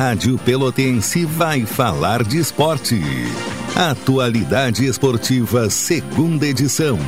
Rádio 0.00 0.38
Pelotense 0.38 1.26
vai 1.26 1.66
falar 1.66 2.24
de 2.24 2.38
esporte. 2.38 2.98
Atualidade 3.76 4.86
Esportiva, 4.86 5.68
segunda 5.68 6.46
edição. 6.46 6.98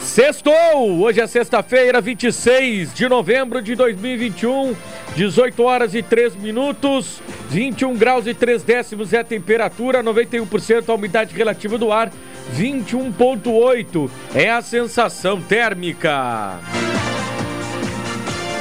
Sextou! 0.00 1.02
Hoje 1.02 1.20
é 1.20 1.26
sexta-feira, 1.26 2.00
26 2.00 2.94
de 2.94 3.06
novembro 3.06 3.60
de 3.60 3.74
2021, 3.74 4.74
18 5.14 5.62
horas 5.62 5.94
e 5.94 6.02
3 6.02 6.34
minutos, 6.36 7.20
21 7.50 7.94
graus 7.96 8.26
e 8.26 8.32
3 8.32 8.62
décimos 8.62 9.12
é 9.12 9.18
a 9.18 9.24
temperatura, 9.24 10.02
91% 10.02 10.88
a 10.88 10.94
umidade 10.94 11.36
relativa 11.36 11.76
do 11.76 11.92
ar, 11.92 12.10
21,8 12.56 14.10
é 14.34 14.50
a 14.50 14.62
sensação 14.62 15.38
térmica. 15.42 16.58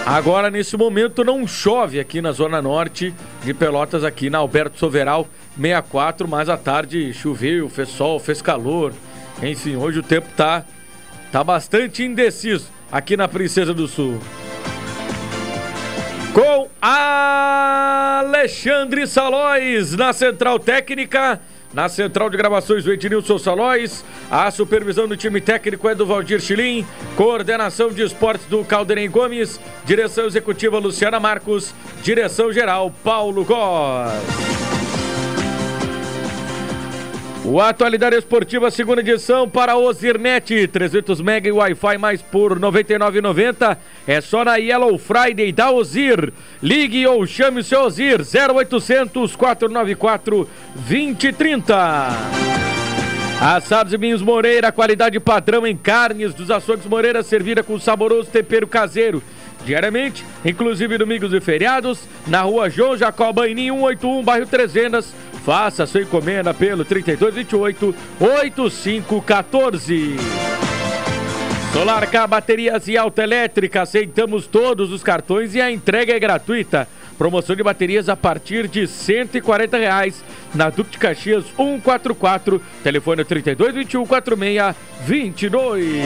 Agora, 0.05 0.51
nesse 0.51 0.77
momento, 0.77 1.23
não 1.23 1.47
chove 1.47 1.99
aqui 1.99 2.21
na 2.21 2.31
Zona 2.31 2.61
Norte 2.61 3.11
de 3.43 3.55
Pelotas, 3.55 4.03
aqui 4.03 4.29
na 4.29 4.37
Alberto 4.37 4.77
Soveral 4.77 5.27
64, 5.59 6.27
mas 6.27 6.47
à 6.47 6.55
tarde 6.55 7.11
choveu, 7.11 7.67
fez 7.67 7.89
sol, 7.89 8.19
fez 8.19 8.39
calor. 8.39 8.93
Enfim, 9.41 9.75
hoje 9.75 9.97
o 9.99 10.03
tempo 10.03 10.27
tá, 10.37 10.63
tá 11.31 11.43
bastante 11.43 12.03
indeciso 12.03 12.69
aqui 12.91 13.17
na 13.17 13.27
Princesa 13.27 13.73
do 13.73 13.87
Sul. 13.87 14.19
Com 16.33 16.69
Alexandre 16.79 19.07
Salóis 19.07 19.95
na 19.95 20.13
Central 20.13 20.59
Técnica. 20.59 21.41
Na 21.75 21.89
central 21.89 22.29
de 22.29 22.37
gravações, 22.37 22.87
o 22.87 22.93
Ednilson 22.93 23.37
Salóis. 23.37 24.05
A 24.31 24.49
supervisão 24.49 25.09
do 25.09 25.17
time 25.17 25.41
técnico 25.41 25.89
é 25.89 25.93
do 25.93 26.05
Valdir 26.05 26.39
Chilim. 26.39 26.87
Coordenação 27.17 27.89
de 27.89 28.01
esportes 28.01 28.47
do 28.47 28.63
Calderem 28.63 29.09
Gomes. 29.09 29.59
Direção 29.83 30.25
executiva 30.25 30.79
Luciana 30.79 31.19
Marcos. 31.19 31.73
Direção 32.01 32.53
geral 32.53 32.93
Paulo 33.03 33.43
Góes. 33.43 34.74
O 37.47 37.61
Atualidade 37.61 38.15
Esportiva, 38.15 38.71
segunda 38.71 39.01
edição 39.01 39.47
para 39.47 39.77
Ozirnet, 39.77 40.67
300 40.67 41.21
mega 41.21 41.47
e 41.47 41.51
Wi-Fi 41.51 41.97
mais 41.99 42.19
por 42.19 42.53
R$ 42.53 42.59
99,90. 42.59 43.77
É 44.07 44.19
só 44.19 44.43
na 44.43 44.55
Yellow 44.55 44.97
Friday 44.97 45.51
da 45.51 45.69
Ozir. 45.69 46.33
Ligue 46.61 47.05
ou 47.05 47.25
chame 47.27 47.61
o 47.61 47.63
seu 47.63 47.81
Ozir, 47.81 48.21
0800 48.21 49.35
494 49.35 50.49
2030. 50.73 51.75
Assados 53.39 53.93
e 53.93 53.97
Vinhos 53.97 54.23
Moreira, 54.23 54.71
qualidade 54.71 55.19
padrão 55.19 55.67
em 55.67 55.77
carnes 55.77 56.33
dos 56.33 56.49
açougues 56.49 56.87
Moreira, 56.87 57.21
servida 57.21 57.61
com 57.61 57.79
saboroso 57.79 58.31
tempero 58.31 58.65
caseiro. 58.65 59.21
Diariamente, 59.63 60.25
inclusive 60.43 60.97
domingos 60.97 61.31
e 61.31 61.39
feriados, 61.39 61.99
na 62.27 62.41
rua 62.41 62.69
João 62.69 62.97
Jacobaini 62.97 63.67
181, 63.67 64.23
bairro 64.23 64.47
Trezenas. 64.47 65.13
Faça 65.45 65.85
sua 65.85 66.01
encomenda 66.01 66.53
pelo 66.55 66.83
3228 66.83 67.93
8514. 68.19 70.15
Solar 71.71 72.09
K 72.09 72.25
Baterias 72.25 72.87
e 72.87 72.97
Autoelétrica, 72.97 73.83
aceitamos 73.83 74.47
todos 74.47 74.91
os 74.91 75.03
cartões 75.03 75.53
e 75.53 75.61
a 75.61 75.69
entrega 75.69 76.15
é 76.15 76.19
gratuita. 76.19 76.87
Promoção 77.15 77.55
de 77.55 77.61
baterias 77.61 78.09
a 78.09 78.15
partir 78.15 78.67
de 78.67 78.87
140 78.87 79.77
reais 79.77 80.23
na 80.53 80.71
Duque 80.71 80.89
de 80.91 80.97
Caxias 80.97 81.45
144, 81.55 82.59
telefone 82.83 83.23
3221 83.23 84.03
4622. 84.05 86.05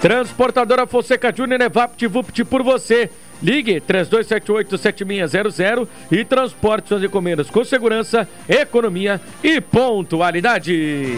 Transportadora 0.00 0.86
Fonseca 0.86 1.30
Júnior 1.36 1.60
é 1.60 1.68
VaptVupt 1.68 2.44
por 2.44 2.62
você. 2.62 3.10
Ligue 3.42 3.80
3278-7600 3.80 5.88
e 6.10 6.24
transporte 6.24 6.88
suas 6.88 7.02
encomendas 7.02 7.48
com 7.48 7.64
segurança, 7.64 8.28
economia 8.48 9.20
e 9.42 9.60
pontualidade. 9.60 11.12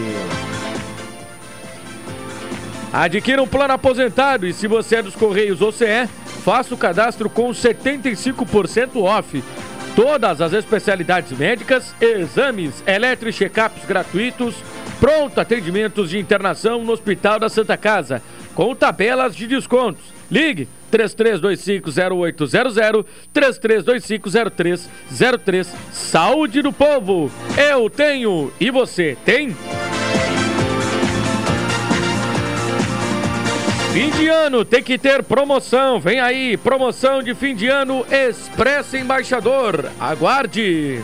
Adquira 2.93 3.41
um 3.41 3.47
plano 3.47 3.73
aposentado 3.73 4.45
e 4.45 4.53
se 4.53 4.67
você 4.67 4.97
é 4.97 5.01
dos 5.01 5.15
Correios 5.15 5.61
ou 5.61 5.71
CE, 5.71 6.07
faça 6.43 6.73
o 6.73 6.77
cadastro 6.77 7.29
com 7.29 7.49
75% 7.49 9.01
off. 9.01 9.43
Todas 9.95 10.41
as 10.41 10.53
especialidades 10.53 11.37
médicas, 11.37 11.95
exames, 11.99 12.83
eletro 12.85 13.29
e 13.29 13.33
check-ups 13.33 13.85
gratuitos, 13.85 14.55
pronto 14.99 15.39
atendimentos 15.39 16.09
de 16.09 16.19
internação 16.19 16.83
no 16.83 16.93
Hospital 16.93 17.39
da 17.39 17.49
Santa 17.49 17.77
Casa 17.77 18.21
com 18.53 18.75
tabelas 18.75 19.35
de 19.35 19.47
descontos. 19.47 20.03
Ligue 20.29 20.67
33250800 20.91 23.05
33250303. 23.33 25.67
Saúde 25.91 26.61
do 26.61 26.73
povo. 26.73 27.31
Eu 27.57 27.89
tenho 27.89 28.51
e 28.59 28.69
você 28.69 29.17
tem? 29.25 29.55
Fim 33.93 34.09
de 34.11 34.29
ano 34.29 34.63
tem 34.63 34.81
que 34.81 34.97
ter 34.97 35.21
promoção. 35.21 35.99
Vem 35.99 36.21
aí, 36.21 36.55
promoção 36.55 37.21
de 37.21 37.35
fim 37.35 37.53
de 37.53 37.67
ano 37.67 38.05
Expresso 38.09 38.95
Embaixador. 38.95 39.91
Aguarde. 39.99 41.03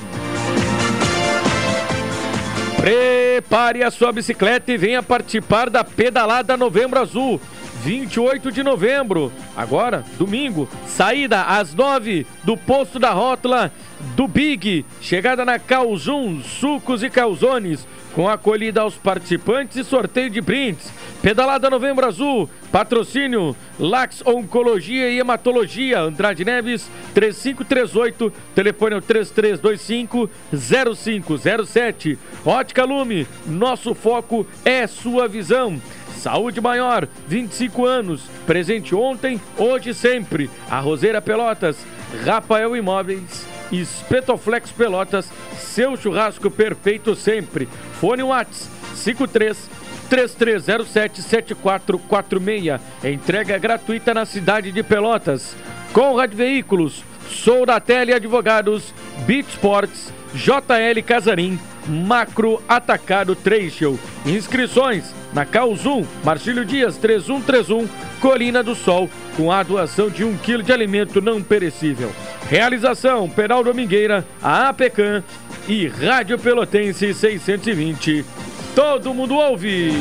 Prepare 2.77 3.83
a 3.83 3.91
sua 3.91 4.13
bicicleta 4.13 4.71
e 4.71 4.77
venha 4.77 5.03
participar 5.03 5.69
da 5.69 5.83
pedalada 5.83 6.55
Novembro 6.55 7.01
Azul. 7.01 7.41
28 7.83 8.51
de 8.51 8.63
novembro, 8.63 9.31
agora, 9.55 10.03
domingo, 10.17 10.67
saída 10.85 11.43
às 11.43 11.73
9 11.73 12.25
do 12.43 12.57
posto 12.57 12.99
da 12.99 13.11
rótula 13.11 13.71
do 14.15 14.27
Big, 14.27 14.85
chegada 15.01 15.45
na 15.45 15.59
Calzum, 15.59 16.41
sucos 16.41 17.03
e 17.03 17.09
calzones, 17.09 17.87
com 18.13 18.27
acolhida 18.27 18.81
aos 18.81 18.95
participantes 18.95 19.77
e 19.77 19.83
sorteio 19.83 20.29
de 20.29 20.41
brindes. 20.41 20.91
Pedalada 21.21 21.69
Novembro 21.69 22.05
Azul, 22.05 22.49
patrocínio 22.71 23.55
Lax 23.79 24.23
Oncologia 24.25 25.09
e 25.09 25.19
Hematologia, 25.19 25.99
Andrade 25.99 26.43
Neves, 26.43 26.89
3538, 27.13 28.33
telefone 28.55 28.95
é 28.95 28.97
o 28.97 29.01
3325 29.01 30.29
0507. 30.51 32.17
Ótica 32.43 32.83
Lume, 32.83 33.27
nosso 33.45 33.93
foco 33.93 34.47
é 34.65 34.87
sua 34.87 35.27
visão. 35.27 35.79
Saúde 36.27 36.59
Maior, 36.59 37.07
25 37.25 37.85
anos, 37.85 38.23
presente 38.45 38.93
ontem, 38.93 39.39
hoje 39.57 39.91
e 39.91 39.93
sempre. 39.93 40.49
A 40.69 40.77
Roseira 40.77 41.21
Pelotas, 41.21 41.77
Rafael 42.25 42.75
Imóveis, 42.75 43.47
Espetoflex 43.71 44.69
Pelotas, 44.71 45.31
seu 45.57 45.95
churrasco 45.95 46.51
perfeito 46.51 47.15
sempre. 47.15 47.65
Fone 48.01 48.23
Whats 48.23 48.69
53 48.95 49.69
3307 50.09 51.21
7446. 51.21 52.81
Entrega 53.05 53.57
gratuita 53.57 54.13
na 54.13 54.25
cidade 54.25 54.73
de 54.73 54.83
Pelotas. 54.83 55.55
Conrad 55.93 56.33
Veículos, 56.33 57.05
Sou 57.29 57.65
da 57.65 57.79
Tele 57.79 58.13
Advogados, 58.13 58.93
Beat 59.25 59.47
Sports, 59.47 60.11
JL 60.33 61.01
Casarim, 61.05 61.57
Macro 61.87 62.61
Atacado 62.67 63.35
Trecho. 63.35 63.99
Inscrições 64.25 65.13
na 65.33 65.45
Calzum, 65.45 66.05
Marcílio 66.23 66.65
Dias 66.65 66.97
3131, 66.97 67.87
Colina 68.19 68.63
do 68.63 68.75
Sol, 68.75 69.09
com 69.35 69.51
a 69.51 69.63
doação 69.63 70.09
de 70.09 70.23
um 70.23 70.35
quilo 70.37 70.63
de 70.63 70.71
alimento 70.71 71.21
não 71.21 71.41
perecível. 71.41 72.11
Realização: 72.49 73.29
Pedal 73.29 73.63
Domingueira, 73.63 74.25
a 74.41 74.69
APECAM 74.69 75.23
e 75.67 75.87
Rádio 75.87 76.39
Pelotense 76.39 77.13
620. 77.13 78.25
Todo 78.73 79.13
mundo 79.13 79.35
ouve! 79.35 79.91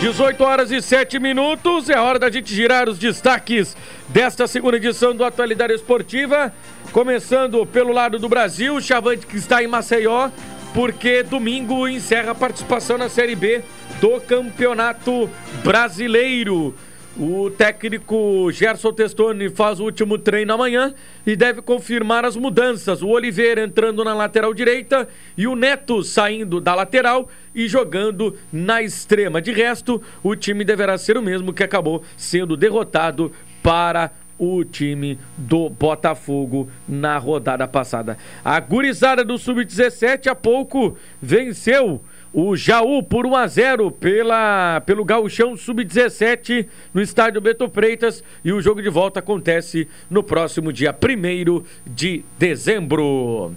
18 0.00 0.44
horas 0.44 0.70
e 0.70 0.82
7 0.82 1.18
minutos, 1.18 1.88
é 1.88 1.98
hora 1.98 2.18
da 2.18 2.30
gente 2.30 2.54
girar 2.54 2.88
os 2.88 2.98
destaques 2.98 3.76
desta 4.08 4.46
segunda 4.46 4.76
edição 4.76 5.14
do 5.14 5.24
Atualidade 5.24 5.72
Esportiva. 5.72 6.52
Começando 6.92 7.64
pelo 7.64 7.92
lado 7.92 8.18
do 8.18 8.28
Brasil, 8.28 8.78
Chavante 8.80 9.26
que 9.26 9.36
está 9.36 9.62
em 9.62 9.66
Maceió, 9.66 10.30
porque 10.74 11.22
domingo 11.22 11.88
encerra 11.88 12.32
a 12.32 12.34
participação 12.34 12.98
na 12.98 13.08
Série 13.08 13.34
B 13.34 13.62
do 14.00 14.20
Campeonato 14.20 15.30
Brasileiro. 15.62 16.74
O 17.16 17.48
técnico 17.48 18.50
Gerson 18.50 18.92
Testoni 18.92 19.48
faz 19.48 19.78
o 19.78 19.84
último 19.84 20.18
treino 20.18 20.52
amanhã 20.52 20.92
e 21.24 21.36
deve 21.36 21.62
confirmar 21.62 22.24
as 22.24 22.34
mudanças. 22.34 23.02
O 23.02 23.08
Oliveira 23.08 23.62
entrando 23.62 24.02
na 24.02 24.12
lateral 24.12 24.52
direita 24.52 25.06
e 25.38 25.46
o 25.46 25.54
Neto 25.54 26.02
saindo 26.02 26.60
da 26.60 26.74
lateral 26.74 27.28
e 27.54 27.68
jogando 27.68 28.36
na 28.52 28.82
extrema. 28.82 29.40
De 29.40 29.52
resto, 29.52 30.02
o 30.24 30.34
time 30.34 30.64
deverá 30.64 30.98
ser 30.98 31.16
o 31.16 31.22
mesmo 31.22 31.52
que 31.52 31.62
acabou 31.62 32.02
sendo 32.16 32.56
derrotado 32.56 33.30
para 33.62 34.10
o 34.36 34.64
time 34.64 35.16
do 35.38 35.70
Botafogo 35.70 36.68
na 36.88 37.16
rodada 37.16 37.68
passada. 37.68 38.18
A 38.44 38.58
gurizada 38.58 39.24
do 39.24 39.38
Sub-17 39.38 40.26
há 40.26 40.34
pouco 40.34 40.96
venceu 41.22 42.02
o 42.34 42.56
Jaú 42.56 43.00
por 43.00 43.24
1 43.24 43.36
a 43.36 43.46
0 43.46 43.90
pela, 43.92 44.82
pelo 44.84 45.04
Gauchão 45.04 45.56
Sub-17 45.56 46.66
no 46.92 47.00
estádio 47.00 47.40
Beto 47.40 47.70
Freitas 47.70 48.24
e 48.44 48.52
o 48.52 48.60
jogo 48.60 48.82
de 48.82 48.90
volta 48.90 49.20
acontece 49.20 49.86
no 50.10 50.20
próximo 50.20 50.72
dia 50.72 50.92
1 50.92 51.62
de 51.86 52.24
dezembro. 52.36 53.54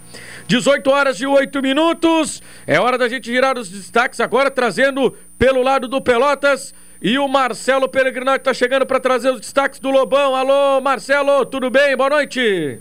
18 0.47 0.91
horas 0.91 1.19
e 1.19 1.25
8 1.25 1.59
minutos. 1.59 2.43
É 2.67 2.79
hora 2.79 2.99
da 2.99 3.09
gente 3.09 3.25
girar 3.25 3.57
os 3.57 3.67
destaques 3.67 4.19
agora, 4.19 4.51
trazendo 4.51 5.11
pelo 5.39 5.63
lado 5.63 5.87
do 5.87 5.99
Pelotas. 5.99 6.71
E 7.01 7.17
o 7.17 7.27
Marcelo 7.27 7.89
Peregrinotti 7.89 8.39
está 8.39 8.53
chegando 8.53 8.85
para 8.85 8.99
trazer 8.99 9.31
os 9.31 9.41
destaques 9.41 9.79
do 9.79 9.89
Lobão. 9.89 10.35
Alô, 10.35 10.79
Marcelo, 10.81 11.45
tudo 11.45 11.71
bem? 11.71 11.97
Boa 11.97 12.09
noite. 12.11 12.79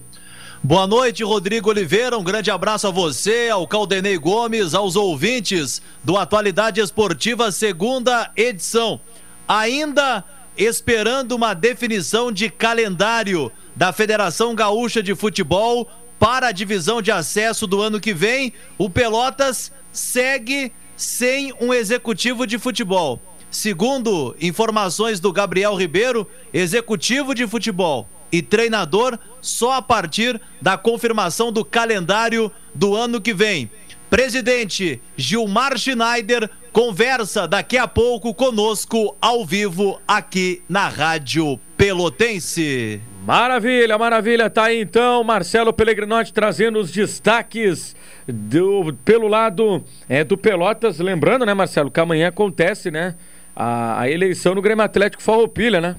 Boa 0.67 0.85
noite, 0.85 1.23
Rodrigo 1.23 1.71
Oliveira. 1.71 2.19
Um 2.19 2.25
grande 2.25 2.51
abraço 2.51 2.89
a 2.89 2.91
você, 2.91 3.49
ao 3.49 3.69
Caldenei 3.69 4.19
Gomes, 4.19 4.75
aos 4.75 4.97
ouvintes 4.97 5.81
do 6.03 6.17
Atualidade 6.17 6.81
Esportiva, 6.81 7.53
segunda 7.53 8.33
edição. 8.35 9.01
Ainda 9.47 10.25
esperando 10.59 11.37
uma 11.37 11.55
definição 11.55 12.33
de 12.33 12.51
calendário 12.51 13.53
da 13.77 13.93
Federação 13.93 14.57
Gaúcha 14.57 15.01
de 15.01 15.15
Futebol 15.15 15.89
para 16.19 16.49
a 16.49 16.53
divisão 16.53 17.01
de 17.01 17.13
acesso 17.13 17.65
do 17.65 17.81
ano 17.81 18.01
que 18.01 18.13
vem, 18.13 18.53
o 18.77 18.91
Pelotas 18.91 19.71
segue 19.93 20.73
sem 20.97 21.55
um 21.61 21.73
executivo 21.73 22.45
de 22.45 22.59
futebol. 22.59 23.23
Segundo 23.53 24.35
informações 24.41 25.21
do 25.21 25.33
Gabriel 25.33 25.77
Ribeiro, 25.77 26.27
executivo 26.53 27.37
de 27.37 27.47
futebol 27.47 28.09
e 28.31 28.43
treinador 28.43 29.19
só 29.41 29.73
a 29.73 29.83
partir 29.83 30.41
da 30.61 30.77
confirmação 30.77 31.53
do 31.53 31.65
calendário 31.65 32.51
do 32.75 32.95
ano 32.95 33.21
que 33.21 33.33
vem. 33.33 33.71
Presidente 34.09 35.01
Gilmar 35.17 35.77
Schneider 35.77 36.49
conversa 36.73 37.49
daqui 37.49 37.77
a 37.77 37.89
pouco 37.89 38.33
conosco 38.35 39.17
ao 39.21 39.45
vivo 39.45 40.01
aqui 40.07 40.63
na 40.69 40.89
Rádio 40.89 41.59
Pelotense. 41.77 43.01
Maravilha, 43.27 43.99
maravilha. 43.99 44.49
Tá 44.49 44.65
aí 44.65 44.81
então 44.81 45.25
Marcelo 45.25 45.73
Pellegrinotti 45.73 46.33
trazendo 46.33 46.79
os 46.79 46.93
destaques 46.93 47.97
do, 48.29 48.95
pelo 49.05 49.27
lado 49.27 49.83
é, 50.09 50.23
do 50.23 50.39
Pelotas. 50.39 51.01
Lembrando, 51.01 51.45
né, 51.45 51.53
Marcelo, 51.53 51.91
que 51.91 51.99
amanhã 51.99 52.29
acontece, 52.29 52.91
né, 52.91 53.17
a, 53.55 54.03
a 54.03 54.11
eleição 54.11 54.55
no 54.55 54.63
Grêmio 54.63 54.85
Atlético 54.85 55.23
Farroupilha, 55.23 55.81
né? 55.81 55.97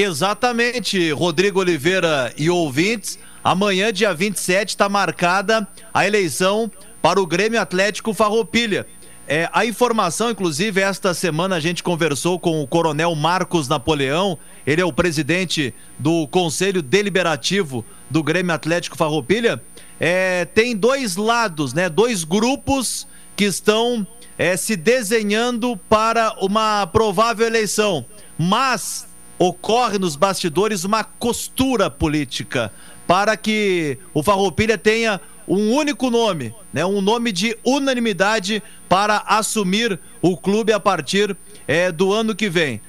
Exatamente, 0.00 1.10
Rodrigo 1.10 1.58
Oliveira 1.58 2.32
e 2.36 2.48
ouvintes. 2.48 3.18
Amanhã, 3.42 3.92
dia 3.92 4.14
27, 4.14 4.68
está 4.68 4.88
marcada 4.88 5.66
a 5.92 6.06
eleição 6.06 6.70
para 7.02 7.20
o 7.20 7.26
Grêmio 7.26 7.60
Atlético 7.60 8.14
Farroupilha. 8.14 8.86
É, 9.26 9.50
a 9.52 9.66
informação, 9.66 10.30
inclusive, 10.30 10.80
esta 10.80 11.12
semana 11.14 11.56
a 11.56 11.60
gente 11.60 11.82
conversou 11.82 12.38
com 12.38 12.62
o 12.62 12.66
coronel 12.66 13.12
Marcos 13.16 13.66
Napoleão, 13.66 14.38
ele 14.64 14.80
é 14.80 14.84
o 14.84 14.92
presidente 14.92 15.74
do 15.98 16.28
Conselho 16.28 16.80
Deliberativo 16.80 17.84
do 18.08 18.22
Grêmio 18.22 18.54
Atlético 18.54 18.96
Farroupilha. 18.96 19.60
É, 19.98 20.44
tem 20.44 20.76
dois 20.76 21.16
lados, 21.16 21.74
né? 21.74 21.88
Dois 21.88 22.22
grupos 22.22 23.04
que 23.34 23.46
estão 23.46 24.06
é, 24.38 24.56
se 24.56 24.76
desenhando 24.76 25.76
para 25.88 26.36
uma 26.40 26.86
provável 26.86 27.44
eleição. 27.44 28.06
Mas 28.38 29.07
ocorre 29.38 29.98
nos 29.98 30.16
bastidores 30.16 30.84
uma 30.84 31.04
costura 31.04 31.90
política 31.90 32.72
para 33.06 33.36
que 33.36 33.98
o 34.12 34.22
Farroupilha 34.22 34.76
tenha 34.76 35.20
um 35.46 35.72
único 35.72 36.10
nome, 36.10 36.54
né? 36.72 36.84
um 36.84 37.00
nome 37.00 37.32
de 37.32 37.56
unanimidade 37.64 38.62
para 38.88 39.22
assumir 39.26 39.98
o 40.20 40.36
clube 40.36 40.72
a 40.72 40.80
partir 40.80 41.34
é, 41.66 41.90
do 41.90 42.12
ano 42.12 42.34
que 42.34 42.50
vem. 42.50 42.80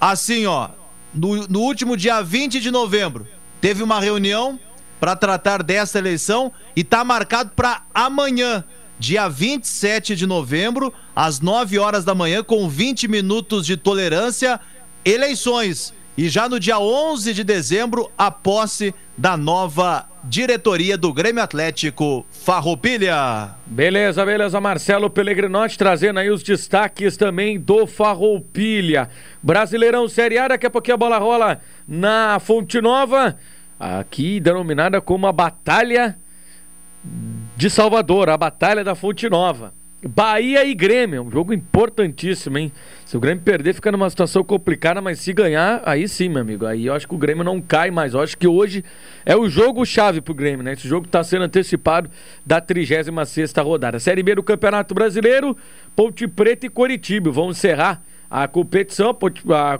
Assim, 0.00 0.46
ó, 0.46 0.70
no, 1.12 1.46
no 1.46 1.60
último 1.60 1.96
dia 1.96 2.22
20 2.22 2.60
de 2.60 2.70
novembro, 2.70 3.26
teve 3.60 3.82
uma 3.82 4.00
reunião 4.00 4.58
para 4.98 5.14
tratar 5.14 5.62
dessa 5.62 5.98
eleição 5.98 6.50
e 6.74 6.80
está 6.80 7.04
marcado 7.04 7.52
para 7.54 7.82
amanhã, 7.94 8.64
dia 8.98 9.28
27 9.28 10.16
de 10.16 10.26
novembro, 10.26 10.92
às 11.14 11.40
9 11.40 11.78
horas 11.78 12.04
da 12.04 12.14
manhã, 12.14 12.42
com 12.42 12.68
20 12.68 13.06
minutos 13.06 13.66
de 13.66 13.76
tolerância 13.76 14.58
eleições. 15.10 15.94
E 16.16 16.28
já 16.28 16.48
no 16.48 16.58
dia 16.58 16.80
11 16.80 17.32
de 17.32 17.44
dezembro, 17.44 18.10
a 18.18 18.28
posse 18.28 18.92
da 19.16 19.36
nova 19.36 20.08
diretoria 20.24 20.98
do 20.98 21.12
Grêmio 21.12 21.42
Atlético 21.42 22.26
Farroupilha. 22.28 23.54
Beleza, 23.64 24.26
beleza, 24.26 24.60
Marcelo 24.60 25.08
Pellegrinotti 25.08 25.78
trazendo 25.78 26.18
aí 26.18 26.28
os 26.28 26.42
destaques 26.42 27.16
também 27.16 27.58
do 27.58 27.86
Farroupilha. 27.86 29.08
Brasileirão 29.40 30.08
Série 30.08 30.38
A, 30.38 30.48
daqui 30.48 30.66
a 30.66 30.70
pouquinho 30.70 30.96
a 30.96 30.98
bola 30.98 31.18
rola 31.18 31.60
na 31.86 32.40
Fonte 32.40 32.80
Nova, 32.80 33.38
aqui 33.78 34.40
denominada 34.40 35.00
como 35.00 35.28
a 35.28 35.32
Batalha 35.32 36.18
de 37.56 37.70
Salvador, 37.70 38.28
a 38.28 38.36
Batalha 38.36 38.82
da 38.82 38.96
Fonte 38.96 39.30
Nova. 39.30 39.77
Bahia 40.06 40.64
e 40.64 40.74
Grêmio, 40.74 41.24
um 41.24 41.30
jogo 41.30 41.52
importantíssimo, 41.52 42.56
hein? 42.56 42.72
Se 43.04 43.16
o 43.16 43.20
Grêmio 43.20 43.42
perder, 43.42 43.74
fica 43.74 43.90
numa 43.90 44.08
situação 44.08 44.44
complicada, 44.44 45.00
mas 45.00 45.18
se 45.18 45.32
ganhar, 45.32 45.82
aí 45.84 46.06
sim, 46.06 46.28
meu 46.28 46.40
amigo. 46.40 46.66
Aí 46.66 46.86
eu 46.86 46.94
acho 46.94 47.08
que 47.08 47.14
o 47.16 47.18
Grêmio 47.18 47.42
não 47.42 47.60
cai 47.60 47.90
mais. 47.90 48.14
Eu 48.14 48.20
acho 48.20 48.38
que 48.38 48.46
hoje 48.46 48.84
é 49.26 49.36
o 49.36 49.48
jogo 49.48 49.84
chave 49.84 50.20
pro 50.20 50.32
Grêmio, 50.32 50.62
né? 50.62 50.74
Esse 50.74 50.86
jogo 50.86 51.06
está 51.06 51.24
sendo 51.24 51.46
antecipado 51.46 52.08
da 52.46 52.60
36 52.60 53.52
rodada. 53.56 53.98
Série 53.98 54.22
B 54.22 54.36
do 54.36 54.42
Campeonato 54.42 54.94
Brasileiro, 54.94 55.56
Ponte 55.96 56.28
Preta 56.28 56.66
e 56.66 56.70
Coritiba 56.70 57.32
vão 57.32 57.50
encerrar 57.50 58.00
a 58.30 58.46
competição. 58.46 59.10
A, 59.10 59.78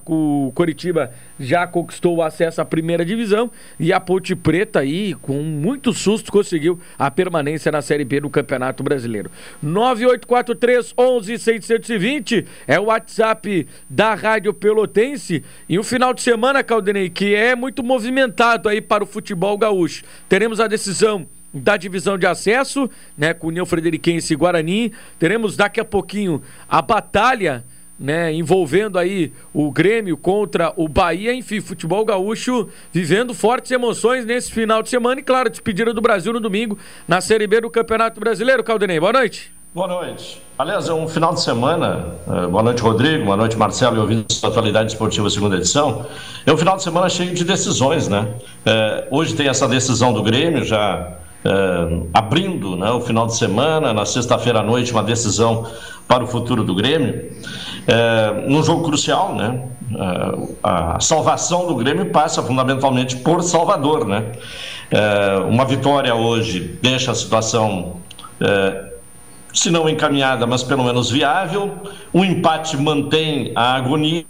Coritiba 0.54 1.12
já 1.38 1.66
conquistou 1.66 2.16
o 2.16 2.22
acesso 2.22 2.60
à 2.60 2.64
primeira 2.64 3.04
divisão 3.04 3.50
e 3.78 3.92
a 3.92 4.00
Ponte 4.00 4.34
Preta 4.34 4.80
aí, 4.80 5.14
com 5.14 5.42
muito 5.42 5.92
susto, 5.92 6.32
conseguiu 6.32 6.78
a 6.98 7.10
permanência 7.10 7.70
na 7.70 7.82
Série 7.82 8.04
B 8.04 8.20
do 8.20 8.30
Campeonato 8.30 8.82
Brasileiro. 8.82 9.30
9843 9.62 10.94
11620 10.96 12.46
é 12.66 12.80
o 12.80 12.84
WhatsApp 12.84 13.66
da 13.88 14.14
Rádio 14.14 14.52
Pelotense 14.54 15.44
e 15.68 15.78
o 15.78 15.84
final 15.84 16.12
de 16.12 16.22
semana, 16.22 16.64
Caldenei, 16.64 17.10
que 17.10 17.34
é 17.34 17.54
muito 17.54 17.82
movimentado 17.82 18.68
aí 18.68 18.80
para 18.80 19.04
o 19.04 19.06
futebol 19.06 19.56
gaúcho. 19.56 20.04
Teremos 20.28 20.60
a 20.60 20.66
decisão 20.66 21.26
da 21.52 21.76
divisão 21.76 22.18
de 22.18 22.26
acesso, 22.26 22.90
né, 23.16 23.32
com 23.32 23.46
União 23.46 23.64
Frederiquense 23.64 24.32
e 24.32 24.36
Guarani. 24.36 24.92
Teremos 25.18 25.56
daqui 25.56 25.80
a 25.80 25.84
pouquinho 25.84 26.42
a 26.68 26.82
batalha 26.82 27.64
né, 27.98 28.32
envolvendo 28.32 28.98
aí 28.98 29.32
o 29.52 29.70
Grêmio 29.70 30.16
contra 30.16 30.72
o 30.76 30.88
Bahia, 30.88 31.34
enfim, 31.34 31.60
futebol 31.60 32.04
gaúcho 32.04 32.68
vivendo 32.92 33.34
fortes 33.34 33.70
emoções 33.70 34.24
nesse 34.24 34.52
final 34.52 34.82
de 34.82 34.88
semana 34.88 35.20
e, 35.20 35.22
claro, 35.22 35.50
despedida 35.50 35.92
do 35.92 36.00
Brasil 36.00 36.32
no 36.32 36.40
domingo 36.40 36.78
na 37.06 37.20
Série 37.20 37.46
B 37.46 37.60
do 37.60 37.70
Campeonato 37.70 38.20
Brasileiro. 38.20 38.62
Caldenei, 38.62 39.00
boa 39.00 39.12
noite. 39.12 39.52
Boa 39.74 39.86
noite. 39.86 40.40
Aliás, 40.58 40.88
é 40.88 40.92
um 40.92 41.06
final 41.06 41.34
de 41.34 41.42
semana. 41.42 42.14
Eh, 42.26 42.46
boa 42.46 42.62
noite, 42.62 42.82
Rodrigo. 42.82 43.26
Boa 43.26 43.36
noite, 43.36 43.56
Marcelo 43.56 43.96
e 43.96 44.00
ouvintes 44.00 44.40
da 44.40 44.48
Atualidade 44.48 44.92
Esportiva, 44.92 45.28
segunda 45.28 45.56
edição. 45.56 46.06
É 46.46 46.52
um 46.52 46.56
final 46.56 46.76
de 46.76 46.82
semana 46.82 47.08
cheio 47.08 47.34
de 47.34 47.44
decisões, 47.44 48.08
né? 48.08 48.26
É, 48.64 49.06
hoje 49.10 49.34
tem 49.34 49.46
essa 49.46 49.68
decisão 49.68 50.12
do 50.12 50.22
Grêmio, 50.22 50.64
já 50.64 51.18
é, 51.44 51.50
abrindo 52.12 52.76
né, 52.76 52.90
o 52.90 53.00
final 53.00 53.26
de 53.26 53.36
semana. 53.36 53.92
Na 53.92 54.04
sexta-feira 54.04 54.60
à 54.60 54.62
noite, 54.62 54.90
uma 54.90 55.02
decisão 55.02 55.70
para 56.08 56.24
o 56.24 56.26
futuro 56.26 56.64
do 56.64 56.74
Grêmio. 56.74 57.30
É, 57.86 58.48
num 58.48 58.62
jogo 58.62 58.82
crucial, 58.82 59.34
né? 59.34 59.62
a 60.62 61.00
salvação 61.00 61.66
do 61.66 61.74
Grêmio 61.74 62.10
passa 62.10 62.42
fundamentalmente 62.42 63.16
por 63.16 63.42
Salvador, 63.42 64.06
né? 64.06 64.32
uma 65.48 65.64
vitória 65.64 66.14
hoje 66.14 66.78
deixa 66.82 67.12
a 67.12 67.14
situação 67.14 67.96
se 69.58 69.70
não 69.70 69.88
encaminhada, 69.88 70.46
mas 70.46 70.62
pelo 70.62 70.84
menos 70.84 71.10
viável. 71.10 71.74
Um 72.14 72.24
empate 72.24 72.76
mantém 72.76 73.52
a 73.54 73.74
agonia 73.74 74.24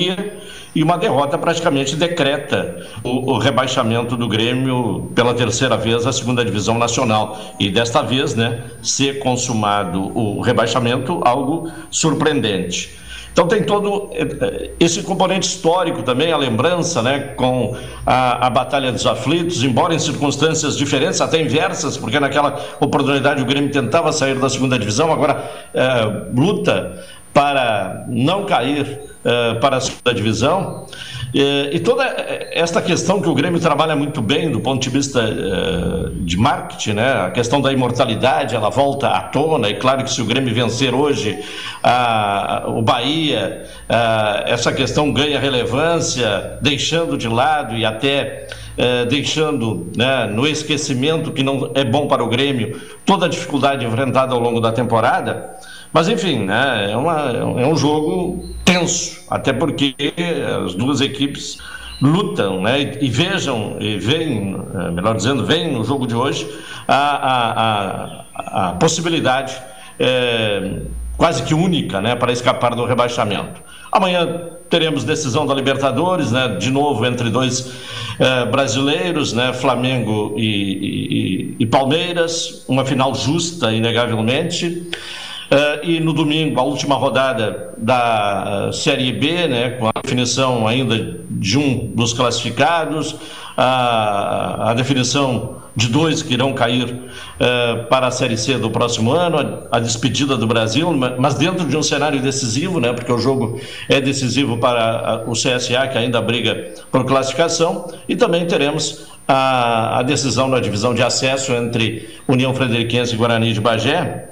e 0.74 0.82
uma 0.82 0.96
derrota 0.96 1.36
praticamente 1.36 1.96
decreta 1.96 2.86
o, 3.02 3.32
o, 3.32 3.38
rebaixamento 3.38 4.16
do 4.16 4.28
Grêmio 4.28 5.10
pela 5.14 5.34
terceira 5.34 5.76
vez 5.76 6.06
à 6.06 6.12
segunda 6.12 6.44
divisão 6.44 6.78
nacional. 6.78 7.38
E 7.58 7.68
desta 7.68 8.02
vez, 8.02 8.34
né, 8.34 8.64
ser 8.82 9.18
consumado 9.18 10.16
o 10.16 10.40
rebaixamento, 10.40 11.20
algo 11.24 11.70
surpreendente. 11.90 12.98
Então 13.38 13.46
tem 13.46 13.62
todo 13.62 14.10
eh, 14.14 14.72
esse 14.80 15.00
componente 15.04 15.46
histórico 15.46 16.02
também, 16.02 16.32
a 16.32 16.36
lembrança 16.36 17.00
né, 17.00 17.20
com 17.36 17.76
a, 18.04 18.48
a 18.48 18.50
Batalha 18.50 18.90
dos 18.90 19.06
Aflitos, 19.06 19.62
embora 19.62 19.94
em 19.94 19.98
circunstâncias 20.00 20.76
diferentes, 20.76 21.20
até 21.20 21.40
inversas, 21.40 21.96
porque 21.96 22.18
naquela 22.18 22.60
oportunidade 22.80 23.40
o 23.40 23.44
Grêmio 23.44 23.70
tentava 23.70 24.10
sair 24.10 24.36
da 24.40 24.48
segunda 24.48 24.76
divisão, 24.76 25.12
agora 25.12 25.48
é, 25.72 26.02
luta 26.34 27.00
para 27.32 28.06
não 28.08 28.44
cair 28.44 29.02
é, 29.24 29.54
para 29.54 29.76
a 29.76 29.80
segunda 29.80 30.12
divisão. 30.12 30.88
É, 31.34 31.70
e 31.74 31.80
toda 31.80 32.04
esta 32.52 32.80
questão 32.80 33.20
que 33.20 33.28
o 33.28 33.34
Grêmio 33.34 33.60
trabalha 33.60 33.94
muito 33.94 34.22
bem 34.22 34.50
do 34.50 34.60
ponto 34.60 34.82
de 34.82 34.88
vista 34.88 35.20
é, 35.20 36.10
de 36.20 36.36
marketing, 36.36 36.92
né? 36.94 37.26
a 37.26 37.30
questão 37.30 37.60
da 37.60 37.72
imortalidade, 37.72 38.54
ela 38.54 38.70
volta 38.70 39.08
à 39.08 39.20
tona, 39.20 39.68
e 39.68 39.74
claro 39.74 40.04
que 40.04 40.10
se 40.10 40.22
o 40.22 40.24
Grêmio 40.24 40.54
vencer 40.54 40.94
hoje 40.94 41.38
o 42.66 42.82
Bahia, 42.82 43.64
essa 44.46 44.72
questão 44.72 45.12
ganha 45.12 45.38
relevância, 45.38 46.58
deixando 46.60 47.16
de 47.16 47.28
lado 47.28 47.76
e 47.76 47.84
até 47.84 48.46
é, 48.78 49.04
deixando 49.04 49.90
né, 49.96 50.26
no 50.26 50.46
esquecimento, 50.46 51.32
que 51.32 51.42
não 51.42 51.72
é 51.74 51.84
bom 51.84 52.06
para 52.06 52.22
o 52.22 52.28
Grêmio, 52.28 52.80
toda 53.04 53.26
a 53.26 53.28
dificuldade 53.28 53.84
enfrentada 53.84 54.32
ao 54.32 54.40
longo 54.40 54.60
da 54.60 54.70
temporada. 54.70 55.56
Mas 55.92 56.08
enfim, 56.08 56.44
né, 56.44 56.92
é, 56.92 56.96
uma, 56.96 57.30
é 57.60 57.66
um 57.66 57.76
jogo 57.76 58.48
tenso, 58.64 59.20
até 59.28 59.52
porque 59.52 59.94
as 60.64 60.74
duas 60.74 61.00
equipes 61.00 61.58
lutam 62.00 62.62
né, 62.62 62.96
e 63.00 63.08
vejam, 63.08 63.76
e 63.80 63.98
veem, 63.98 64.56
é, 64.74 64.90
melhor 64.92 65.16
dizendo, 65.16 65.44
veem 65.44 65.72
no 65.72 65.84
jogo 65.84 66.06
de 66.06 66.14
hoje 66.14 66.48
a, 66.86 66.94
a, 66.94 68.22
a, 68.34 68.68
a 68.68 68.72
possibilidade 68.74 69.60
é, 69.98 70.82
quase 71.16 71.42
que 71.42 71.52
única 71.52 72.00
né, 72.00 72.14
para 72.14 72.30
escapar 72.30 72.76
do 72.76 72.84
rebaixamento. 72.84 73.60
Amanhã 73.90 74.50
teremos 74.70 75.02
decisão 75.02 75.46
da 75.46 75.54
Libertadores, 75.54 76.30
né, 76.30 76.48
de 76.48 76.70
novo 76.70 77.04
entre 77.04 77.30
dois 77.30 77.72
é, 78.18 78.44
brasileiros, 78.46 79.32
né, 79.32 79.52
Flamengo 79.52 80.34
e, 80.36 80.42
e, 80.44 81.56
e 81.60 81.66
Palmeiras, 81.66 82.64
uma 82.68 82.84
final 82.84 83.14
justa, 83.14 83.72
inegavelmente. 83.72 84.90
Uh, 85.50 85.82
e 85.82 85.98
no 85.98 86.12
domingo, 86.12 86.60
a 86.60 86.62
última 86.62 86.94
rodada 86.94 87.72
da 87.78 88.66
uh, 88.68 88.72
Série 88.72 89.12
B, 89.12 89.48
né, 89.48 89.70
com 89.70 89.86
a 89.86 89.92
definição 90.02 90.68
ainda 90.68 91.20
de 91.30 91.56
um 91.56 91.86
dos 91.94 92.12
classificados, 92.12 93.16
a 93.56 94.72
definição 94.76 95.56
de 95.78 95.86
dois 95.86 96.24
que 96.24 96.34
irão 96.34 96.52
cair 96.52 96.92
uh, 96.92 97.86
para 97.88 98.08
a 98.08 98.10
Série 98.10 98.36
C 98.36 98.58
do 98.58 98.68
próximo 98.68 99.12
ano, 99.12 99.38
a, 99.70 99.76
a, 99.76 99.78
despedida 99.78 100.36
do 100.36 100.44
Brasil, 100.44 100.92
mas 100.92 101.34
dentro 101.36 101.64
de 101.68 101.76
um 101.76 101.84
cenário 101.84 102.20
decisivo, 102.20 102.80
né, 102.80 102.92
porque 102.92 103.12
o 103.12 103.18
jogo 103.18 103.60
é 103.88 104.00
decisivo 104.00 104.58
para 104.58 104.98
a, 104.98 105.30
o 105.30 105.34
CSA, 105.34 105.86
que 105.86 105.96
ainda 105.96 106.20
briga 106.20 106.74
por 106.90 107.04
classificação, 107.04 107.94
e 108.08 108.16
também 108.16 108.44
teremos 108.44 109.06
a, 109.28 110.00
a 110.00 110.02
decisão 110.02 110.48
na 110.48 110.58
divisão 110.58 110.92
de 110.92 111.02
acesso 111.02 111.52
entre 111.52 112.08
União 112.26 112.52
Frederiquense 112.52 113.14
e 113.14 113.16
Guarani 113.16 113.52
de 113.52 113.60
Bagé 113.60 114.27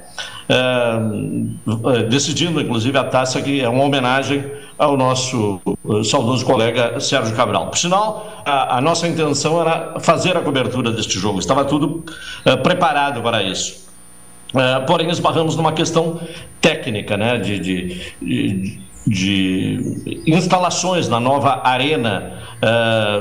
decidindo, 2.08 2.60
inclusive, 2.60 2.96
a 2.96 3.04
taça 3.04 3.40
que 3.42 3.60
é 3.60 3.68
uma 3.68 3.84
homenagem 3.84 4.44
ao 4.78 4.96
nosso 4.96 5.60
uh, 5.84 6.04
saudoso 6.04 6.44
colega 6.44 7.00
Sérgio 7.00 7.34
Cabral. 7.34 7.68
Por 7.68 7.78
sinal, 7.78 8.42
a, 8.44 8.78
a, 8.78 8.80
nossa 8.80 9.08
intenção 9.08 9.60
era 9.60 9.98
fazer 10.00 10.36
a 10.36 10.40
cobertura 10.40 10.90
deste 10.90 11.18
jogo, 11.18 11.38
estava 11.38 11.64
tudo 11.64 12.04
uh, 12.44 12.62
preparado 12.62 13.22
para 13.22 13.42
isso. 13.42 13.86
Uh, 14.54 14.86
porém, 14.86 15.10
esbarramos 15.10 15.56
numa 15.56 15.72
questão 15.72 16.20
técnica, 16.60 17.16
né, 17.16 17.38
de, 17.38 17.58
de, 17.58 18.00
de, 18.20 18.80
de 19.06 20.22
instalações 20.26 21.08
na 21.08 21.20
nova 21.20 21.62
arena 21.64 22.42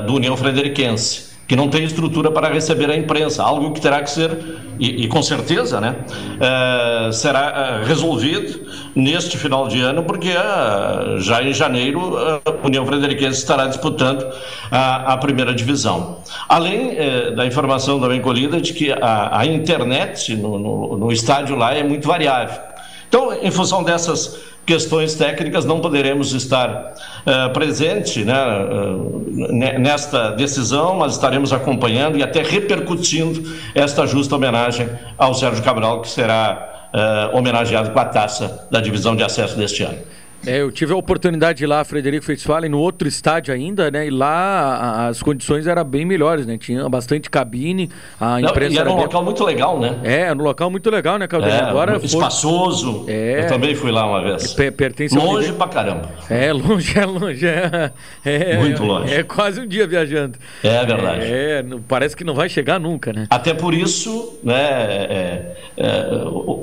do 0.06 0.14
União 0.14 0.34
Frederiquense 0.34 1.25
que 1.46 1.54
não 1.54 1.68
tem 1.68 1.84
estrutura 1.84 2.30
para 2.30 2.48
receber 2.48 2.90
a 2.90 2.96
imprensa, 2.96 3.42
algo 3.42 3.72
que 3.72 3.80
terá 3.80 4.02
que 4.02 4.10
ser, 4.10 4.36
e, 4.78 5.04
e 5.04 5.08
com 5.08 5.22
certeza, 5.22 5.80
né, 5.80 5.94
uh, 6.36 7.12
será 7.12 7.80
uh, 7.82 7.86
resolvido 7.86 8.66
neste 8.94 9.38
final 9.38 9.68
de 9.68 9.80
ano, 9.80 10.02
porque 10.02 10.30
uh, 10.30 11.20
já 11.20 11.42
em 11.42 11.52
janeiro 11.52 12.16
a 12.16 12.66
União 12.66 12.84
Frederiquense 12.84 13.38
estará 13.38 13.66
disputando 13.66 14.26
a, 14.70 15.12
a 15.12 15.16
primeira 15.16 15.54
divisão. 15.54 16.18
Além 16.48 16.96
da 17.34 17.46
informação 17.46 18.00
também 18.00 18.20
colhida 18.20 18.60
de 18.60 18.72
que 18.72 18.92
a, 18.92 19.38
a 19.38 19.46
internet 19.46 20.34
no, 20.34 20.58
no, 20.58 20.96
no 20.96 21.12
estádio 21.12 21.56
lá 21.56 21.74
é 21.74 21.82
muito 21.82 22.06
variável. 22.08 22.60
Então, 23.08 23.32
em 23.32 23.50
função 23.50 23.82
dessas 23.82 24.38
questões 24.66 25.14
técnicas, 25.14 25.64
não 25.64 25.80
poderemos 25.80 26.32
estar 26.32 26.94
uh, 27.24 27.52
presente 27.52 28.24
né, 28.24 28.34
uh, 28.34 29.52
nesta 29.78 30.32
decisão, 30.32 30.96
mas 30.96 31.12
estaremos 31.12 31.52
acompanhando 31.52 32.18
e 32.18 32.22
até 32.22 32.42
repercutindo 32.42 33.48
esta 33.74 34.06
justa 34.06 34.34
homenagem 34.34 34.88
ao 35.16 35.32
Sérgio 35.34 35.62
Cabral, 35.62 36.02
que 36.02 36.08
será 36.08 36.90
uh, 36.92 37.36
homenageado 37.36 37.90
com 37.90 37.98
a 38.00 38.04
taça 38.04 38.66
da 38.70 38.80
divisão 38.80 39.14
de 39.14 39.22
acesso 39.22 39.56
deste 39.56 39.84
ano. 39.84 39.98
É, 40.44 40.60
eu 40.60 40.70
tive 40.70 40.92
a 40.92 40.96
oportunidade 40.96 41.58
de 41.58 41.64
ir 41.64 41.66
lá, 41.66 41.84
Frederico 41.84 42.24
Feitzfalen, 42.24 42.70
no 42.70 42.78
outro 42.78 43.08
estádio 43.08 43.52
ainda, 43.52 43.90
né? 43.90 44.06
E 44.06 44.10
lá 44.10 45.08
as 45.08 45.22
condições 45.22 45.66
eram 45.66 45.84
bem 45.84 46.04
melhores, 46.04 46.46
né? 46.46 46.56
Tinha 46.58 46.88
bastante 46.88 47.30
cabine, 47.30 47.90
a 48.20 48.40
imprensa. 48.40 48.74
Não, 48.74 48.76
e 48.76 48.78
era, 48.78 48.90
um 48.90 48.94
bem... 48.94 49.04
local 49.04 49.24
muito 49.24 49.44
legal, 49.44 49.80
né? 49.80 49.98
É, 50.04 50.32
um 50.32 50.36
local 50.36 50.70
muito 50.70 50.90
legal, 50.90 51.18
né, 51.18 51.26
Caldeira? 51.26 51.56
É, 51.56 51.62
Agora 51.62 51.96
espaçoso. 52.02 53.04
É, 53.08 53.44
eu 53.44 53.48
também 53.48 53.74
fui 53.74 53.90
lá 53.90 54.06
uma 54.06 54.22
vez. 54.22 54.52
pertence 54.52 55.16
longe 55.16 55.52
pra 55.52 55.68
caramba. 55.68 56.10
É, 56.30 56.52
longe, 56.52 56.98
é 56.98 57.06
longe. 57.06 57.46
É, 57.46 57.92
é, 58.24 58.56
muito 58.58 58.84
longe. 58.84 59.12
É, 59.12 59.22
quase 59.22 59.60
um 59.60 59.66
dia 59.66 59.86
viajando. 59.86 60.38
É 60.62 60.84
verdade. 60.84 61.20
É, 61.22 61.64
parece 61.88 62.16
que 62.16 62.24
não 62.24 62.34
vai 62.34 62.48
chegar 62.48 62.78
nunca, 62.78 63.12
né? 63.12 63.26
Até 63.30 63.54
por 63.54 63.74
isso, 63.74 64.38
né? 64.42 64.56
É, 64.60 65.56
é, 65.76 66.10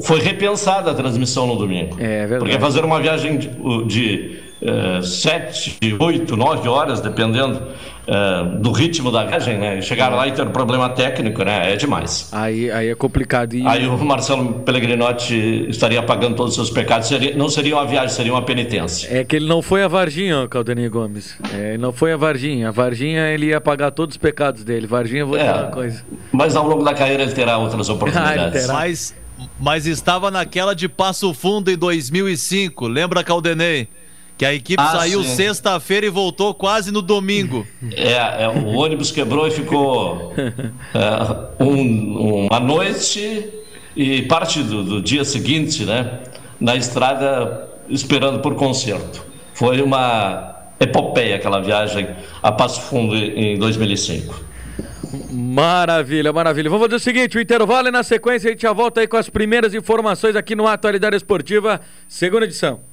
foi 0.01 0.19
repensada 0.19 0.91
a 0.91 0.93
transmissão 0.93 1.47
no 1.47 1.55
domingo. 1.55 1.95
É 1.99 2.19
verdade. 2.25 2.39
Porque 2.39 2.59
fazer 2.59 2.83
uma 2.83 2.99
viagem 2.99 3.37
de, 3.37 3.49
de 3.85 4.39
uh, 4.61 5.03
sete, 5.03 5.77
oito, 5.99 6.35
nove 6.37 6.67
horas, 6.67 7.01
dependendo 7.01 7.61
uh, 8.07 8.59
do 8.59 8.71
ritmo 8.71 9.11
da 9.11 9.25
viagem, 9.25 9.57
né? 9.57 9.81
Chegar 9.81 10.09
lá 10.09 10.27
e 10.27 10.31
ter 10.31 10.43
um 10.43 10.51
problema 10.51 10.89
técnico, 10.89 11.43
né? 11.43 11.73
É 11.73 11.75
demais. 11.75 12.29
Aí, 12.31 12.71
aí 12.71 12.89
é 12.89 12.95
complicado. 12.95 13.53
E... 13.53 13.65
Aí 13.65 13.87
o 13.87 13.97
Marcelo 13.97 14.61
Pellegrinotti 14.61 15.67
estaria 15.69 16.01
pagando 16.01 16.35
todos 16.35 16.51
os 16.51 16.55
seus 16.55 16.69
pecados. 16.69 17.07
Seria, 17.07 17.35
não 17.35 17.49
seria 17.49 17.75
uma 17.75 17.85
viagem, 17.85 18.09
seria 18.09 18.33
uma 18.33 18.41
penitência. 18.41 19.07
É 19.11 19.23
que 19.23 19.35
ele 19.35 19.47
não 19.47 19.61
foi 19.61 19.83
a 19.83 19.87
Varginha, 19.87 20.47
Caldeninho 20.47 20.89
Gomes. 20.89 21.37
É, 21.53 21.77
não 21.77 21.91
foi 21.91 22.13
a 22.13 22.17
Varginha. 22.17 22.69
A 22.69 22.71
Varginha 22.71 23.27
ele 23.29 23.47
ia 23.47 23.61
pagar 23.61 23.91
todos 23.91 24.15
os 24.15 24.17
pecados 24.17 24.63
dele. 24.63 24.87
Varginha, 24.87 25.25
vou 25.25 25.37
é, 25.37 25.39
dizer 25.39 25.53
uma 25.53 25.71
coisa. 25.71 26.05
Mas 26.31 26.55
ao 26.55 26.67
longo 26.67 26.83
da 26.83 26.93
carreira 26.93 27.23
ele 27.23 27.33
terá 27.33 27.57
outras 27.57 27.89
oportunidades. 27.89 28.69
ah, 28.69 28.73
mas, 28.73 29.15
mas 29.59 29.85
estava 29.85 30.29
naquela 30.29 30.73
de 30.73 30.87
Passo 30.89 31.33
Fundo 31.33 31.71
em 31.71 31.77
2005. 31.77 32.87
Lembra, 32.87 33.23
Caldenei? 33.23 33.87
Que 34.37 34.45
a 34.45 34.53
equipe 34.53 34.81
ah, 34.81 34.87
saiu 34.87 35.23
sexta-feira 35.23 36.07
e 36.07 36.09
voltou 36.09 36.53
quase 36.53 36.91
no 36.91 37.01
domingo. 37.01 37.67
É, 37.91 38.43
é 38.43 38.49
o 38.49 38.67
ônibus 38.73 39.11
quebrou 39.11 39.47
e 39.47 39.51
ficou 39.51 40.33
é, 40.37 41.63
um, 41.63 42.47
uma 42.47 42.59
noite 42.59 43.47
e 43.95 44.23
parte 44.23 44.63
do, 44.63 44.83
do, 44.83 45.01
dia 45.01 45.23
seguinte, 45.23 45.85
né, 45.85 46.19
na 46.59 46.75
estrada 46.75 47.69
esperando 47.87 48.39
por 48.39 48.55
concerto. 48.55 49.23
foi 49.53 49.81
uma 49.81 50.53
epopeia 50.79 51.35
aquela 51.35 51.61
viagem 51.61 52.07
a 52.41 52.51
Passo 52.51 52.81
Fundo 52.81 53.15
em 53.15 53.57
2005. 53.57 54.52
Maravilha, 55.31 56.33
maravilha. 56.33 56.69
Vamos 56.69 56.85
fazer 56.85 56.95
o 56.95 56.99
seguinte: 56.99 57.37
o 57.37 57.41
intervalo 57.41 57.87
e 57.87 57.91
na 57.91 58.03
sequência 58.03 58.49
a 58.49 58.51
gente 58.51 58.61
já 58.61 58.73
volta 58.73 59.01
aí 59.01 59.07
com 59.07 59.17
as 59.17 59.29
primeiras 59.29 59.73
informações 59.73 60.35
aqui 60.35 60.55
no 60.55 60.67
Atualidade 60.67 61.15
Esportiva, 61.15 61.79
segunda 62.07 62.45
edição. 62.45 62.92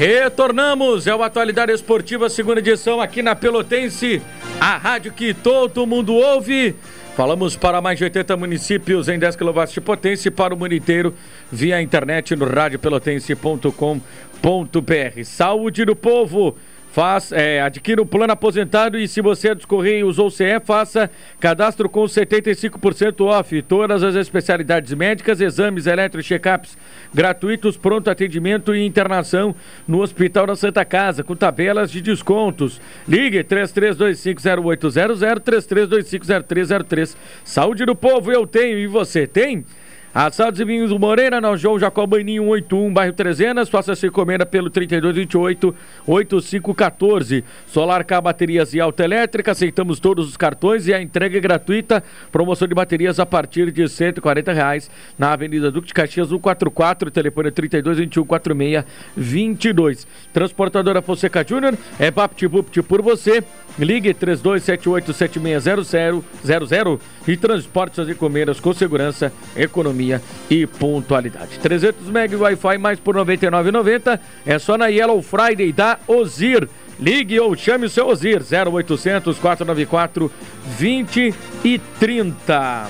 Retornamos, 0.00 1.06
é 1.06 1.14
o 1.14 1.22
Atualidade 1.22 1.72
Esportiva, 1.72 2.30
segunda 2.30 2.58
edição 2.58 3.02
aqui 3.02 3.20
na 3.20 3.36
Pelotense, 3.36 4.22
a 4.58 4.78
rádio 4.78 5.12
que 5.12 5.34
todo 5.34 5.86
mundo 5.86 6.14
ouve. 6.14 6.74
Falamos 7.14 7.54
para 7.54 7.82
mais 7.82 7.98
de 7.98 8.04
80 8.04 8.34
municípios 8.34 9.10
em 9.10 9.18
10 9.18 9.36
kW 9.36 9.66
de 9.70 9.80
potência 9.82 10.28
e 10.28 10.30
para 10.30 10.54
o 10.54 10.56
mundo 10.56 10.74
inteiro 10.74 11.12
via 11.52 11.82
internet 11.82 12.34
no 12.34 12.46
radiopelotense.com.br. 12.46 15.22
Saúde 15.22 15.84
do 15.84 15.94
povo! 15.94 16.56
Faz, 16.92 17.30
é, 17.30 17.62
adquira 17.62 18.02
o 18.02 18.06
plano 18.06 18.32
aposentado 18.32 18.98
e 18.98 19.06
se 19.06 19.20
você 19.20 19.50
é 19.50 19.54
dos 19.54 19.64
Correios 19.64 20.18
ou 20.18 20.28
CE, 20.28 20.58
faça 20.64 21.08
cadastro 21.38 21.88
com 21.88 22.02
75% 22.02 23.24
off. 23.26 23.62
Todas 23.62 24.02
as 24.02 24.16
especialidades 24.16 24.92
médicas, 24.92 25.40
exames 25.40 25.86
eletro 25.86 26.20
check-ups 26.20 26.76
gratuitos, 27.14 27.76
pronto 27.76 28.10
atendimento 28.10 28.74
e 28.74 28.84
internação 28.84 29.54
no 29.86 30.00
Hospital 30.00 30.48
da 30.48 30.56
Santa 30.56 30.84
Casa, 30.84 31.22
com 31.22 31.36
tabelas 31.36 31.92
de 31.92 32.00
descontos. 32.00 32.80
Ligue 33.06 33.44
33250800, 33.44 35.40
33250303. 35.44 37.16
Saúde 37.44 37.84
do 37.84 37.94
povo, 37.94 38.32
eu 38.32 38.44
tenho 38.48 38.78
e 38.78 38.88
você 38.88 39.28
tem? 39.28 39.64
Assados 40.12 40.58
e 40.58 40.64
vinhos 40.64 40.90
Moreira, 40.90 41.40
na 41.40 41.54
João 41.54 41.78
Jacobaninho 41.78 42.42
181, 42.42 42.92
bairro 42.92 43.12
Trezenas. 43.12 43.68
Faça 43.68 43.94
sua 43.94 44.08
encomenda 44.08 44.44
pelo 44.44 44.68
3228-8514. 44.68 47.44
Solar 47.68 48.02
K 48.02 48.20
Baterias 48.20 48.74
e 48.74 48.80
Autoelétrica. 48.80 49.52
Aceitamos 49.52 50.00
todos 50.00 50.28
os 50.28 50.36
cartões 50.36 50.88
e 50.88 50.94
a 50.94 51.00
entrega 51.00 51.38
é 51.38 51.40
gratuita. 51.40 52.02
Promoção 52.32 52.66
de 52.66 52.74
baterias 52.74 53.20
a 53.20 53.26
partir 53.26 53.70
de 53.70 53.88
140 53.88 54.52
reais 54.52 54.90
na 55.16 55.32
Avenida 55.32 55.70
Duque 55.70 55.86
de 55.86 55.94
Caxias 55.94 56.26
144. 56.26 57.08
Telefone 57.08 57.52
3221-4622. 57.52 60.08
Transportadora 60.32 61.00
Fonseca 61.00 61.46
Júnior 61.46 61.78
é 62.00 62.10
BaptBupt 62.10 62.82
por 62.82 63.00
você. 63.00 63.44
Ligue 63.78 64.12
3278-7600 64.14 66.98
e 67.26 67.36
transporte 67.36 67.96
suas 67.96 68.08
encomendas 68.08 68.60
com 68.60 68.72
segurança, 68.72 69.30
economia 69.56 70.22
e 70.48 70.64
pontualidade. 70.66 71.58
300 71.58 72.08
MB 72.08 72.36
Wi-Fi 72.36 72.78
mais 72.78 72.98
por 72.98 73.14
R$ 73.16 73.24
99,90 73.24 74.18
é 74.46 74.58
só 74.58 74.76
na 74.76 74.88
Yellow 74.88 75.22
Friday 75.22 75.72
da 75.72 75.98
Ozir. 76.06 76.68
Ligue 76.98 77.38
ou 77.40 77.56
chame 77.56 77.86
o 77.86 77.90
seu 77.90 78.08
Ozir 78.08 78.42
0800 78.42 79.38
494 79.38 80.30
2030. 80.78 82.88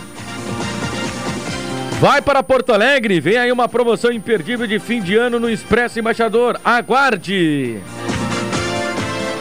Vai 2.01 2.23
para 2.23 2.43
Porto 2.43 2.73
Alegre, 2.73 3.21
vem 3.21 3.37
aí 3.37 3.53
uma 3.53 3.69
promoção 3.69 4.11
imperdível 4.11 4.67
de 4.67 4.79
fim 4.79 5.03
de 5.03 5.17
ano 5.17 5.39
no 5.39 5.51
Expresso 5.51 6.01
Embaixador. 6.01 6.59
Aguarde! 6.65 7.79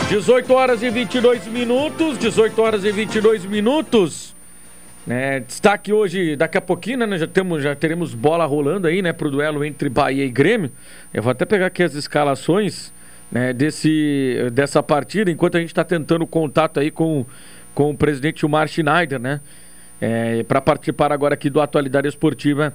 18 0.09 0.51
horas 0.51 0.81
e 0.81 0.89
22 0.89 1.45
minutos, 1.45 2.17
18 2.17 2.59
horas 2.59 2.83
e 2.83 2.91
22 2.91 3.45
minutos. 3.45 4.35
Né, 5.05 5.41
destaque 5.41 5.93
hoje, 5.93 6.35
daqui 6.35 6.57
a 6.57 6.61
pouquinho, 6.61 7.05
né, 7.05 7.15
já, 7.15 7.27
temos, 7.27 7.61
já 7.61 7.75
teremos 7.75 8.15
bola 8.15 8.43
rolando 8.43 8.87
aí, 8.87 9.03
né, 9.03 9.13
pro 9.13 9.29
duelo 9.29 9.63
entre 9.63 9.87
Bahia 9.87 10.25
e 10.25 10.31
Grêmio. 10.31 10.71
Eu 11.13 11.21
vou 11.21 11.31
até 11.31 11.45
pegar 11.45 11.67
aqui 11.67 11.83
as 11.83 11.93
escalações 11.93 12.91
né, 13.31 13.53
desse, 13.53 14.49
dessa 14.51 14.81
partida, 14.81 15.29
enquanto 15.29 15.57
a 15.57 15.59
gente 15.59 15.69
está 15.69 15.83
tentando 15.83 16.25
contato 16.25 16.79
aí 16.79 16.89
com, 16.89 17.23
com 17.75 17.91
o 17.91 17.95
presidente 17.95 18.43
Omar 18.43 18.67
Schneider, 18.67 19.19
né? 19.19 19.39
É, 20.01 20.41
para 20.41 20.59
participar 20.59 21.11
agora 21.11 21.35
aqui 21.35 21.51
do 21.51 21.61
Atualidade 21.61 22.07
Esportiva, 22.07 22.73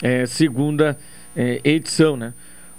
é, 0.00 0.24
segunda 0.24 0.96
é, 1.34 1.60
edição, 1.64 2.16
né? 2.16 2.32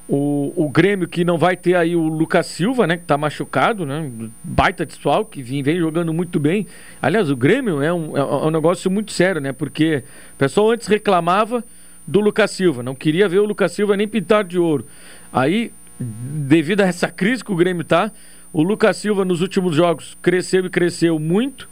O, 0.10 0.54
o 0.56 0.70
Grêmio 0.70 1.08
que 1.08 1.26
não 1.26 1.38
vai 1.38 1.58
ter 1.58 1.76
aí 1.76 1.96
o 1.96 2.08
Lucas 2.08 2.46
Silva, 2.46 2.88
né? 2.88 2.96
Que 2.96 3.04
tá 3.04 3.17
machucado, 3.17 3.86
né? 3.86 4.10
Baita 4.41 4.86
pessoal 4.86 5.26
que 5.26 5.43
vem, 5.43 5.62
vem 5.62 5.80
jogando 5.80 6.13
muito 6.13 6.39
bem. 6.39 6.65
Aliás, 7.02 7.30
o 7.30 7.36
Grêmio 7.36 7.82
é 7.82 7.91
um, 7.91 8.15
é 8.15 8.24
um 8.24 8.52
negócio 8.52 8.89
muito 8.89 9.12
sério, 9.12 9.41
né? 9.41 9.52
Porque 9.52 10.04
o 10.34 10.38
pessoal 10.38 10.72
antes 10.72 10.88
reclamava 10.88 11.63
do 12.08 12.22
Lucas 12.22 12.52
Silva, 12.52 12.82
não 12.82 12.96
queria 12.96 13.28
ver 13.28 13.39
o 13.39 13.46
Lucas 13.46 13.74
Silva 13.74 13.98
nem 13.98 14.08
pintado 14.08 14.48
de 14.48 14.58
ouro. 14.58 14.86
Aí, 15.32 15.74
devido 16.00 16.80
a 16.82 16.86
essa 16.86 17.10
crise 17.10 17.43
que 17.43 17.52
o 17.52 17.56
Grêmio 17.56 17.84
tá, 17.84 18.12
o 18.54 18.63
Lucas 18.63 18.96
Silva 18.96 19.26
nos 19.26 19.41
últimos 19.41 19.76
jogos 19.76 20.17
cresceu 20.22 20.65
e 20.65 20.70
cresceu 20.70 21.20
muito 21.20 21.67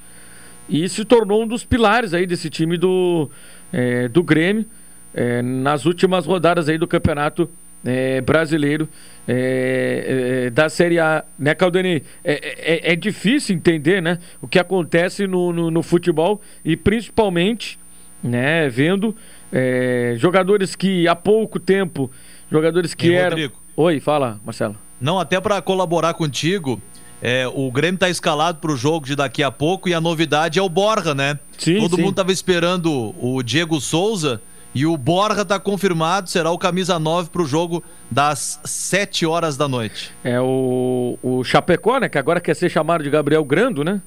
e 0.68 0.90
se 0.90 1.06
tornou 1.06 1.44
um 1.44 1.48
dos 1.48 1.64
pilares 1.64 2.14
aí 2.14 2.28
desse 2.28 2.50
time 2.50 2.78
do, 2.78 3.30
é, 3.72 4.10
do 4.10 4.22
Grêmio 4.22 4.66
é, 5.14 5.42
nas 5.42 5.86
últimas 5.86 6.26
rodadas 6.26 6.68
aí 6.68 6.78
do 6.78 6.86
campeonato 6.88 7.50
é, 7.86 8.20
brasileiro 8.22 8.90
é, 9.28 10.46
é, 10.48 10.50
da 10.50 10.68
Série 10.70 11.00
A, 11.00 11.24
né, 11.38 11.54
Caldeni? 11.54 12.04
É, 12.24 12.34
é, 12.34 12.94
é, 12.94 12.96
difícil 12.96 13.56
entender, 13.56 14.02
né, 14.02 14.20
o 14.42 14.48
que 14.48 14.60
acontece 14.60 15.28
no, 15.28 15.54
no, 15.54 15.72
no 15.72 15.84
futebol 15.84 16.42
e 16.64 16.76
principalmente, 16.76 17.80
né, 18.24 18.68
vendo 18.68 19.16
é, 19.52 20.16
jogadores 20.18 20.76
que 20.76 21.08
há 21.08 21.16
pouco 21.16 21.60
tempo, 21.60 22.10
jogadores 22.52 22.94
que 22.94 23.14
eram... 23.14 23.30
Rodrigo. 23.32 23.62
Oi, 23.78 24.00
fala, 24.00 24.40
Marcelo. 24.44 24.78
Não, 25.00 25.20
até 25.20 25.40
para 25.40 25.62
colaborar 25.62 26.14
contigo, 26.14 26.82
é, 27.22 27.48
o 27.48 27.72
Grêmio 27.72 27.96
está 27.96 28.10
escalado 28.10 28.60
para 28.60 28.72
o 28.72 28.78
jogo 28.78 29.06
de 29.06 29.16
daqui 29.16 29.44
a 29.44 29.52
pouco 29.52 29.90
e 29.90 29.94
a 29.94 30.00
novidade 30.00 30.60
é 30.60 30.62
o 30.62 30.70
Borja, 30.70 31.14
né? 31.14 31.38
Sim, 31.58 31.80
Todo 31.80 31.96
sim. 31.96 32.02
mundo 32.02 32.12
estava 32.12 32.32
esperando 32.32 33.14
o 33.20 33.44
Diego 33.44 33.80
Souza, 33.82 34.42
e 34.76 34.86
o 34.86 34.98
Borja 34.98 35.44
está 35.44 35.58
confirmado, 35.58 36.30
será 36.30 36.52
o 36.52 36.58
camisa 36.58 37.00
9 37.00 37.30
para 37.30 37.42
o 37.42 37.46
jogo 37.46 37.82
das 38.12 38.60
7 38.66 39.26
horas 39.26 39.56
da 39.56 39.70
noite. 39.70 40.12
É 40.22 40.38
o, 40.42 41.18
o 41.24 41.46
Chapecó, 41.46 41.98
né? 41.98 42.10
Que 42.10 42.18
agora 42.18 42.42
quer 42.42 42.54
ser 42.56 42.70
chamado 42.70 43.02
de 43.02 43.10
Gabriel 43.10 43.46
Grando, 43.46 43.86
né? 43.86 44.02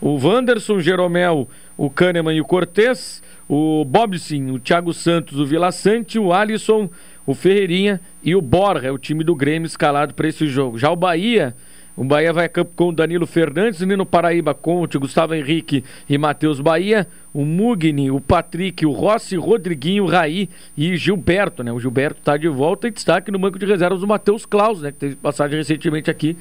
O 0.00 0.18
Wanderson, 0.18 0.74
o 0.74 0.80
Jeromel, 0.80 1.48
o 1.76 1.88
Kahneman 1.88 2.34
e 2.34 2.40
o 2.40 2.44
Cortez, 2.44 3.22
o 3.48 3.84
Bobsin, 3.84 4.50
o 4.50 4.58
Thiago 4.58 4.92
Santos, 4.92 5.38
o 5.38 5.46
Vila 5.46 5.70
Sante, 5.70 6.18
o 6.18 6.32
Alisson, 6.32 6.90
o 7.24 7.32
Ferreirinha 7.32 8.00
e 8.20 8.34
o 8.34 8.42
Borja, 8.42 8.88
é 8.88 8.90
o 8.90 8.98
time 8.98 9.22
do 9.22 9.36
Grêmio 9.36 9.66
escalado 9.66 10.12
para 10.14 10.26
esse 10.26 10.48
jogo. 10.48 10.76
Já 10.76 10.90
o 10.90 10.96
Bahia 10.96 11.54
o 11.96 12.04
Bahia 12.04 12.32
vai 12.32 12.46
a 12.46 12.48
campo 12.48 12.72
com 12.74 12.94
Danilo 12.94 13.26
Fernandes, 13.26 13.80
Nino 13.80 14.06
Paraíba, 14.06 14.54
Conte, 14.54 14.96
Gustavo 14.96 15.34
Henrique 15.34 15.84
e 16.08 16.16
Matheus 16.16 16.60
Bahia. 16.60 17.06
O 17.32 17.44
Mugni, 17.44 18.10
o 18.10 18.20
Patrick, 18.20 18.86
o 18.86 18.90
Rossi, 18.90 19.36
Rodriguinho, 19.36 20.06
Raí 20.06 20.48
e 20.76 20.96
Gilberto, 20.96 21.62
né? 21.62 21.72
O 21.72 21.78
Gilberto 21.78 22.20
está 22.20 22.36
de 22.36 22.48
volta 22.48 22.88
e 22.88 22.90
destaque 22.90 23.30
no 23.30 23.38
banco 23.38 23.58
de 23.58 23.66
reservas 23.66 24.02
o 24.02 24.06
Matheus 24.06 24.46
Klaus, 24.46 24.82
né? 24.82 24.92
Que 24.92 24.98
teve 24.98 25.16
passagem 25.16 25.58
recentemente 25.58 26.10
aqui 26.10 26.36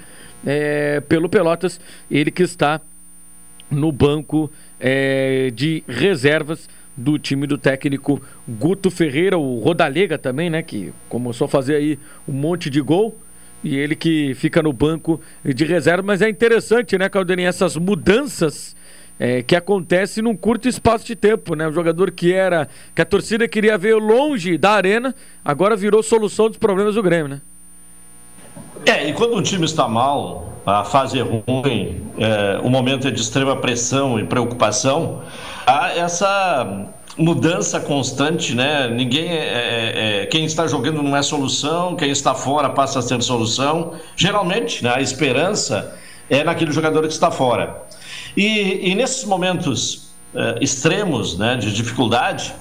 é, 0.45 1.01
pelo 1.01 1.27
Pelotas. 1.29 1.79
Ele 2.09 2.31
que 2.31 2.43
está 2.43 2.79
no 3.69 3.91
banco 3.91 4.49
é, 4.79 5.51
de 5.53 5.83
reservas 5.87 6.69
do 6.95 7.17
time 7.17 7.47
do 7.47 7.57
técnico 7.57 8.21
Guto 8.47 8.89
Ferreira, 8.89 9.37
o 9.37 9.59
Rodalega 9.59 10.17
também, 10.17 10.49
né? 10.49 10.61
Que 10.61 10.93
começou 11.07 11.45
a 11.45 11.49
fazer 11.49 11.75
aí 11.75 11.99
um 12.27 12.33
monte 12.33 12.69
de 12.69 12.81
gol 12.81 13.17
e 13.63 13.77
ele 13.77 13.95
que 13.95 14.33
fica 14.35 14.61
no 14.61 14.71
banco 14.73 15.19
de 15.43 15.65
reserva. 15.65 16.03
Mas 16.03 16.21
é 16.21 16.29
interessante, 16.29 16.97
né, 16.97 17.09
Caldeninha, 17.09 17.49
essas 17.49 17.75
mudanças 17.75 18.75
é, 19.19 19.43
que 19.43 19.55
acontecem 19.55 20.23
num 20.23 20.35
curto 20.35 20.67
espaço 20.67 21.05
de 21.05 21.15
tempo, 21.15 21.53
né? 21.53 21.67
Um 21.67 21.73
jogador 21.73 22.09
que 22.11 22.33
era. 22.33 22.69
que 22.95 23.01
a 23.01 23.05
torcida 23.05 23.47
queria 23.47 23.77
ver 23.77 23.95
longe 23.95 24.57
da 24.57 24.71
arena, 24.71 25.13
agora 25.43 25.75
virou 25.75 26.01
solução 26.01 26.47
dos 26.47 26.57
problemas 26.57 26.95
do 26.95 27.03
Grêmio, 27.03 27.27
né? 27.27 27.41
É, 28.85 29.09
e 29.09 29.13
quando 29.13 29.35
um 29.35 29.41
time 29.41 29.65
está 29.65 29.89
mal, 29.89 30.53
a 30.65 30.85
fase 30.85 31.19
é 31.19 31.21
ruim, 31.21 32.01
é, 32.17 32.59
o 32.63 32.69
momento 32.69 33.09
é 33.09 33.11
de 33.11 33.19
extrema 33.19 33.57
pressão 33.57 34.17
e 34.17 34.23
preocupação, 34.23 35.21
há 35.67 35.91
essa 35.91 36.87
mudança 37.19 37.81
constante, 37.81 38.55
né? 38.55 38.87
Ninguém 38.87 39.29
é, 39.29 39.35
é, 39.35 40.21
é, 40.21 40.25
quem 40.27 40.45
está 40.45 40.65
jogando 40.65 41.03
não 41.03 41.15
é 41.15 41.21
solução, 41.21 41.95
quem 41.95 42.09
está 42.09 42.33
fora 42.33 42.69
passa 42.69 42.99
a 42.99 43.01
ser 43.01 43.21
solução. 43.21 43.93
Geralmente, 44.15 44.83
né, 44.83 44.93
a 44.95 45.01
esperança 45.01 45.95
é 46.29 46.43
naquele 46.43 46.71
jogador 46.71 47.01
que 47.01 47.13
está 47.13 47.29
fora. 47.29 47.83
E, 48.37 48.89
e 48.89 48.95
nesses 48.95 49.25
momentos 49.25 50.09
extremos 50.61 51.37
né, 51.39 51.55
de 51.55 51.73
dificuldade, 51.73 52.53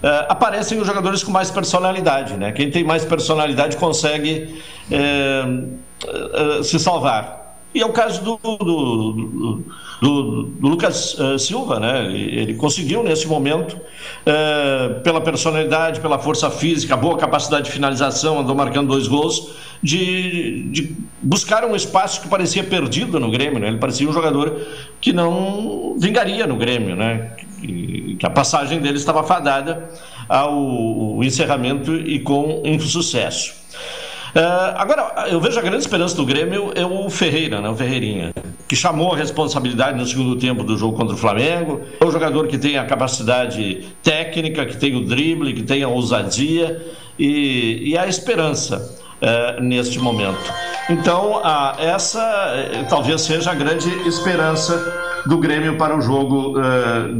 uh, 0.00 0.30
aparecem 0.30 0.78
os 0.78 0.86
jogadores 0.86 1.24
com 1.24 1.32
mais 1.32 1.50
personalidade. 1.50 2.34
Né? 2.34 2.52
Quem 2.52 2.70
tem 2.70 2.84
mais 2.84 3.04
personalidade 3.04 3.76
consegue 3.76 4.62
se 6.62 6.78
salvar. 6.78 7.45
E 7.76 7.82
é 7.82 7.84
o 7.84 7.92
caso 7.92 8.22
do, 8.24 8.38
do, 8.56 9.62
do, 10.00 10.42
do 10.44 10.66
Lucas 10.66 11.14
Silva, 11.38 11.78
né? 11.78 12.10
Ele 12.10 12.54
conseguiu 12.54 13.02
nesse 13.02 13.28
momento, 13.28 13.78
pela 15.04 15.20
personalidade, 15.20 16.00
pela 16.00 16.18
força 16.18 16.50
física, 16.50 16.96
boa 16.96 17.18
capacidade 17.18 17.66
de 17.66 17.72
finalização, 17.72 18.40
andou 18.40 18.56
marcando 18.56 18.88
dois 18.88 19.06
gols, 19.06 19.50
de, 19.82 20.62
de 20.70 20.96
buscar 21.20 21.66
um 21.66 21.76
espaço 21.76 22.22
que 22.22 22.28
parecia 22.28 22.64
perdido 22.64 23.20
no 23.20 23.30
Grêmio. 23.30 23.58
Né? 23.58 23.68
Ele 23.68 23.76
parecia 23.76 24.08
um 24.08 24.12
jogador 24.12 24.58
que 24.98 25.12
não 25.12 25.96
vingaria 25.98 26.46
no 26.46 26.56
Grêmio, 26.56 26.96
né? 26.96 27.32
que, 27.60 28.16
a 28.22 28.30
passagem 28.30 28.80
dele 28.80 28.96
estava 28.96 29.22
fadada 29.22 29.90
ao 30.26 31.22
encerramento 31.22 31.94
e 31.94 32.20
com 32.20 32.62
insucesso. 32.64 33.52
Uh, 33.52 34.05
agora, 34.76 35.28
eu 35.28 35.40
vejo 35.40 35.58
a 35.58 35.62
grande 35.62 35.78
esperança 35.78 36.14
do 36.14 36.24
Grêmio 36.26 36.72
é 36.74 36.84
o 36.84 37.08
Ferreira, 37.08 37.60
né, 37.60 37.68
o 37.68 37.74
Ferreirinha, 37.74 38.34
que 38.68 38.76
chamou 38.76 39.14
a 39.14 39.16
responsabilidade 39.16 39.98
no 39.98 40.04
segundo 40.04 40.36
tempo 40.36 40.62
do 40.62 40.76
jogo 40.76 40.96
contra 40.96 41.14
o 41.14 41.18
Flamengo. 41.18 41.80
É 42.00 42.04
um 42.04 42.10
jogador 42.10 42.46
que 42.46 42.58
tem 42.58 42.76
a 42.76 42.84
capacidade 42.84 43.86
técnica, 44.02 44.66
que 44.66 44.76
tem 44.76 44.94
o 44.94 45.04
drible, 45.04 45.54
que 45.54 45.62
tem 45.62 45.82
a 45.82 45.88
ousadia 45.88 46.84
e, 47.18 47.90
e 47.90 47.98
a 47.98 48.06
esperança 48.06 49.00
uh, 49.22 49.62
neste 49.62 49.98
momento. 49.98 50.52
Então, 50.88 51.38
uh, 51.38 51.80
essa 51.80 52.20
uh, 52.20 52.88
talvez 52.88 53.22
seja 53.22 53.50
a 53.50 53.54
grande 53.54 53.88
esperança 54.06 55.22
do 55.26 55.38
Grêmio 55.38 55.76
para 55.76 55.96
o 55.96 56.00
jogo 56.00 56.54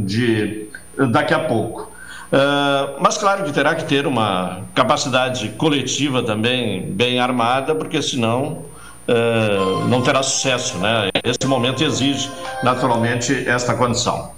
de 0.05 0.67
daqui 1.11 1.33
a 1.33 1.39
pouco. 1.39 1.91
Uh, 2.27 2.99
mas 2.99 3.17
claro 3.17 3.45
que 3.45 3.53
terá 3.53 3.73
que 3.73 3.85
ter 3.85 4.05
uma 4.05 4.63
capacidade 4.75 5.49
coletiva 5.49 6.21
também 6.21 6.91
bem 6.91 7.19
armada, 7.19 7.73
porque 7.73 8.01
senão 8.01 8.65
uh, 9.07 9.87
não 9.87 10.01
terá 10.01 10.21
sucesso. 10.21 10.77
Né? 10.77 11.09
Esse 11.23 11.47
momento 11.47 11.83
exige 11.83 12.29
naturalmente 12.63 13.47
esta 13.47 13.75
condição. 13.75 14.35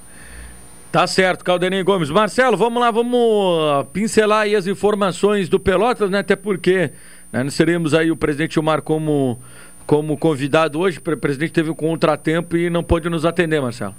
Tá 0.92 1.06
certo, 1.06 1.44
Caldeninho 1.44 1.86
Gomes. 1.86 2.10
Marcelo, 2.10 2.58
vamos 2.58 2.82
lá, 2.82 2.90
vamos 2.90 3.86
pincelar 3.94 4.42
aí 4.42 4.56
as 4.56 4.66
informações 4.66 5.48
do 5.48 5.60
Pelotas, 5.60 6.10
né? 6.10 6.20
Até 6.20 6.36
porque 6.36 6.92
né, 7.32 7.44
nós 7.44 7.56
teremos 7.56 7.94
aí 7.94 8.10
o 8.12 8.18
presidente 8.18 8.56
Gilmar 8.56 8.82
como 8.82 9.40
como 9.86 10.18
convidado 10.18 10.80
hoje. 10.80 11.00
O 11.00 11.18
presidente 11.18 11.52
teve 11.52 11.70
um 11.70 11.76
contratempo 11.76 12.56
e 12.58 12.70
não 12.70 12.84
pôde 12.84 13.10
nos 13.10 13.26
atender, 13.26 13.62
Marcelo. 13.62 13.96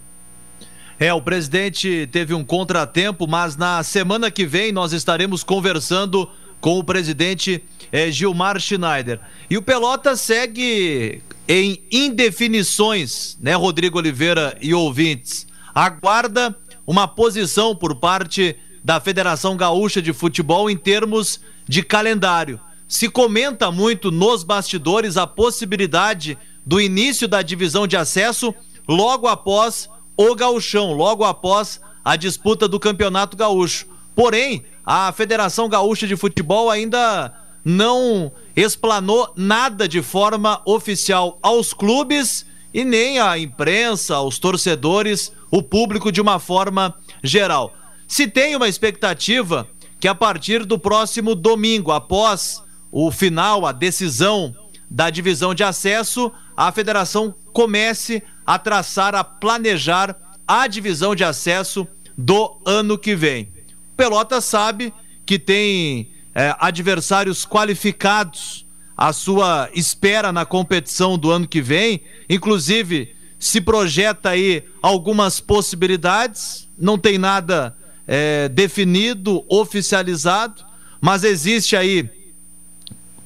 É, 1.02 1.14
o 1.14 1.22
presidente 1.22 2.06
teve 2.12 2.34
um 2.34 2.44
contratempo, 2.44 3.26
mas 3.26 3.56
na 3.56 3.82
semana 3.82 4.30
que 4.30 4.44
vem 4.44 4.70
nós 4.70 4.92
estaremos 4.92 5.42
conversando 5.42 6.28
com 6.60 6.78
o 6.78 6.84
presidente 6.84 7.64
eh, 7.90 8.10
Gilmar 8.10 8.60
Schneider. 8.60 9.18
E 9.48 9.56
o 9.56 9.62
Pelota 9.62 10.14
segue 10.14 11.22
em 11.48 11.82
indefinições, 11.90 13.38
né, 13.40 13.54
Rodrigo 13.54 13.96
Oliveira 13.96 14.54
e 14.60 14.74
ouvintes. 14.74 15.46
Aguarda 15.74 16.54
uma 16.86 17.08
posição 17.08 17.74
por 17.74 17.94
parte 17.94 18.54
da 18.84 19.00
Federação 19.00 19.56
Gaúcha 19.56 20.02
de 20.02 20.12
Futebol 20.12 20.68
em 20.68 20.76
termos 20.76 21.40
de 21.66 21.82
calendário. 21.82 22.60
Se 22.86 23.08
comenta 23.08 23.72
muito 23.72 24.10
nos 24.10 24.44
bastidores 24.44 25.16
a 25.16 25.26
possibilidade 25.26 26.36
do 26.66 26.78
início 26.78 27.26
da 27.26 27.40
divisão 27.40 27.86
de 27.86 27.96
acesso 27.96 28.54
logo 28.86 29.26
após 29.26 29.88
o 30.20 30.34
gauchão, 30.34 30.92
logo 30.92 31.24
após 31.24 31.80
a 32.04 32.14
disputa 32.14 32.68
do 32.68 32.78
Campeonato 32.78 33.38
Gaúcho. 33.38 33.86
Porém, 34.14 34.62
a 34.84 35.10
Federação 35.12 35.66
Gaúcha 35.66 36.06
de 36.06 36.14
Futebol 36.14 36.68
ainda 36.68 37.32
não 37.64 38.30
explanou 38.54 39.32
nada 39.34 39.88
de 39.88 40.02
forma 40.02 40.60
oficial 40.66 41.38
aos 41.40 41.72
clubes 41.72 42.44
e 42.74 42.84
nem 42.84 43.18
à 43.18 43.38
imprensa, 43.38 44.16
aos 44.16 44.38
torcedores, 44.38 45.32
o 45.50 45.62
público 45.62 46.12
de 46.12 46.20
uma 46.20 46.38
forma 46.38 46.94
geral. 47.24 47.72
Se 48.06 48.28
tem 48.28 48.54
uma 48.54 48.68
expectativa 48.68 49.66
que 49.98 50.06
a 50.06 50.14
partir 50.14 50.66
do 50.66 50.78
próximo 50.78 51.34
domingo, 51.34 51.92
após 51.92 52.62
o 52.92 53.10
final, 53.10 53.64
a 53.64 53.72
decisão 53.72 54.54
da 54.90 55.08
divisão 55.08 55.54
de 55.54 55.64
acesso, 55.64 56.30
a 56.54 56.70
federação 56.70 57.34
comece 57.54 58.22
a 58.50 58.58
traçar, 58.58 59.14
a 59.14 59.22
planejar 59.22 60.16
a 60.44 60.66
divisão 60.66 61.14
de 61.14 61.22
acesso 61.22 61.86
do 62.18 62.60
ano 62.66 62.98
que 62.98 63.14
vem. 63.14 63.48
Pelota 63.96 64.40
sabe 64.40 64.92
que 65.24 65.38
tem 65.38 66.10
é, 66.34 66.52
adversários 66.58 67.46
qualificados 67.46 68.66
à 68.96 69.12
sua 69.12 69.70
espera 69.72 70.32
na 70.32 70.44
competição 70.44 71.16
do 71.16 71.30
ano 71.30 71.46
que 71.46 71.62
vem, 71.62 72.02
inclusive 72.28 73.14
se 73.38 73.60
projeta 73.60 74.30
aí 74.30 74.64
algumas 74.82 75.38
possibilidades, 75.38 76.68
não 76.76 76.98
tem 76.98 77.18
nada 77.18 77.76
é, 78.04 78.48
definido, 78.48 79.44
oficializado, 79.48 80.66
mas 81.00 81.22
existe 81.22 81.76
aí 81.76 82.10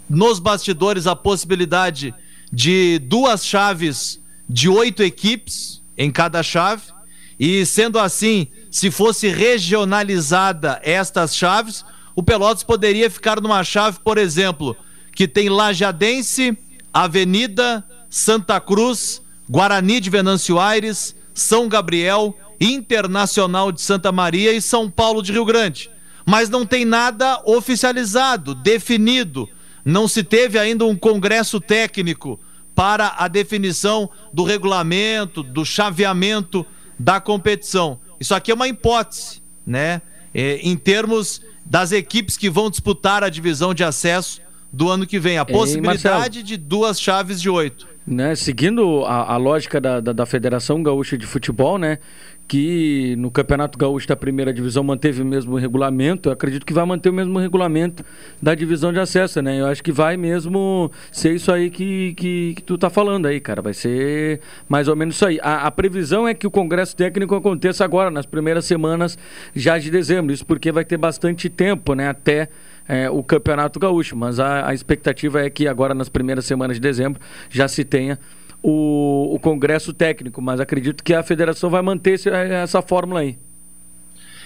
nos 0.06 0.38
bastidores 0.38 1.06
a 1.06 1.16
possibilidade 1.16 2.14
de 2.52 2.98
duas 2.98 3.46
chaves 3.46 4.22
de 4.48 4.68
oito 4.68 5.02
equipes 5.02 5.82
em 5.96 6.10
cada 6.10 6.42
chave. 6.42 6.82
E 7.38 7.64
sendo 7.66 7.98
assim, 7.98 8.48
se 8.70 8.90
fosse 8.90 9.28
regionalizada 9.28 10.80
estas 10.82 11.34
chaves, 11.34 11.84
o 12.14 12.22
Pelotas 12.22 12.62
poderia 12.62 13.10
ficar 13.10 13.40
numa 13.40 13.64
chave, 13.64 13.98
por 14.04 14.18
exemplo, 14.18 14.76
que 15.14 15.26
tem 15.26 15.48
Lajadense, 15.48 16.56
Avenida, 16.92 17.84
Santa 18.08 18.60
Cruz, 18.60 19.20
Guarani 19.48 20.00
de 20.00 20.10
Venâncio 20.10 20.58
Aires, 20.60 21.14
São 21.32 21.68
Gabriel, 21.68 22.36
Internacional 22.60 23.72
de 23.72 23.80
Santa 23.80 24.12
Maria 24.12 24.52
e 24.52 24.62
São 24.62 24.88
Paulo 24.88 25.22
de 25.22 25.32
Rio 25.32 25.44
Grande. 25.44 25.90
Mas 26.24 26.48
não 26.48 26.64
tem 26.64 26.84
nada 26.84 27.42
oficializado, 27.44 28.54
definido 28.54 29.48
não 29.84 30.08
se 30.08 30.24
teve 30.24 30.58
ainda 30.58 30.84
um 30.86 30.96
congresso 30.96 31.60
técnico 31.60 32.40
para 32.74 33.14
a 33.18 33.28
definição 33.28 34.10
do 34.32 34.42
regulamento, 34.42 35.42
do 35.42 35.64
chaveamento 35.64 36.66
da 36.98 37.20
competição. 37.20 37.98
Isso 38.18 38.34
aqui 38.34 38.50
é 38.50 38.54
uma 38.54 38.68
hipótese, 38.68 39.42
né? 39.66 40.02
É, 40.32 40.56
em 40.56 40.76
termos 40.76 41.40
das 41.64 41.92
equipes 41.92 42.36
que 42.36 42.50
vão 42.50 42.68
disputar 42.68 43.22
a 43.22 43.28
divisão 43.28 43.72
de 43.72 43.84
acesso 43.84 44.40
do 44.72 44.90
ano 44.90 45.06
que 45.06 45.18
vem. 45.18 45.38
A 45.38 45.44
possibilidade 45.44 46.42
de 46.42 46.56
duas 46.56 47.00
chaves 47.00 47.40
de 47.40 47.48
oito. 47.48 47.86
Né, 48.06 48.34
seguindo 48.34 49.02
a, 49.06 49.32
a 49.32 49.36
lógica 49.38 49.80
da, 49.80 49.98
da, 49.98 50.12
da, 50.12 50.26
Federação 50.26 50.82
Gaúcha 50.82 51.16
de 51.16 51.24
Futebol, 51.24 51.78
né, 51.78 51.98
que 52.46 53.16
no 53.16 53.30
Campeonato 53.30 53.78
Gaúcho 53.78 54.06
da 54.06 54.16
primeira 54.16 54.52
divisão 54.52 54.84
manteve 54.84 55.22
o 55.22 55.24
mesmo 55.24 55.56
regulamento, 55.56 56.28
eu 56.28 56.32
acredito 56.32 56.66
que 56.66 56.72
vai 56.72 56.84
manter 56.84 57.08
o 57.08 57.12
mesmo 57.12 57.38
regulamento 57.38 58.04
da 58.40 58.54
divisão 58.54 58.92
de 58.92 59.00
acesso, 59.00 59.40
né? 59.40 59.60
Eu 59.60 59.66
acho 59.66 59.82
que 59.82 59.90
vai 59.90 60.16
mesmo 60.16 60.90
ser 61.10 61.34
isso 61.34 61.50
aí 61.50 61.70
que, 61.70 62.14
que, 62.14 62.54
que 62.56 62.62
tu 62.62 62.76
tá 62.76 62.90
falando 62.90 63.26
aí, 63.26 63.40
cara. 63.40 63.62
Vai 63.62 63.72
ser 63.72 64.40
mais 64.68 64.88
ou 64.88 64.96
menos 64.96 65.14
isso 65.14 65.26
aí. 65.26 65.38
A, 65.42 65.66
a, 65.66 65.70
previsão 65.70 66.28
é 66.28 66.34
que 66.34 66.46
o 66.46 66.50
Congresso 66.50 66.94
Técnico 66.94 67.34
aconteça 67.34 67.84
agora, 67.84 68.10
nas 68.10 68.26
primeiras 68.26 68.66
semanas 68.66 69.18
já 69.54 69.78
de 69.78 69.90
dezembro. 69.90 70.32
Isso 70.32 70.44
porque 70.44 70.70
vai 70.70 70.84
ter 70.84 70.98
bastante 70.98 71.48
tempo, 71.48 71.94
né? 71.94 72.08
Até 72.08 72.48
é, 72.86 73.08
o 73.08 73.22
Campeonato 73.22 73.78
Gaúcho. 73.80 74.16
Mas 74.16 74.38
a, 74.38 74.68
a 74.68 74.74
expectativa 74.74 75.42
é 75.42 75.48
que 75.48 75.66
agora, 75.66 75.94
nas 75.94 76.08
primeiras 76.08 76.44
semanas 76.44 76.76
de 76.76 76.80
dezembro, 76.80 77.20
já 77.48 77.66
se 77.68 77.84
tenha 77.84 78.18
o, 78.66 79.34
o 79.34 79.38
Congresso 79.38 79.92
Técnico. 79.92 80.40
Mas 80.40 80.58
acredito 80.58 81.04
que 81.04 81.12
a 81.12 81.22
federação 81.22 81.68
vai 81.68 81.82
manter 81.82 82.12
esse, 82.12 82.30
essa 82.30 82.80
fórmula 82.80 83.20
aí. 83.20 83.38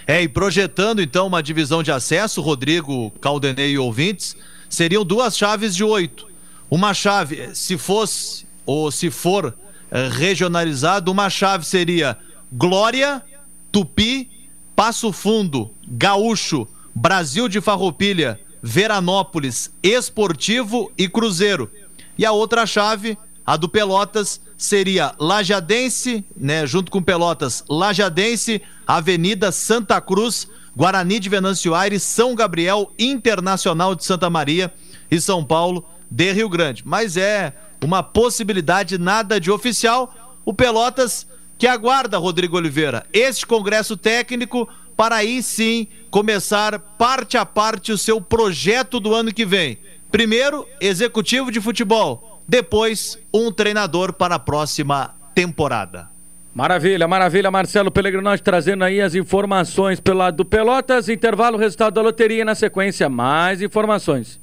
É, 0.06 0.20
e 0.22 0.28
projetando 0.28 1.00
então 1.00 1.26
uma 1.28 1.42
divisão 1.42 1.82
de 1.82 1.92
acesso, 1.92 2.40
Rodrigo, 2.40 3.10
Caldenei 3.20 3.72
e 3.72 3.78
ouvintes, 3.78 4.36
seriam 4.68 5.04
duas 5.04 5.36
chaves 5.36 5.76
de 5.76 5.84
oito. 5.84 6.26
Uma 6.68 6.92
chave, 6.92 7.54
se 7.54 7.78
fosse 7.78 8.46
ou 8.66 8.90
se 8.90 9.10
for 9.10 9.54
é, 9.90 10.08
regionalizado, 10.08 11.12
uma 11.12 11.30
chave 11.30 11.64
seria 11.64 12.18
Glória, 12.52 13.22
Tupi, 13.70 14.28
Passo 14.74 15.12
Fundo, 15.12 15.70
Gaúcho, 15.86 16.66
Brasil 16.94 17.48
de 17.48 17.60
Farroupilha, 17.60 18.40
Veranópolis, 18.62 19.70
Esportivo 19.82 20.90
e 20.98 21.08
Cruzeiro. 21.08 21.70
E 22.16 22.26
a 22.26 22.32
outra 22.32 22.66
chave, 22.66 23.16
a 23.48 23.56
do 23.56 23.66
Pelotas, 23.66 24.42
seria 24.58 25.14
Lajadense, 25.18 26.22
né, 26.36 26.66
junto 26.66 26.90
com 26.90 27.02
Pelotas, 27.02 27.64
Lajadense, 27.66 28.60
Avenida 28.86 29.50
Santa 29.50 29.98
Cruz, 30.02 30.46
Guarani 30.76 31.18
de 31.18 31.30
Venâncio 31.30 31.74
Aires, 31.74 32.02
São 32.02 32.34
Gabriel, 32.34 32.92
Internacional 32.98 33.94
de 33.94 34.04
Santa 34.04 34.28
Maria 34.28 34.70
e 35.10 35.18
São 35.18 35.42
Paulo 35.42 35.82
de 36.10 36.30
Rio 36.30 36.46
Grande. 36.46 36.82
Mas 36.84 37.16
é 37.16 37.54
uma 37.82 38.02
possibilidade 38.02 38.98
nada 38.98 39.40
de 39.40 39.50
oficial. 39.50 40.36
O 40.44 40.52
Pelotas 40.52 41.26
que 41.56 41.66
aguarda, 41.66 42.18
Rodrigo 42.18 42.58
Oliveira, 42.58 43.06
este 43.14 43.46
congresso 43.46 43.96
técnico 43.96 44.68
para 44.94 45.16
aí 45.16 45.42
sim 45.42 45.86
começar 46.10 46.78
parte 46.78 47.38
a 47.38 47.46
parte 47.46 47.92
o 47.92 47.96
seu 47.96 48.20
projeto 48.20 49.00
do 49.00 49.14
ano 49.14 49.32
que 49.32 49.46
vem. 49.46 49.78
Primeiro, 50.10 50.66
executivo 50.82 51.50
de 51.50 51.62
futebol, 51.62 52.37
depois, 52.48 53.18
um 53.32 53.52
treinador 53.52 54.14
para 54.14 54.36
a 54.36 54.38
próxima 54.38 55.14
temporada. 55.34 56.08
Maravilha, 56.54 57.06
maravilha, 57.06 57.50
Marcelo 57.50 57.90
Pellegrinotti 57.90 58.42
trazendo 58.42 58.82
aí 58.82 59.02
as 59.02 59.14
informações 59.14 60.00
pelo 60.00 60.18
lado 60.18 60.38
do 60.38 60.44
Pelotas. 60.46 61.10
Intervalo, 61.10 61.58
resultado 61.58 61.94
da 61.94 62.00
loteria 62.00 62.44
na 62.44 62.54
sequência, 62.54 63.08
mais 63.08 63.60
informações. 63.60 64.40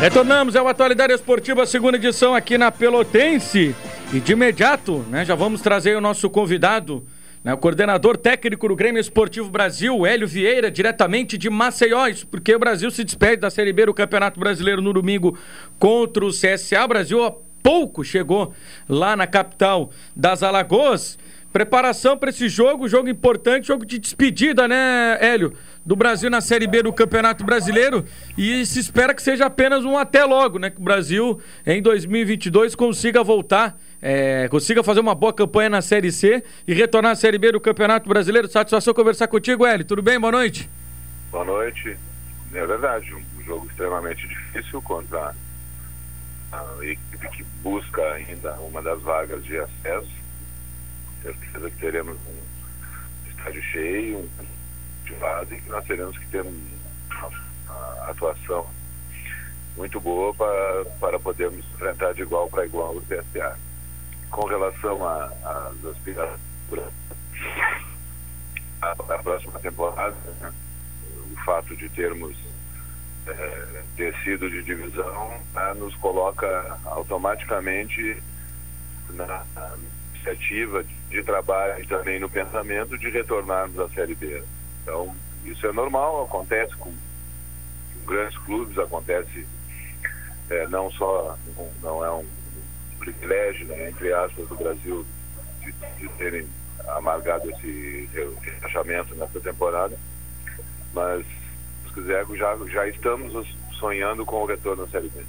Retornamos 0.00 0.54
ao 0.54 0.68
Atualidade 0.68 1.12
Esportiva, 1.12 1.66
segunda 1.66 1.96
edição 1.96 2.34
aqui 2.34 2.56
na 2.56 2.70
Pelotense. 2.70 3.74
E 4.12 4.20
de 4.20 4.32
imediato, 4.32 5.04
né, 5.10 5.24
já 5.24 5.34
vamos 5.34 5.60
trazer 5.60 5.96
o 5.96 6.00
nosso 6.00 6.30
convidado, 6.30 7.04
o 7.52 7.58
coordenador 7.58 8.16
técnico 8.16 8.66
do 8.66 8.74
Grêmio 8.74 9.00
Esportivo 9.00 9.48
Brasil, 9.48 10.04
Hélio 10.04 10.26
Vieira, 10.26 10.68
diretamente 10.68 11.38
de 11.38 11.48
Maceió, 11.48 12.08
isso 12.08 12.26
porque 12.26 12.52
o 12.52 12.58
Brasil 12.58 12.90
se 12.90 13.04
despede 13.04 13.36
da 13.36 13.50
Série 13.50 13.72
B 13.72 13.86
do 13.86 13.94
Campeonato 13.94 14.40
Brasileiro 14.40 14.82
no 14.82 14.92
domingo 14.92 15.38
contra 15.78 16.24
o 16.24 16.30
CSA. 16.30 16.84
O 16.84 16.88
Brasil 16.88 17.24
há 17.24 17.32
pouco 17.62 18.02
chegou 18.02 18.52
lá 18.88 19.16
na 19.16 19.26
capital 19.26 19.90
das 20.14 20.42
Alagoas. 20.42 21.18
Preparação 21.52 22.18
para 22.18 22.30
esse 22.30 22.48
jogo, 22.48 22.88
jogo 22.88 23.08
importante, 23.08 23.68
jogo 23.68 23.86
de 23.86 23.98
despedida, 23.98 24.68
né, 24.68 25.16
Hélio? 25.20 25.52
Do 25.84 25.96
Brasil 25.96 26.28
na 26.28 26.40
Série 26.40 26.66
B 26.66 26.82
do 26.82 26.92
Campeonato 26.92 27.44
Brasileiro. 27.44 28.04
E 28.36 28.66
se 28.66 28.78
espera 28.78 29.14
que 29.14 29.22
seja 29.22 29.46
apenas 29.46 29.84
um 29.84 29.96
até 29.96 30.24
logo, 30.24 30.58
né? 30.58 30.68
Que 30.68 30.80
o 30.80 30.84
Brasil 30.84 31.40
em 31.64 31.80
2022 31.80 32.74
consiga 32.74 33.22
voltar, 33.22 33.78
é, 34.08 34.48
consiga 34.48 34.84
fazer 34.84 35.00
uma 35.00 35.16
boa 35.16 35.32
campanha 35.32 35.68
na 35.68 35.82
Série 35.82 36.12
C 36.12 36.40
e 36.64 36.72
retornar 36.72 37.10
à 37.10 37.16
Série 37.16 37.38
B 37.38 37.50
do 37.50 37.60
Campeonato 37.60 38.08
Brasileiro. 38.08 38.46
Satisfação 38.46 38.94
conversar 38.94 39.26
contigo, 39.26 39.66
Hélio. 39.66 39.84
Tudo 39.84 40.00
bem? 40.00 40.20
Boa 40.20 40.30
noite. 40.30 40.70
Boa 41.32 41.44
noite. 41.44 41.96
É 42.54 42.64
verdade, 42.64 43.12
um 43.12 43.42
jogo 43.42 43.66
extremamente 43.66 44.28
difícil 44.28 44.80
contra 44.82 45.34
a 46.52 46.64
equipe 46.82 47.28
que 47.30 47.42
busca 47.64 48.00
ainda 48.12 48.52
uma 48.60 48.80
das 48.80 49.02
vagas 49.02 49.44
de 49.44 49.58
acesso 49.58 50.16
certeza 51.20 51.68
que 51.68 51.76
teremos 51.78 52.16
um 52.16 53.28
estádio 53.28 53.62
cheio, 53.64 54.18
um 54.18 54.28
motivado 55.00 55.52
e 55.52 55.60
que 55.60 55.68
nós 55.68 55.84
teremos 55.84 56.16
que 56.16 56.26
ter 56.26 56.42
uma 56.42 58.08
atuação 58.08 58.68
muito 59.76 60.00
boa 60.00 60.32
para, 60.32 60.84
para 61.00 61.18
podermos 61.18 61.64
enfrentar 61.74 62.14
de 62.14 62.22
igual 62.22 62.48
para 62.48 62.64
igual 62.64 62.94
o 62.94 63.02
CSA. 63.02 63.65
Com 64.30 64.46
relação 64.46 65.06
às 65.06 65.84
aspirações 65.84 66.40
a, 68.82 68.90
a 68.90 69.18
próxima 69.22 69.58
temporada, 69.60 70.16
né, 70.40 70.52
o 71.32 71.44
fato 71.44 71.76
de 71.76 71.88
termos 71.90 72.36
é, 73.26 73.82
descido 73.96 74.50
de 74.50 74.62
divisão 74.62 75.40
né, 75.54 75.74
nos 75.74 75.94
coloca 75.96 76.78
automaticamente 76.84 78.22
na, 79.10 79.44
iniciativa 80.14 80.84
de 81.08 81.22
trabalho 81.22 81.82
e 81.82 81.86
também 81.86 82.18
no 82.18 82.28
pensamento 82.28 82.98
de 82.98 83.08
retornarmos 83.10 83.78
à 83.78 83.88
Série 83.90 84.14
B. 84.14 84.42
Então, 84.82 85.14
isso 85.44 85.66
é 85.66 85.72
normal, 85.72 86.24
acontece 86.24 86.74
com, 86.76 86.90
com 86.90 88.06
grandes 88.06 88.36
clubes, 88.38 88.76
acontece 88.78 89.46
é, 90.50 90.66
não 90.68 90.90
só, 90.92 91.36
não, 91.56 91.70
não 91.82 92.04
é 92.04 92.10
um 92.12 92.26
privilégio, 93.12 93.66
né, 93.66 93.88
entre 93.88 94.12
aspas, 94.12 94.48
do 94.48 94.56
Brasil 94.56 95.06
de, 95.60 95.72
de 96.00 96.08
terem 96.14 96.46
amargado 96.88 97.50
esse 97.50 98.08
rebaixamento 98.12 99.14
nessa 99.14 99.40
temporada, 99.40 99.96
mas, 100.92 101.24
se 101.86 101.92
quiser, 101.94 102.24
já, 102.34 102.56
já 102.68 102.88
estamos 102.88 103.56
sonhando 103.78 104.24
com 104.24 104.42
o 104.42 104.46
retorno 104.46 104.84
à 104.84 104.88
Série 104.88 105.08
B. 105.08 105.22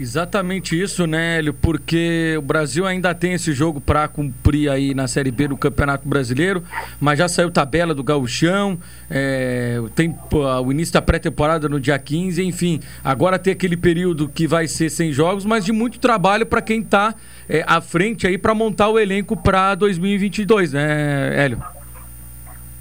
Exatamente 0.00 0.80
isso, 0.80 1.06
né, 1.06 1.38
Hélio? 1.38 1.52
Porque 1.52 2.34
o 2.38 2.42
Brasil 2.42 2.86
ainda 2.86 3.14
tem 3.14 3.34
esse 3.34 3.52
jogo 3.52 3.80
para 3.80 4.08
cumprir 4.08 4.70
aí 4.70 4.94
na 4.94 5.06
Série 5.06 5.30
B 5.30 5.48
do 5.48 5.56
Campeonato 5.56 6.08
Brasileiro, 6.08 6.64
mas 6.98 7.18
já 7.18 7.28
saiu 7.28 7.50
tabela 7.50 7.94
do 7.94 8.02
Gauchão, 8.02 8.78
é, 9.10 9.78
tem 9.94 10.16
o 10.32 10.72
início 10.72 10.94
da 10.94 11.02
pré-temporada 11.02 11.68
no 11.68 11.78
dia 11.78 11.98
15, 11.98 12.42
enfim. 12.42 12.80
Agora 13.04 13.38
tem 13.38 13.52
aquele 13.52 13.76
período 13.76 14.28
que 14.28 14.46
vai 14.46 14.66
ser 14.66 14.88
sem 14.88 15.12
jogos, 15.12 15.44
mas 15.44 15.64
de 15.64 15.72
muito 15.72 15.98
trabalho 15.98 16.46
para 16.46 16.62
quem 16.62 16.80
está 16.80 17.14
é, 17.48 17.62
à 17.66 17.80
frente 17.80 18.26
aí 18.26 18.38
para 18.38 18.54
montar 18.54 18.88
o 18.88 18.98
elenco 18.98 19.36
para 19.36 19.74
2022, 19.74 20.72
né, 20.72 21.32
Hélio? 21.36 21.62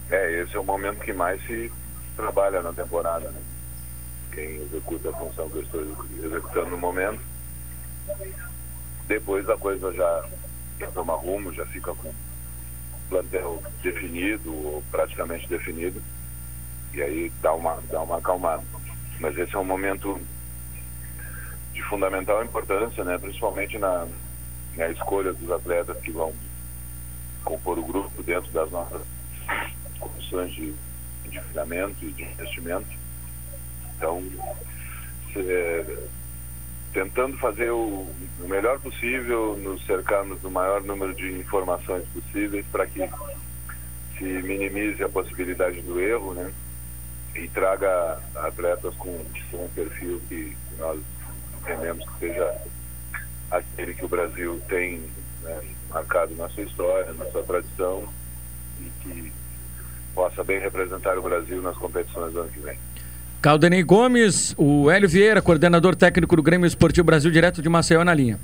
É, 0.09 0.41
esse 0.41 0.55
é 0.55 0.59
o 0.59 0.63
momento 0.63 0.99
que 0.99 1.13
mais 1.13 1.41
se 1.45 1.71
trabalha 2.15 2.61
na 2.61 2.71
temporada, 2.71 3.29
né? 3.29 3.39
Quem 4.31 4.61
executa 4.61 5.09
a 5.09 5.13
função 5.13 5.49
que 5.49 5.57
eu 5.57 5.61
estou 5.61 5.81
executando 6.23 6.71
no 6.71 6.77
momento. 6.77 7.21
Depois 9.07 9.49
a 9.49 9.57
coisa 9.57 9.91
já, 9.93 10.25
já 10.79 10.91
toma 10.91 11.15
rumo, 11.15 11.53
já 11.53 11.65
fica 11.67 11.93
com 11.93 12.13
plantel 13.09 13.61
definido 13.83 14.53
ou 14.53 14.83
praticamente 14.89 15.47
definido. 15.47 16.01
E 16.93 17.01
aí 17.01 17.31
dá 17.41 17.53
uma, 17.53 17.81
dá 17.89 18.01
uma 18.01 18.17
acalmada. 18.17 18.63
Mas 19.19 19.37
esse 19.37 19.55
é 19.55 19.59
um 19.59 19.65
momento 19.65 20.19
de 21.73 21.81
fundamental 21.83 22.43
importância, 22.43 23.03
né? 23.03 23.17
principalmente 23.17 23.77
na, 23.77 24.07
na 24.75 24.89
escolha 24.89 25.33
dos 25.33 25.51
atletas 25.51 25.97
que 26.01 26.11
vão 26.11 26.33
compor 27.43 27.77
o 27.77 27.85
grupo 27.85 28.23
dentro 28.23 28.51
das 28.51 28.69
nossas 28.71 29.01
condições 29.99 30.53
de, 30.53 30.73
de 31.27 31.39
e 32.01 32.11
de 32.11 32.23
investimento 32.23 33.00
então, 34.01 34.23
é, 35.35 35.85
tentando 36.91 37.37
fazer 37.37 37.69
o, 37.69 38.07
o, 38.39 38.47
melhor 38.47 38.79
possível, 38.79 39.55
nos 39.57 39.85
cercarmos 39.85 40.41
do 40.41 40.49
maior 40.49 40.81
número 40.81 41.13
de 41.13 41.31
informações 41.31 42.03
possíveis 42.09 42.65
para 42.71 42.87
que 42.87 43.07
se 44.17 44.23
minimize 44.23 45.03
a 45.03 45.09
possibilidade 45.09 45.81
do 45.81 45.99
erro, 45.99 46.33
né? 46.33 46.51
E 47.35 47.47
traga 47.47 48.19
atletas 48.35 48.93
com, 48.95 49.23
com 49.51 49.65
um 49.65 49.69
perfil 49.69 50.19
que 50.27 50.57
nós 50.79 50.99
entendemos 51.61 52.03
que 52.09 52.19
seja 52.19 52.61
aquele 53.51 53.93
que 53.93 54.05
o 54.05 54.09
Brasil 54.09 54.59
tem 54.67 55.03
né, 55.43 55.61
marcado 55.89 56.35
na 56.35 56.49
sua 56.49 56.63
história, 56.63 57.13
na 57.13 57.25
sua 57.25 57.43
tradição 57.43 58.03
e 58.79 58.89
que 59.01 59.33
possa 60.13 60.43
bem 60.43 60.59
representar 60.59 61.17
o 61.17 61.21
Brasil 61.21 61.61
nas 61.61 61.77
competições 61.77 62.33
do 62.33 62.41
ano 62.41 62.49
que 62.49 62.59
vem. 62.59 62.77
Caldenei 63.41 63.81
Gomes, 63.81 64.53
o 64.55 64.91
Hélio 64.91 65.09
Vieira, 65.09 65.41
coordenador 65.41 65.95
técnico 65.95 66.35
do 66.35 66.43
Grêmio 66.43 66.67
Esportivo 66.67 67.05
Brasil, 67.05 67.31
direto 67.31 67.59
de 67.59 67.67
Maceió 67.67 68.03
na 68.03 68.13
linha. 68.13 68.39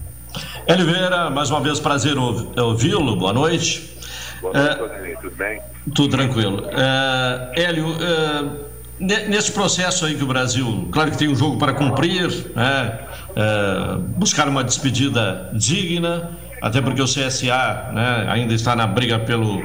Hélio 0.66 0.88
Vieira, 0.88 1.30
mais 1.30 1.52
uma 1.52 1.62
vez 1.62 1.80
prazer 1.80 2.18
ouvi-lo, 2.18 3.16
boa 3.16 3.32
noite. 3.32 3.96
Boa 4.42 4.54
noite, 4.54 5.12
é, 5.12 5.16
tudo 5.22 5.36
bem? 5.36 5.62
Tudo 5.94 6.18
tranquilo. 6.18 6.68
É, 6.72 7.62
Hélio, 7.62 7.96
é, 9.00 9.28
nesse 9.28 9.52
processo 9.52 10.04
aí 10.04 10.16
que 10.16 10.24
o 10.24 10.28
Brasil, 10.28 10.90
claro 10.92 11.12
que 11.12 11.18
tem 11.18 11.28
um 11.28 11.36
jogo 11.36 11.60
para 11.60 11.74
cumprir, 11.74 12.28
né, 12.56 13.00
é, 13.36 13.98
buscar 14.18 14.50
uma 14.50 14.64
despedida 14.64 15.52
digna, 15.54 16.32
até 16.60 16.82
porque 16.82 17.04
o 17.04 17.06
CSA 17.06 17.92
né, 17.94 18.26
ainda 18.30 18.56
está 18.56 18.76
na 18.76 18.88
briga 18.88 19.20
pelo 19.20 19.62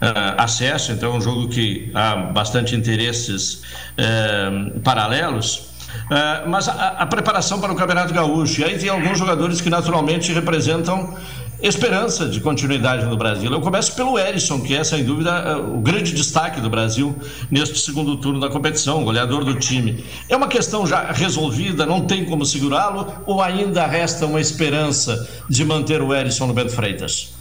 uh, 0.00 0.34
acesso, 0.38 0.92
então 0.92 1.14
é 1.14 1.16
um 1.16 1.20
jogo 1.20 1.48
que 1.48 1.90
há 1.94 2.16
bastante 2.16 2.74
interesses 2.74 3.62
uh, 3.98 4.80
paralelos. 4.80 5.74
Uh, 6.06 6.48
mas 6.48 6.68
a, 6.68 6.88
a, 6.98 7.06
preparação 7.06 7.60
para 7.60 7.72
o 7.72 7.76
Campeonato 7.76 8.12
Gaúcho, 8.12 8.60
e 8.60 8.64
aí 8.64 8.78
tem 8.78 8.88
alguns 8.88 9.16
jogadores 9.16 9.60
que 9.60 9.70
naturalmente 9.70 10.32
representam 10.32 11.16
esperança 11.62 12.28
de 12.28 12.40
continuidade 12.40 13.06
no 13.06 13.16
Brasil. 13.16 13.50
Eu 13.50 13.60
começo 13.60 13.94
pelo 13.94 14.18
Erisson, 14.18 14.60
que 14.60 14.74
é, 14.74 14.84
sem 14.84 15.04
dúvida, 15.04 15.58
o 15.58 15.80
grande 15.80 16.12
destaque 16.12 16.60
do 16.60 16.68
Brasil 16.68 17.16
neste 17.50 17.78
segundo 17.78 18.16
turno 18.16 18.38
da 18.38 18.50
competição, 18.50 19.02
goleador 19.02 19.44
do 19.44 19.54
time. 19.54 20.04
É 20.28 20.36
uma 20.36 20.48
questão 20.48 20.86
já 20.86 21.10
resolvida, 21.12 21.86
não 21.86 22.02
tem 22.02 22.24
como 22.24 22.44
segurá-lo, 22.44 23.22
ou 23.24 23.40
ainda 23.40 23.86
resta 23.86 24.26
uma 24.26 24.40
esperança 24.40 25.26
de 25.48 25.64
manter 25.64 26.02
o 26.02 26.14
Erisson 26.14 26.46
no 26.46 26.52
Bento 26.52 26.72
Freitas? 26.72 27.33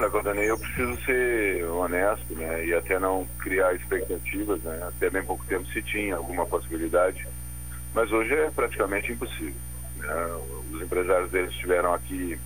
Olha, 0.00 0.08
Godani, 0.08 0.44
eu 0.44 0.56
preciso 0.56 0.96
ser 1.04 1.62
honesto, 1.64 2.34
né, 2.34 2.64
e 2.64 2.72
até 2.72 2.98
não 2.98 3.28
criar 3.38 3.74
expectativas, 3.74 4.58
né, 4.62 4.82
até 4.88 5.10
bem 5.10 5.22
pouco 5.22 5.44
tempo 5.44 5.66
se 5.66 5.82
tinha 5.82 6.16
alguma 6.16 6.46
possibilidade, 6.46 7.28
mas 7.92 8.10
hoje 8.10 8.32
é 8.32 8.50
praticamente 8.50 9.12
impossível. 9.12 9.60
Né? 9.96 10.40
Os 10.72 10.80
empresários 10.80 11.30
deles 11.30 11.50
estiveram 11.50 11.92
aqui 11.92 12.40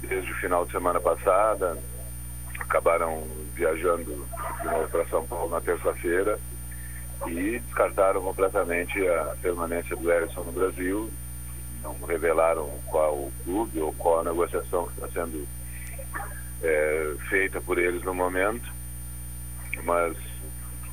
desde 0.00 0.32
o 0.32 0.34
final 0.34 0.66
de 0.66 0.72
semana 0.72 1.00
passada, 1.00 1.78
acabaram 2.58 3.22
viajando 3.54 4.26
de 4.60 4.64
novo 4.64 4.88
para 4.88 5.06
São 5.06 5.24
Paulo 5.28 5.50
na 5.50 5.60
terça-feira 5.60 6.40
e 7.28 7.60
descartaram 7.60 8.20
completamente 8.20 8.98
a 9.06 9.36
permanência 9.40 9.94
do 9.94 10.10
Erison 10.10 10.42
no 10.42 10.50
Brasil, 10.50 11.08
não 11.84 11.96
revelaram 12.04 12.68
qual 12.86 13.30
clube 13.44 13.80
ou 13.80 13.92
qual 13.92 14.24
negociação 14.24 14.88
que 14.88 14.94
está 14.94 15.06
sendo 15.20 15.46
é, 16.62 17.14
feita 17.28 17.60
por 17.60 17.78
eles 17.78 18.02
no 18.02 18.14
momento, 18.14 18.72
mas 19.84 20.16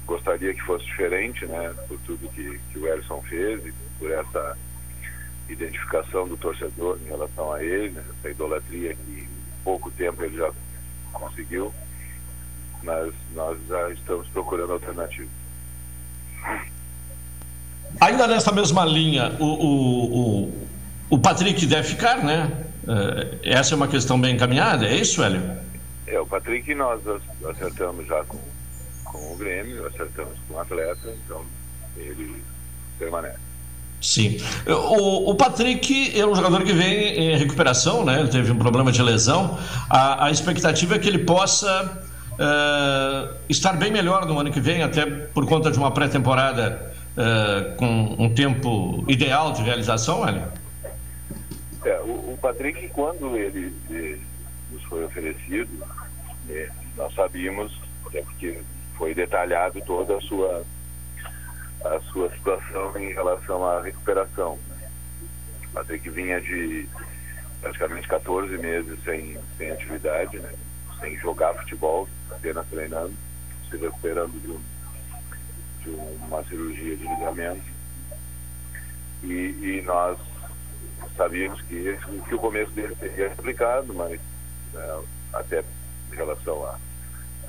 gostaria 0.05 0.53
que 0.53 0.61
fosse 0.61 0.85
diferente, 0.85 1.45
né, 1.45 1.73
por 1.87 1.97
tudo 1.99 2.29
que, 2.29 2.59
que 2.71 2.79
o 2.79 2.87
Ellison 2.87 3.21
fez 3.23 3.65
e 3.65 3.73
por 3.97 4.11
essa 4.11 4.57
identificação 5.47 6.27
do 6.27 6.37
torcedor 6.37 6.97
em 7.05 7.09
relação 7.09 7.53
a 7.53 7.63
ele, 7.63 7.91
né, 7.91 8.03
essa 8.17 8.29
idolatria 8.29 8.95
que 8.95 9.11
em 9.21 9.63
pouco 9.63 9.91
tempo 9.91 10.23
ele 10.23 10.37
já 10.37 10.51
conseguiu, 11.13 11.73
mas 12.83 13.13
nós 13.33 13.57
já 13.67 13.89
estamos 13.91 14.27
procurando 14.29 14.73
alternativas. 14.73 15.29
Ainda 17.99 18.27
nessa 18.27 18.51
mesma 18.51 18.85
linha, 18.85 19.35
o, 19.39 19.45
o, 19.45 20.43
o, 20.45 20.67
o 21.11 21.19
Patrick 21.19 21.65
deve 21.65 21.89
ficar, 21.89 22.23
né? 22.23 22.65
É, 22.87 23.51
essa 23.51 23.73
é 23.73 23.75
uma 23.75 23.87
questão 23.87 24.19
bem 24.19 24.35
encaminhada, 24.35 24.85
é 24.85 24.95
isso, 24.95 25.23
Hélio? 25.23 25.41
É, 26.07 26.19
o 26.19 26.25
Patrick 26.25 26.73
nós 26.75 27.01
acertamos 27.49 28.05
já 28.07 28.23
com, 28.25 28.39
com 29.05 29.33
o 29.33 29.37
Grêmio, 29.37 29.85
acertamos 29.87 30.33
com 30.47 30.55
o 30.55 30.59
atleta, 30.59 31.13
então 31.25 31.41
ele 31.95 32.43
permanece. 32.97 33.51
Sim. 34.01 34.37
O, 34.67 35.29
o, 35.29 35.35
Patrick 35.35 36.19
é 36.19 36.25
um 36.25 36.33
jogador 36.35 36.63
que 36.63 36.73
vem 36.73 37.19
em 37.19 37.37
recuperação, 37.37 38.03
né? 38.03 38.19
Ele 38.19 38.29
teve 38.29 38.51
um 38.51 38.57
problema 38.57 38.91
de 38.91 39.01
lesão. 39.01 39.59
A, 39.87 40.25
a 40.25 40.31
expectativa 40.31 40.95
é 40.95 40.99
que 40.99 41.07
ele 41.07 41.19
possa 41.19 42.03
uh, 42.33 43.35
estar 43.47 43.73
bem 43.73 43.91
melhor 43.91 44.25
no 44.25 44.39
ano 44.39 44.51
que 44.51 44.59
vem, 44.59 44.81
até 44.81 45.05
por 45.05 45.45
conta 45.45 45.69
de 45.69 45.77
uma 45.77 45.91
pré-temporada 45.91 46.93
uh, 47.15 47.75
com 47.75 48.15
um 48.17 48.33
tempo 48.33 49.05
ideal 49.07 49.53
de 49.53 49.61
realização, 49.61 50.27
Hélio? 50.27 50.60
É, 51.83 51.99
o, 52.01 52.33
o, 52.33 52.37
Patrick, 52.41 52.87
quando 52.89 53.35
ele, 53.35 53.73
ele 53.89 54.21
nos 54.71 54.83
foi 54.83 55.03
oferecido, 55.03 55.83
é, 56.49 56.69
nós 56.95 57.13
sabíamos, 57.13 57.79
até 58.05 58.21
porque 58.21 58.61
foi 58.97 59.13
detalhado 59.13 59.81
toda 59.81 60.17
a 60.17 60.21
sua 60.21 60.63
a 61.83 61.99
sua 62.11 62.29
situação 62.31 62.95
em 62.97 63.11
relação 63.11 63.67
à 63.67 63.81
recuperação. 63.81 64.59
O 65.63 65.73
Patrick 65.73 66.07
vinha 66.09 66.39
de 66.39 66.87
praticamente 67.59 68.07
14 68.07 68.57
meses 68.57 68.99
sem, 69.03 69.37
sem 69.57 69.71
atividade, 69.71 70.37
né? 70.39 70.51
sem 70.99 71.17
jogar 71.17 71.55
futebol, 71.55 72.07
apenas 72.29 72.67
treinando, 72.67 73.13
se 73.69 73.77
recuperando 73.77 74.39
de, 74.39 74.51
um, 74.51 74.61
de 75.83 75.89
uma 76.25 76.43
cirurgia 76.43 76.95
de 76.95 77.03
ligamento. 77.03 77.63
E, 79.23 79.27
e 79.27 79.83
nós 79.85 80.19
sabíamos 81.15 81.61
que, 81.63 81.97
que 82.27 82.35
o 82.35 82.39
começo 82.39 82.71
dele 82.71 82.95
seria 82.99 83.29
complicado, 83.29 83.93
mas 83.93 84.19
né, 84.73 85.03
até 85.33 85.63
em 86.11 86.15
relação 86.15 86.65
à 86.65 86.77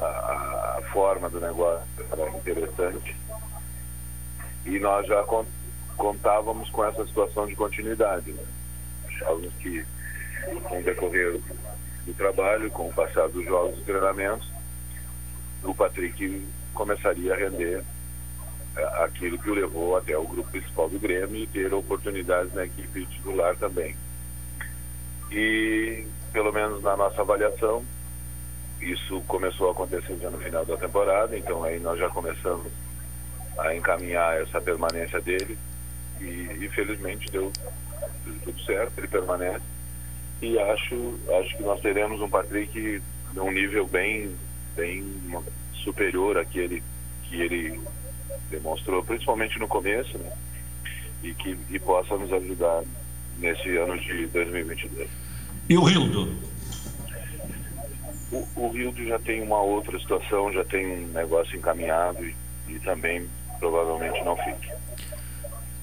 a, 0.00 0.04
a, 0.04 0.78
a, 0.78 0.82
forma 0.92 1.28
do 1.30 1.40
negócio 1.40 1.86
era 2.10 2.28
interessante. 2.30 3.16
E 4.64 4.78
nós 4.78 5.06
já 5.06 5.24
contávamos 5.96 6.70
com 6.70 6.84
essa 6.84 7.06
situação 7.06 7.46
de 7.46 7.56
continuidade. 7.56 8.32
Né? 8.32 8.44
Achávamos 9.06 9.52
que 9.54 9.84
com 10.64 10.78
o 10.78 10.82
decorrer 10.82 11.40
do 12.04 12.14
trabalho, 12.14 12.70
com 12.70 12.88
o 12.88 12.92
passar 12.92 13.28
dos 13.28 13.44
jogos 13.44 13.78
e 13.78 13.82
treinamentos, 13.82 14.48
o 15.62 15.74
Patrick 15.74 16.48
começaria 16.74 17.34
a 17.34 17.36
render 17.36 17.84
aquilo 19.04 19.38
que 19.38 19.50
o 19.50 19.54
levou 19.54 19.96
até 19.96 20.16
o 20.16 20.26
grupo 20.26 20.50
principal 20.50 20.88
do 20.88 20.98
Grêmio 20.98 21.37
e 21.37 21.46
ter 21.46 21.72
oportunidades 21.72 22.52
na 22.54 22.64
equipe 22.64 23.06
titular 23.06 23.56
também. 23.56 23.94
E, 25.30 26.06
pelo 26.32 26.52
menos 26.52 26.82
na 26.82 26.96
nossa 26.96 27.20
avaliação, 27.20 27.85
isso 28.80 29.20
começou 29.22 29.68
a 29.68 29.72
acontecer 29.72 30.18
já 30.18 30.30
no 30.30 30.38
final 30.38 30.64
da 30.64 30.76
temporada, 30.76 31.37
então 31.37 31.62
aí 31.62 31.78
nós 31.78 31.98
já 31.98 32.08
começamos 32.08 32.72
a 33.58 33.74
encaminhar 33.74 34.40
essa 34.40 34.61
permanência 34.61 35.20
dele 35.20 35.58
e 36.20 36.64
infelizmente 36.64 37.30
deu 37.30 37.52
tudo 38.44 38.61
certo, 38.64 38.98
ele 38.98 39.08
permanece 39.08 39.62
e 40.40 40.58
acho, 40.58 41.18
acho 41.40 41.56
que 41.56 41.62
nós 41.62 41.80
teremos 41.80 42.20
um 42.20 42.28
Patrick 42.28 43.00
num 43.32 43.52
nível 43.52 43.87
bem, 43.87 44.37
bem 44.74 45.04
superior 45.85 46.37
àquele 46.37 46.82
que 47.24 47.40
ele 47.40 47.80
demonstrou, 48.50 49.02
principalmente 49.02 49.58
no 49.58 49.68
começo, 49.68 50.18
né? 50.18 50.32
E 51.22 51.34
que 51.34 51.56
e 51.70 51.78
possa 51.78 52.16
nos 52.16 52.32
ajudar 52.32 52.82
nesse 53.38 53.76
ano 53.76 53.98
de 53.98 54.26
2022. 54.26 55.08
E 55.68 55.76
o 55.76 55.82
Rildo? 55.82 56.36
O, 58.32 58.48
o 58.56 58.70
Rildo 58.70 59.04
já 59.06 59.18
tem 59.18 59.42
uma 59.42 59.60
outra 59.60 59.98
situação, 59.98 60.52
já 60.52 60.64
tem 60.64 60.86
um 60.86 61.06
negócio 61.08 61.56
encaminhado 61.56 62.24
e, 62.24 62.34
e 62.68 62.78
também 62.80 63.28
provavelmente 63.58 64.22
não 64.24 64.36
fique. 64.36 64.70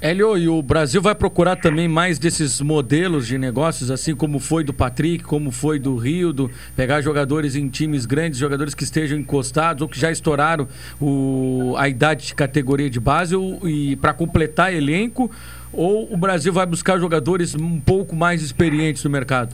Hélio, 0.01 0.37
e 0.37 0.47
o 0.47 0.61
Brasil 0.61 1.01
vai 1.01 1.13
procurar 1.13 1.57
também 1.57 1.85
mais 1.85 2.17
desses 2.17 2.61
modelos 2.61 3.27
de 3.27 3.37
negócios, 3.37 3.91
assim 3.91 4.15
como 4.15 4.39
foi 4.39 4.63
do 4.63 4.73
Patrick, 4.73 5.25
como 5.25 5.51
foi 5.51 5.77
do 5.77 5.97
Rio, 5.97 6.31
do 6.31 6.49
pegar 6.73 7.01
jogadores 7.01 7.53
em 7.53 7.67
times 7.67 8.05
grandes, 8.05 8.39
jogadores 8.39 8.73
que 8.73 8.85
estejam 8.85 9.17
encostados 9.17 9.81
ou 9.81 9.89
que 9.89 9.99
já 9.99 10.09
estouraram 10.09 10.69
o, 11.01 11.75
a 11.77 11.89
idade 11.89 12.27
de 12.27 12.33
categoria 12.33 12.89
de 12.89 12.97
base 12.97 13.35
ou, 13.35 13.67
e 13.67 13.97
para 13.97 14.13
completar 14.13 14.73
elenco, 14.73 15.29
ou 15.73 16.13
o 16.13 16.15
Brasil 16.15 16.53
vai 16.53 16.65
buscar 16.65 16.97
jogadores 16.97 17.53
um 17.53 17.77
pouco 17.77 18.15
mais 18.15 18.41
experientes 18.41 19.03
no 19.03 19.09
mercado? 19.09 19.53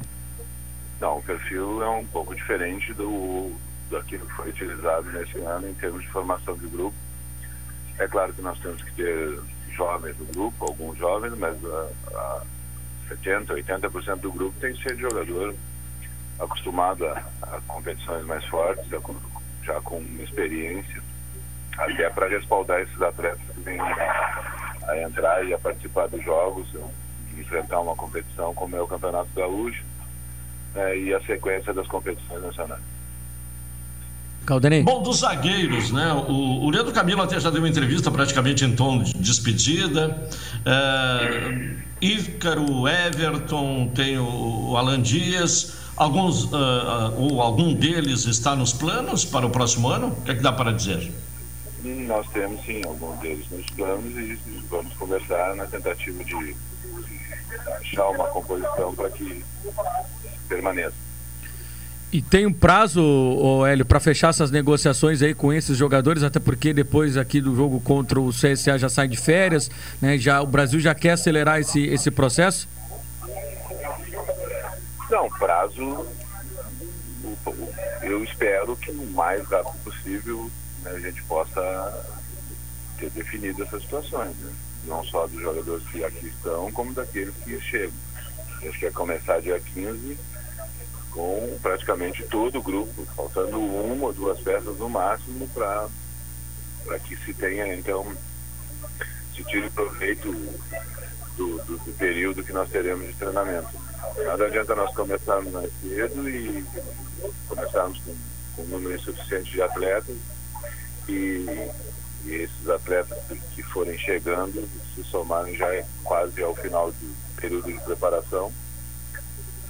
Não, 1.02 1.18
o 1.18 1.24
perfil 1.24 1.82
é 1.82 1.90
um 1.90 2.06
pouco 2.06 2.36
diferente 2.36 2.94
do 2.94 3.52
daquilo 3.90 4.26
que 4.28 4.34
foi 4.34 4.50
utilizado 4.50 5.10
nesse 5.12 5.40
ano 5.40 5.68
em 5.68 5.74
termos 5.74 6.04
de 6.04 6.08
formação 6.10 6.56
de 6.56 6.68
grupo. 6.68 6.96
É 7.98 8.08
claro 8.08 8.32
que 8.32 8.42
nós 8.44 8.60
temos 8.60 8.82
que 8.84 8.92
ter 8.92 9.40
jovens 9.76 10.16
do 10.18 10.26
grupo, 10.26 10.66
alguns 10.66 10.98
jovens, 10.98 11.38
mas 11.38 11.58
a, 11.66 11.90
a 12.16 12.42
70%, 13.10 13.48
80% 13.48 14.16
do 14.18 14.32
grupo 14.32 14.60
tem 14.60 14.74
que 14.74 14.84
ser 14.84 14.98
jogador 14.98 15.56
acostumado 16.40 17.06
a, 17.06 17.24
a 17.42 17.62
competições 17.68 18.26
mais 18.26 18.44
fortes, 18.46 18.88
já 18.88 19.00
com, 19.00 19.16
já 19.64 19.82
com 19.82 20.02
experiência, 20.20 21.02
até 21.78 22.10
para 22.10 22.28
respaldar 22.28 22.82
esses 22.82 23.02
atletas 23.02 23.42
que 23.54 23.62
vêm 23.62 23.80
a 23.80 25.02
entrar 25.02 25.46
e 25.46 25.54
a 25.54 25.58
participar 25.58 26.08
dos 26.08 26.24
jogos, 26.24 26.68
enfrentar 27.38 27.80
uma 27.82 27.96
competição 27.96 28.54
como 28.54 28.76
é 28.76 28.82
o 28.82 28.88
Campeonato 28.88 29.30
Gaúcho 29.36 29.84
né, 30.74 30.98
e 30.98 31.14
a 31.14 31.22
sequência 31.22 31.74
das 31.74 31.88
competições 31.88 32.42
nacionais. 32.42 32.95
Caldenei. 34.46 34.84
Bom, 34.84 35.02
dos 35.02 35.20
zagueiros, 35.20 35.92
né? 35.92 36.14
O, 36.28 36.66
o 36.66 36.70
Leandro 36.70 36.94
Camilo 36.94 37.22
até 37.22 37.40
já 37.40 37.50
deu 37.50 37.62
uma 37.62 37.70
entrevista 37.70 38.12
praticamente 38.12 38.64
em 38.64 38.76
tom 38.76 39.02
de 39.02 39.14
despedida. 39.14 40.30
É, 40.66 41.76
Ícaro, 42.00 42.88
Everton, 42.88 43.92
tem 43.96 44.18
o, 44.18 44.72
o 44.72 44.78
Alan 44.78 45.02
Dias. 45.02 45.74
Alguns, 45.98 46.44
uh, 46.46 46.56
uh, 46.56 47.22
ou 47.22 47.42
algum 47.42 47.74
deles 47.74 48.26
está 48.26 48.56
nos 48.56 48.74
planos 48.74 49.24
para 49.24 49.46
o 49.46 49.50
próximo 49.50 49.88
ano? 49.88 50.08
O 50.08 50.22
que 50.24 50.32
é 50.32 50.36
que 50.36 50.42
dá 50.42 50.52
para 50.52 50.72
dizer? 50.74 51.12
Nós 51.84 52.28
temos 52.32 52.64
sim 52.66 52.82
alguns 52.86 53.18
deles 53.20 53.46
nos 53.50 53.66
planos 53.68 54.12
e 54.18 54.38
vamos 54.70 54.94
conversar 54.96 55.56
na 55.56 55.66
tentativa 55.66 56.24
de 56.24 56.56
achar 57.80 58.10
uma 58.10 58.26
composição 58.26 58.94
para 58.94 59.10
que 59.12 59.44
permaneça. 60.50 61.05
E 62.12 62.22
tem 62.22 62.46
um 62.46 62.54
prazo, 62.54 63.02
Hélio, 63.68 63.86
para 63.86 64.00
fechar 64.00 64.30
essas 64.30 64.50
negociações 64.50 65.22
aí 65.22 65.34
com 65.34 65.52
esses 65.52 65.78
jogadores, 65.78 66.24
até 66.24 66.40
porque 66.40 66.74
depois 66.74 67.18
aqui 67.18 67.42
do 67.42 67.56
jogo 67.56 67.82
contra 67.82 68.20
o 68.20 68.30
CSA 68.30 68.78
já 68.78 68.88
sai 68.88 69.08
de 69.08 69.18
férias, 69.18 69.70
né? 70.02 70.18
Já, 70.18 70.42
o 70.42 70.48
Brasil 70.48 70.80
já 70.80 70.96
quer 70.96 71.12
acelerar 71.12 71.60
esse, 71.60 71.84
esse 71.86 72.10
processo? 72.10 72.70
Não, 75.10 75.30
prazo 75.30 76.06
eu 78.02 78.24
espero 78.24 78.76
que 78.76 78.92
o 78.92 79.06
mais 79.12 79.46
rápido 79.48 79.78
possível 79.84 80.50
né, 80.84 80.92
a 80.92 81.00
gente 81.00 81.22
possa 81.24 82.06
ter 82.98 83.10
definido 83.10 83.64
essas 83.64 83.82
situações, 83.82 84.36
né? 84.38 84.54
não 84.86 85.04
só 85.04 85.28
dos 85.28 85.42
jogadores 85.42 85.84
que 85.90 86.04
aqui 86.04 86.28
estão, 86.28 86.72
como 86.72 86.94
daqueles 86.94 87.34
que 87.44 87.60
chegam. 87.62 87.94
A 88.58 88.66
gente 88.66 88.80
quer 88.80 88.94
começar 88.94 89.42
dia 89.42 89.60
15 89.60 90.18
com 91.16 91.58
praticamente 91.62 92.24
todo 92.26 92.60
o 92.60 92.62
grupo, 92.62 93.06
faltando 93.16 93.58
uma 93.58 94.08
ou 94.08 94.14
duas 94.14 94.38
peças 94.42 94.78
no 94.78 94.90
máximo 94.90 95.48
para 95.48 97.00
que 97.00 97.16
se 97.16 97.34
tenha, 97.34 97.74
então, 97.74 98.06
se 99.34 99.42
tire 99.46 99.70
proveito 99.70 100.30
do, 101.38 101.58
do, 101.64 101.78
do, 101.78 101.94
período 101.94 102.44
que 102.44 102.52
nós 102.52 102.70
teremos 102.70 103.08
de 103.08 103.14
treinamento. 103.14 103.70
Nada 104.26 104.46
adianta 104.46 104.76
nós 104.76 104.94
começarmos 104.94 105.54
mais 105.54 105.72
cedo 105.82 106.30
e 106.30 106.66
começarmos 107.48 107.98
com, 108.00 108.16
com 108.56 108.62
um 108.64 108.68
número 108.68 108.96
insuficiente 108.96 109.52
de 109.52 109.62
atletas 109.62 110.18
e, 111.08 111.46
e 112.26 112.30
esses 112.30 112.70
atletas 112.70 113.18
que 113.56 113.64
forem 113.64 113.98
chegando 113.98 114.68
se 114.94 115.04
somarem 115.06 115.56
já 115.56 115.68
quase 116.04 116.44
ao 116.44 116.54
final 116.56 116.92
do 116.92 117.16
período 117.40 117.72
de 117.72 117.80
preparação. 117.80 118.52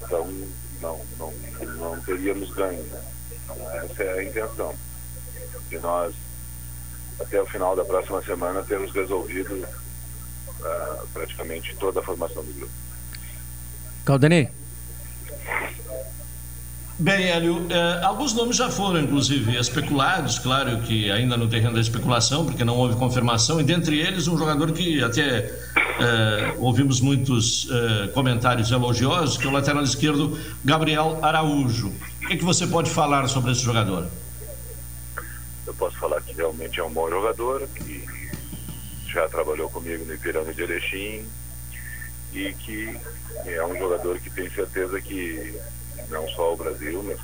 Então 0.01 0.27
não, 0.81 0.99
não, 1.17 1.33
não 1.77 1.99
teríamos 2.01 2.49
ganho. 2.51 2.83
Né? 2.83 3.01
Então, 3.43 3.71
essa 3.71 4.03
é 4.03 4.19
a 4.19 4.23
intenção. 4.23 4.73
De 5.69 5.79
nós, 5.79 6.13
até 7.19 7.41
o 7.41 7.45
final 7.45 7.75
da 7.75 7.85
próxima 7.85 8.21
semana, 8.21 8.63
termos 8.63 8.91
resolvido 8.91 9.55
uh, 9.55 11.07
praticamente 11.13 11.75
toda 11.77 11.99
a 11.99 12.03
formação 12.03 12.43
do 12.43 12.53
grupo. 12.53 12.73
Caldenei. 14.05 14.49
Bem, 16.97 17.25
Hélio, 17.25 17.67
eh, 17.69 17.99
alguns 18.05 18.33
nomes 18.33 18.55
já 18.55 18.71
foram, 18.71 19.01
inclusive, 19.01 19.57
especulados, 19.59 20.39
claro 20.39 20.79
que 20.79 21.11
ainda 21.11 21.35
no 21.35 21.49
terreno 21.49 21.73
da 21.73 21.81
especulação, 21.81 22.45
porque 22.45 22.63
não 22.63 22.77
houve 22.77 22.95
confirmação, 22.95 23.59
e 23.59 23.65
dentre 23.65 23.99
eles 23.99 24.29
um 24.29 24.37
jogador 24.37 24.71
que 24.71 25.03
até 25.03 25.51
eh, 25.99 26.55
ouvimos 26.57 26.99
muitos 26.99 27.69
eh, 27.71 28.07
comentários 28.13 28.71
elogiosos, 28.71 29.37
que 29.37 29.45
é 29.45 29.49
o 29.49 29.53
lateral 29.53 29.83
esquerdo 29.83 30.37
Gabriel 30.63 31.19
Araújo. 31.21 31.87
O 32.23 32.27
que, 32.27 32.33
é 32.33 32.37
que 32.37 32.43
você 32.43 32.67
pode 32.67 32.89
falar 32.89 33.27
sobre 33.27 33.51
esse 33.51 33.61
jogador? 33.61 34.07
Eu 35.65 35.73
posso 35.73 35.97
falar 35.97 36.21
que 36.21 36.33
realmente 36.33 36.79
é 36.79 36.83
um 36.83 36.91
bom 36.91 37.09
jogador, 37.09 37.67
que 37.75 38.03
já 39.07 39.27
trabalhou 39.29 39.69
comigo 39.69 40.03
no 40.05 40.13
Ipiranga 40.13 40.53
de 40.53 40.63
Erechim, 40.63 41.25
e 42.33 42.53
que 42.53 42.97
é 43.45 43.65
um 43.65 43.77
jogador 43.77 44.19
que 44.19 44.29
tem 44.29 44.49
certeza 44.49 44.99
que 44.99 45.57
não 46.09 46.27
só 46.29 46.53
o 46.53 46.57
Brasil, 46.57 47.01
mas 47.03 47.19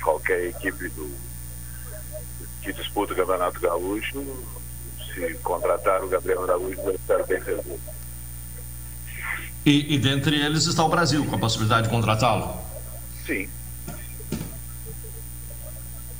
qualquer 0.00 0.46
equipe 0.46 0.88
do, 0.90 1.10
que 2.62 2.72
disputa 2.72 3.12
o 3.12 3.16
Campeonato 3.16 3.60
Gaúcho, 3.60 4.24
se 5.12 5.34
contratar 5.42 6.02
o 6.02 6.08
Gabriel 6.08 6.44
Araújo, 6.44 6.80
vai 6.82 6.94
estar 6.94 7.22
bem 7.24 7.42
servido. 7.42 7.80
E, 9.64 9.94
e 9.94 9.98
dentre 9.98 10.36
eles 10.36 10.66
está 10.66 10.84
o 10.84 10.88
Brasil, 10.88 11.24
com 11.24 11.36
a 11.36 11.38
possibilidade 11.38 11.84
de 11.84 11.88
contratá-lo? 11.88 12.56
Sim. 13.26 13.48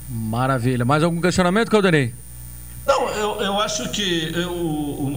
Maravilha. 0.09 0.85
Mais 0.85 1.03
algum 1.03 1.19
questionamento, 1.19 1.69
Caldenei? 1.69 2.13
Não, 2.85 3.09
eu, 3.09 3.41
eu 3.41 3.61
acho 3.61 3.89
que 3.89 4.31
eu, 4.35 4.53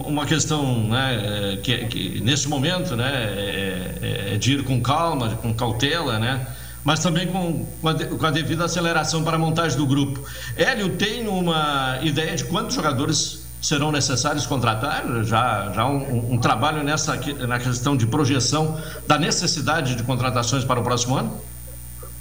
uma 0.05 0.25
questão 0.25 0.87
né, 0.87 1.53
é, 1.53 1.57
que, 1.57 1.85
que 1.85 2.21
nesse 2.21 2.47
momento 2.47 2.95
né, 2.95 3.11
é, 3.13 3.95
é, 4.01 4.33
é 4.33 4.37
de 4.37 4.53
ir 4.53 4.63
com 4.63 4.81
calma, 4.81 5.35
com 5.35 5.53
cautela, 5.53 6.17
né? 6.17 6.47
mas 6.83 7.01
também 7.01 7.27
com, 7.27 7.65
com 7.81 7.87
a, 7.89 7.93
com, 7.93 8.25
a, 8.25 8.31
devida 8.31 8.63
aceleração 8.63 9.21
para 9.21 9.35
a 9.35 9.39
montagem 9.39 9.77
do 9.77 9.85
grupo. 9.85 10.23
Hélio, 10.55 10.95
tem 10.95 11.27
uma 11.27 11.99
ideia 12.01 12.33
de 12.33 12.45
quantos 12.45 12.75
jogadores 12.75 13.46
serão 13.67 13.91
necessários 13.91 14.45
contratar? 14.45 15.03
Já, 15.23 15.71
já 15.73 15.85
um, 15.85 16.33
um, 16.33 16.37
trabalho 16.37 16.83
nessa 16.83 17.19
na 17.45 17.59
questão 17.59 17.97
de 17.97 18.07
projeção 18.07 18.81
da 19.05 19.19
necessidade 19.19 19.95
de 19.95 20.03
contratações 20.03 20.63
para 20.63 20.79
o 20.79 20.83
próximo 20.83 21.17
ano? 21.17 21.41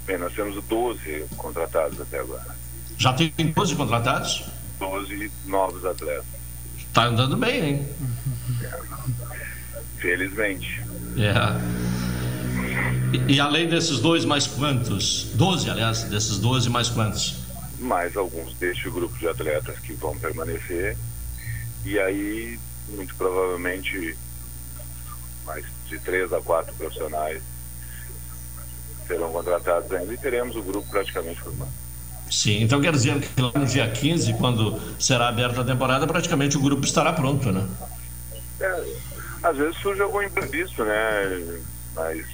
Bem, 0.05 0.19
nós 0.19 0.33
temos 0.33 0.63
12 0.65 1.27
contratados 1.37 2.01
até 2.01 2.19
agora. 2.19 2.57
Já 2.99 3.13
tem 3.13 3.31
12 3.53 3.77
contratados? 3.77 4.45
12 4.79 5.31
novos 5.47 5.85
atletas. 5.85 6.25
Está 6.79 7.07
andando 7.07 7.37
bem, 7.37 7.65
hein? 7.65 7.89
Felizmente. 9.99 10.83
É. 11.17 11.33
E, 13.13 13.35
e, 13.35 13.41
além 13.41 13.69
desses 13.69 14.01
dois, 14.01 14.25
mais 14.25 14.47
quantos? 14.47 15.31
Doze, 15.35 15.71
aliás, 15.71 16.05
desses 16.05 16.39
doze, 16.39 16.69
mais 16.69 16.89
quantos? 16.89 17.37
Mais 17.79 18.17
alguns 18.17 18.55
deste 18.55 18.91
grupo 18.91 19.17
de 19.19 19.29
atletas 19.29 19.79
que 19.79 19.93
vão 19.95 20.17
permanecer. 20.19 20.97
E 21.87 22.01
aí, 22.01 22.59
muito 22.89 23.15
provavelmente, 23.15 24.19
mais 25.45 25.65
de 25.89 25.97
três 26.01 26.33
a 26.33 26.41
quatro 26.41 26.75
profissionais 26.75 27.41
serão 29.07 29.31
contratados 29.31 29.93
ainda 29.93 30.13
e 30.13 30.19
teremos 30.19 30.57
o 30.57 30.63
grupo 30.63 30.91
praticamente 30.91 31.41
formado. 31.41 31.71
Sim, 32.29 32.61
então 32.65 32.81
quer 32.81 32.93
dizer 32.93 33.21
que 33.21 33.41
lá 33.41 33.53
no 33.55 33.65
dia 33.65 33.89
15, 33.89 34.35
quando 34.35 34.81
será 34.99 35.29
aberta 35.29 35.61
a 35.61 35.65
temporada, 35.65 36.09
praticamente 36.09 36.57
o 36.57 36.61
grupo 36.61 36.85
estará 36.85 37.13
pronto, 37.13 37.53
né? 37.53 37.65
É, 38.59 38.97
às 39.45 39.57
vezes 39.57 39.77
surge 39.77 40.03
algum 40.03 40.21
imprevisto, 40.21 40.85
né? 40.85 41.61
Mas 41.95 42.27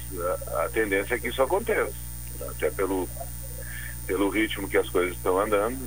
a, 0.51 0.63
a 0.63 0.69
tendência 0.69 1.13
é 1.13 1.19
que 1.19 1.27
isso 1.27 1.43
aconteça, 1.43 1.93
até 2.49 2.71
pelo, 2.71 3.07
pelo 4.07 4.29
ritmo 4.29 4.67
que 4.67 4.79
as 4.79 4.89
coisas 4.89 5.15
estão 5.15 5.39
andando. 5.39 5.77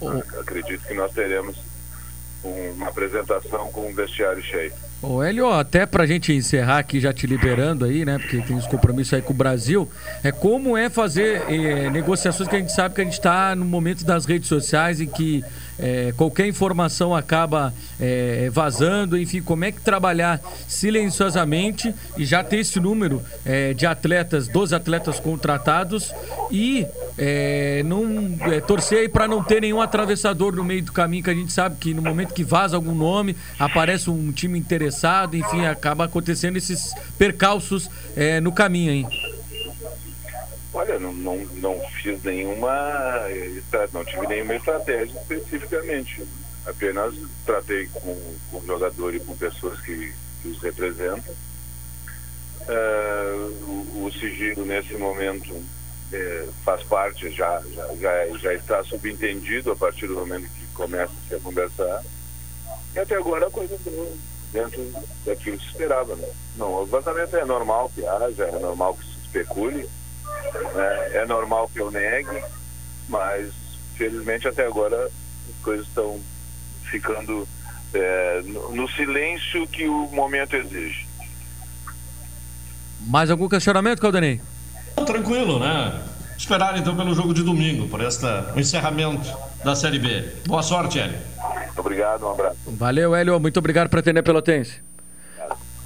Né? 0.00 0.22
Acredito 0.40 0.86
que 0.86 0.94
nós 0.94 1.12
teremos 1.12 1.58
uma 2.44 2.88
apresentação 2.88 3.70
com 3.72 3.88
um 3.88 3.94
vestiário 3.94 4.42
cheio. 4.42 4.72
Ô 5.02 5.22
Hélio, 5.22 5.50
até 5.50 5.84
pra 5.84 6.06
gente 6.06 6.32
encerrar 6.32 6.78
aqui, 6.78 6.98
já 6.98 7.12
te 7.12 7.26
liberando 7.26 7.84
aí, 7.84 8.04
né? 8.06 8.18
Porque 8.18 8.40
tem 8.40 8.56
os 8.56 8.66
compromissos 8.66 9.12
aí 9.12 9.20
com 9.20 9.34
o 9.34 9.36
Brasil. 9.36 9.86
É 10.22 10.32
como 10.32 10.76
é 10.76 10.88
fazer 10.88 11.42
é, 11.46 11.90
negociações 11.90 12.48
que 12.48 12.56
a 12.56 12.58
gente 12.58 12.72
sabe 12.72 12.94
que 12.94 13.02
a 13.02 13.04
gente 13.04 13.14
está 13.14 13.54
no 13.54 13.66
momento 13.66 14.02
das 14.04 14.24
redes 14.24 14.48
sociais 14.48 15.02
em 15.02 15.06
que 15.06 15.44
é, 15.78 16.12
qualquer 16.16 16.46
informação 16.46 17.14
acaba 17.14 17.74
é, 18.00 18.48
vazando, 18.50 19.18
enfim, 19.18 19.42
como 19.42 19.64
é 19.64 19.72
que 19.72 19.80
trabalhar 19.80 20.40
silenciosamente 20.68 21.94
e 22.16 22.24
já 22.24 22.44
ter 22.44 22.58
esse 22.58 22.78
número 22.78 23.22
é, 23.44 23.74
de 23.74 23.86
atletas, 23.86 24.48
12 24.48 24.74
atletas 24.74 25.18
contratados 25.18 26.12
e 26.50 26.86
é, 27.18 27.82
não 27.84 28.36
é, 28.42 28.60
torcer 28.60 29.10
para 29.10 29.26
não 29.26 29.42
ter 29.42 29.60
nenhum 29.60 29.80
atravessador 29.80 30.54
no 30.54 30.64
meio 30.64 30.82
do 30.82 30.92
caminho, 30.92 31.24
que 31.24 31.30
a 31.30 31.34
gente 31.34 31.52
sabe 31.52 31.76
que 31.76 31.92
no 31.92 32.02
momento 32.02 32.32
que 32.32 32.44
vaza 32.44 32.76
algum 32.76 32.94
nome, 32.94 33.36
aparece 33.58 34.10
um 34.10 34.32
time 34.32 34.58
interessado, 34.58 35.36
enfim, 35.36 35.66
acaba 35.66 36.04
acontecendo 36.04 36.56
esses 36.56 36.92
percalços 37.18 37.90
no 38.42 38.52
caminho, 38.52 38.92
hein? 38.92 39.33
Olha, 40.74 40.98
não, 40.98 41.12
não, 41.12 41.36
não 41.36 41.80
fiz 42.02 42.20
nenhuma, 42.24 42.72
não 43.92 44.04
tive 44.04 44.26
nenhuma 44.26 44.56
estratégia 44.56 45.16
especificamente. 45.20 46.26
Apenas 46.66 47.14
tratei 47.46 47.86
com, 47.86 48.36
com 48.50 48.58
o 48.58 48.66
jogador 48.66 49.14
e 49.14 49.20
com 49.20 49.36
pessoas 49.36 49.80
que, 49.82 50.12
que 50.42 50.48
os 50.48 50.60
representam. 50.60 51.34
Uh, 52.62 53.94
o, 53.94 54.06
o, 54.06 54.12
sigilo 54.12 54.64
nesse 54.64 54.94
momento 54.94 55.62
é, 56.10 56.48
faz 56.64 56.82
parte, 56.84 57.30
já, 57.30 57.62
já, 57.74 57.94
já, 57.96 58.38
já 58.38 58.54
está 58.54 58.82
subentendido 58.84 59.70
a 59.70 59.76
partir 59.76 60.06
do 60.06 60.14
momento 60.14 60.48
que 60.48 60.66
começa-se 60.74 61.34
a 61.34 61.38
conversar. 61.38 62.02
E 62.94 62.98
até 62.98 63.14
agora 63.16 63.46
a 63.46 63.50
coisa 63.50 63.78
dentro 64.50 64.92
daquilo 65.24 65.58
que 65.58 65.64
se 65.64 65.70
esperava. 65.70 66.16
Né? 66.16 66.28
Não, 66.56 66.82
o 66.82 66.86
vazamento 66.86 67.36
é 67.36 67.44
normal 67.44 67.92
que 67.94 68.04
haja, 68.04 68.44
é 68.44 68.58
normal 68.58 68.94
que 68.94 69.04
se 69.04 69.18
especule 69.24 69.88
é, 70.76 71.18
é 71.18 71.26
normal 71.26 71.68
que 71.72 71.80
eu 71.80 71.90
negue, 71.90 72.42
mas 73.08 73.52
felizmente 73.96 74.48
até 74.48 74.66
agora 74.66 75.06
as 75.06 75.62
coisas 75.62 75.86
estão 75.86 76.20
ficando 76.90 77.46
é, 77.92 78.42
no, 78.44 78.74
no 78.74 78.88
silêncio 78.88 79.66
que 79.66 79.86
o 79.86 80.08
momento 80.12 80.56
exige. 80.56 81.06
Mais 83.00 83.30
algum 83.30 83.48
questionamento, 83.48 84.00
Caldanei? 84.00 84.40
Tranquilo, 85.06 85.58
né? 85.58 86.02
Esperar 86.36 86.76
então 86.78 86.96
pelo 86.96 87.14
jogo 87.14 87.32
de 87.32 87.42
domingo, 87.42 87.88
por 87.88 88.00
esta, 88.00 88.52
o 88.56 88.60
encerramento 88.60 89.30
da 89.64 89.74
Série 89.76 89.98
B. 89.98 90.28
Boa 90.46 90.62
sorte, 90.62 90.98
Hélio. 90.98 91.18
Obrigado, 91.76 92.26
um 92.26 92.30
abraço. 92.30 92.58
Valeu, 92.66 93.14
Hélio. 93.14 93.38
Muito 93.38 93.58
obrigado 93.58 93.88
por 93.88 93.98
atender 93.98 94.22
Pelotense. 94.22 94.80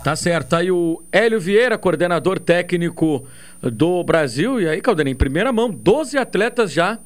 Tá 0.02 0.14
certo. 0.14 0.54
Aí 0.54 0.70
o 0.70 1.02
Hélio 1.10 1.40
Vieira, 1.40 1.76
coordenador 1.76 2.38
técnico 2.38 3.26
do 3.62 4.02
Brasil. 4.04 4.60
E 4.60 4.68
aí, 4.68 4.80
Caldeira, 4.80 5.10
em 5.10 5.14
primeira 5.14 5.52
mão, 5.52 5.70
12 5.70 6.16
atletas 6.16 6.72
já 6.72 6.98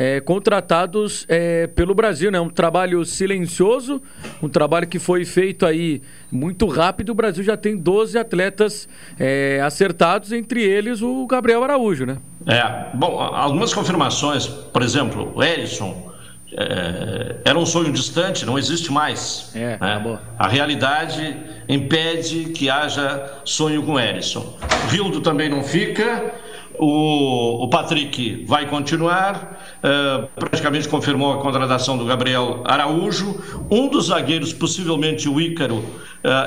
é, 0.00 0.20
contratados 0.20 1.26
é, 1.28 1.66
pelo 1.66 1.92
Brasil, 1.92 2.30
né? 2.30 2.40
Um 2.40 2.48
trabalho 2.48 3.04
silencioso, 3.04 4.00
um 4.40 4.48
trabalho 4.48 4.86
que 4.86 5.00
foi 5.00 5.24
feito 5.24 5.66
aí 5.66 6.00
muito 6.30 6.68
rápido. 6.68 7.10
O 7.10 7.14
Brasil 7.14 7.42
já 7.42 7.56
tem 7.56 7.76
12 7.76 8.16
atletas 8.16 8.88
é, 9.18 9.60
acertados, 9.60 10.30
entre 10.30 10.62
eles 10.62 11.02
o 11.02 11.26
Gabriel 11.26 11.64
Araújo, 11.64 12.06
né? 12.06 12.18
É, 12.46 12.96
bom, 12.96 13.18
algumas 13.18 13.74
confirmações, 13.74 14.46
por 14.46 14.82
exemplo, 14.82 15.32
o 15.34 15.42
Edson 15.42 16.07
é, 16.52 17.36
era 17.44 17.58
um 17.58 17.66
sonho 17.66 17.92
distante, 17.92 18.46
não 18.46 18.58
existe 18.58 18.90
mais. 18.90 19.50
É, 19.54 19.76
né? 19.78 20.18
A 20.38 20.48
realidade 20.48 21.36
impede 21.68 22.46
que 22.50 22.70
haja 22.70 23.40
sonho 23.44 23.82
com 23.82 24.00
Erisson. 24.00 24.56
Rildo 24.88 25.20
também 25.20 25.48
não 25.48 25.62
fica. 25.62 26.32
O, 26.78 27.64
o 27.64 27.68
Patrick 27.68 28.44
vai 28.46 28.66
continuar, 28.66 29.60
uh, 29.82 30.28
praticamente 30.36 30.88
confirmou 30.88 31.32
a 31.34 31.42
contratação 31.42 31.98
do 31.98 32.04
Gabriel 32.04 32.62
Araújo. 32.64 33.42
Um 33.70 33.88
dos 33.88 34.06
zagueiros, 34.06 34.52
possivelmente 34.52 35.28
o 35.28 35.40
Ícaro, 35.40 35.84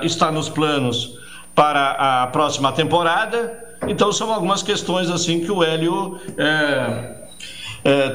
está 0.04 0.32
nos 0.32 0.48
planos 0.48 1.18
para 1.54 2.24
a 2.24 2.28
próxima 2.28 2.72
temporada. 2.72 3.60
Então 3.88 4.12
são 4.12 4.34
algumas 4.34 4.64
questões 4.64 5.10
assim 5.10 5.42
que 5.42 5.52
o 5.52 5.62
Hélio 5.62 6.18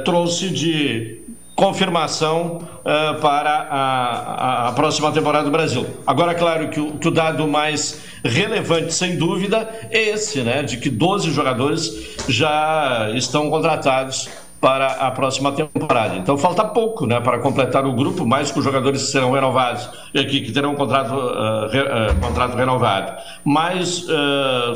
trouxe 0.05 0.49
de 0.49 1.26
confirmação 1.57 2.59
uh, 2.59 3.19
para 3.21 3.51
a, 3.51 4.69
a, 4.69 4.73
próxima 4.73 5.11
temporada 5.11 5.47
do 5.47 5.51
Brasil. 5.51 5.87
Agora, 6.07 6.35
claro 6.35 6.69
que 6.69 6.79
o, 6.79 6.99
que 6.99 7.09
o, 7.09 7.11
dado 7.11 7.49
mais 7.49 8.03
relevante, 8.23 8.93
sem 8.93 9.17
dúvida, 9.17 9.67
é 9.91 10.11
esse, 10.11 10.43
né? 10.43 10.63
De 10.63 10.77
que 10.77 10.91
12 10.91 11.31
jogadores 11.31 12.15
já 12.29 13.11
estão 13.15 13.49
contratados 13.49 14.29
para 14.61 14.87
a 14.87 15.11
próxima 15.11 15.51
temporada. 15.53 16.17
Então 16.17 16.37
falta 16.37 16.65
pouco 16.65 17.07
né, 17.07 17.21
para 17.21 17.39
completar 17.39 17.87
o 17.87 17.93
grupo, 17.93 18.27
mais 18.27 18.51
que 18.51 18.59
os 18.59 18.65
jogadores 18.65 19.03
que 19.03 19.09
serão 19.09 19.31
renovados, 19.31 19.89
aqui, 20.15 20.41
que 20.41 20.53
terão 20.53 20.73
um 20.73 20.75
contrato, 20.75 21.15
uh, 21.15 21.69
re, 21.69 21.81
uh, 21.81 22.21
contrato 22.21 22.57
renovado, 22.57 23.13
mais 23.45 24.07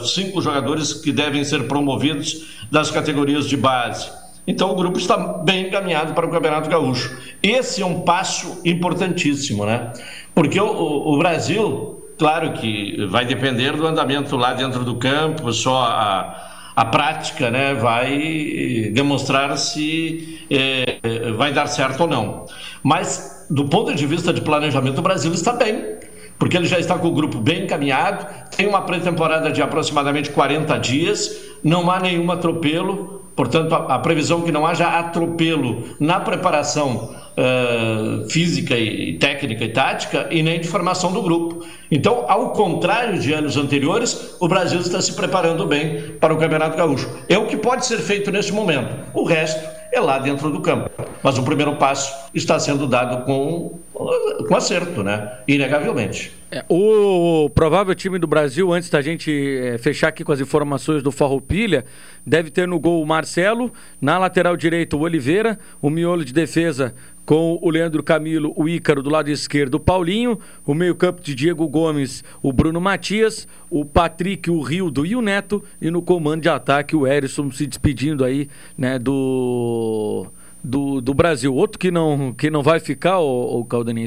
cinco 0.04 0.40
jogadores 0.40 0.94
que 0.94 1.12
devem 1.12 1.44
ser 1.44 1.66
promovidos 1.66 2.46
das 2.70 2.90
categorias 2.90 3.46
de 3.46 3.56
base. 3.56 4.19
Então 4.50 4.72
o 4.72 4.74
grupo 4.74 4.98
está 4.98 5.16
bem 5.16 5.68
encaminhado 5.68 6.12
para 6.12 6.26
o 6.26 6.28
Campeonato 6.28 6.68
Gaúcho. 6.68 7.16
Esse 7.40 7.82
é 7.82 7.86
um 7.86 8.00
passo 8.00 8.60
importantíssimo, 8.64 9.64
né? 9.64 9.92
Porque 10.34 10.60
o, 10.60 10.66
o, 10.66 11.16
Brasil, 11.18 12.04
claro 12.18 12.52
que 12.54 13.06
vai 13.06 13.24
depender 13.24 13.76
do 13.76 13.86
andamento 13.86 14.36
lá 14.36 14.52
dentro 14.52 14.84
do 14.84 14.96
campo, 14.96 15.52
só 15.52 15.84
a, 15.84 16.72
a 16.74 16.84
prática 16.84 17.48
né, 17.48 17.74
vai 17.74 18.90
demonstrar 18.92 19.56
se 19.56 20.44
é, 20.50 21.30
vai 21.36 21.52
dar 21.52 21.68
certo 21.68 22.00
ou 22.00 22.08
não. 22.08 22.46
Mas, 22.82 23.46
do 23.48 23.66
ponto 23.66 23.94
de 23.94 24.04
vista 24.04 24.32
de 24.32 24.40
planejamento, 24.40 24.98
o 24.98 25.02
Brasil 25.02 25.32
está 25.32 25.52
bem 25.52 26.00
porque 26.40 26.56
ele 26.56 26.66
já 26.66 26.78
está 26.80 26.98
com 26.98 27.06
o 27.06 27.12
grupo 27.12 27.38
bem 27.38 27.64
encaminhado, 27.64 28.26
tem 28.56 28.66
uma 28.66 28.80
pré-temporada 28.80 29.52
de 29.52 29.60
aproximadamente 29.60 30.30
40 30.30 30.78
dias, 30.78 31.36
não 31.62 31.90
há 31.90 32.00
nenhum 32.00 32.32
atropelo, 32.32 33.19
portanto, 33.34 33.74
a, 33.74 33.94
a 33.94 33.98
previsão 33.98 34.42
que 34.42 34.52
não 34.52 34.66
haja 34.66 34.86
atropelo 34.86 35.84
na 35.98 36.20
preparação 36.20 37.14
uh, 37.36 38.28
física 38.28 38.76
e, 38.76 39.10
e 39.10 39.18
técnica 39.18 39.64
e 39.64 39.68
tática 39.68 40.28
e 40.30 40.42
nem 40.42 40.60
de 40.60 40.68
formação 40.68 41.12
do 41.12 41.22
grupo. 41.22 41.64
Então, 41.90 42.24
ao 42.28 42.50
contrário 42.50 43.18
de 43.18 43.32
anos 43.32 43.56
anteriores, 43.56 44.36
o 44.40 44.48
Brasil 44.48 44.80
está 44.80 45.00
se 45.00 45.12
preparando 45.14 45.66
bem 45.66 46.12
para 46.20 46.32
o 46.34 46.36
Campeonato 46.36 46.76
Gaúcho. 46.76 47.08
É 47.28 47.38
o 47.38 47.46
que 47.46 47.56
pode 47.56 47.86
ser 47.86 47.98
feito 47.98 48.30
nesse 48.30 48.52
momento. 48.52 48.94
O 49.14 49.24
resto 49.24 49.79
é 49.92 50.00
lá 50.00 50.18
dentro 50.18 50.50
do 50.50 50.60
campo. 50.60 50.90
Mas 51.22 51.38
o 51.38 51.42
primeiro 51.42 51.76
passo 51.76 52.30
está 52.34 52.58
sendo 52.58 52.86
dado 52.86 53.24
com, 53.24 53.78
com 53.92 54.56
acerto, 54.56 55.02
né? 55.02 55.38
Inegavelmente. 55.46 56.32
É, 56.50 56.64
o 56.68 57.48
provável 57.50 57.94
time 57.94 58.18
do 58.18 58.26
Brasil, 58.26 58.72
antes 58.72 58.90
da 58.90 59.00
gente 59.00 59.30
é, 59.30 59.78
fechar 59.78 60.08
aqui 60.08 60.24
com 60.24 60.32
as 60.32 60.40
informações 60.40 61.02
do 61.02 61.12
Farroupilha, 61.12 61.84
deve 62.26 62.50
ter 62.50 62.66
no 62.66 62.80
gol 62.80 63.02
o 63.02 63.06
Marcelo, 63.06 63.72
na 64.00 64.18
lateral 64.18 64.56
direita 64.56 64.96
o 64.96 65.00
Oliveira, 65.00 65.58
o 65.80 65.88
miolo 65.88 66.24
de 66.24 66.32
defesa 66.32 66.94
com 67.30 67.60
o 67.62 67.70
Leandro 67.70 68.02
Camilo, 68.02 68.52
o 68.56 68.68
Ícaro 68.68 69.04
do 69.04 69.08
lado 69.08 69.30
esquerdo, 69.30 69.76
o 69.76 69.80
Paulinho, 69.80 70.36
o 70.66 70.74
meio-campo 70.74 71.22
de 71.22 71.32
Diego 71.32 71.68
Gomes, 71.68 72.24
o 72.42 72.52
Bruno 72.52 72.80
Matias, 72.80 73.46
o 73.70 73.84
Patrick, 73.84 74.50
o 74.50 74.60
Rildo 74.60 75.06
e 75.06 75.14
o 75.14 75.22
Neto, 75.22 75.62
e 75.80 75.92
no 75.92 76.02
comando 76.02 76.42
de 76.42 76.48
ataque 76.48 76.96
o 76.96 77.06
Erisson 77.06 77.48
se 77.52 77.68
despedindo 77.68 78.24
aí, 78.24 78.48
né, 78.76 78.98
do 78.98 80.26
do, 80.62 81.00
do 81.00 81.14
Brasil. 81.14 81.54
Outro 81.54 81.78
que 81.78 81.90
não, 81.90 82.32
que 82.32 82.50
não 82.50 82.62
vai 82.62 82.78
ficar, 82.80 83.18
o, 83.18 83.60
o 83.60 83.66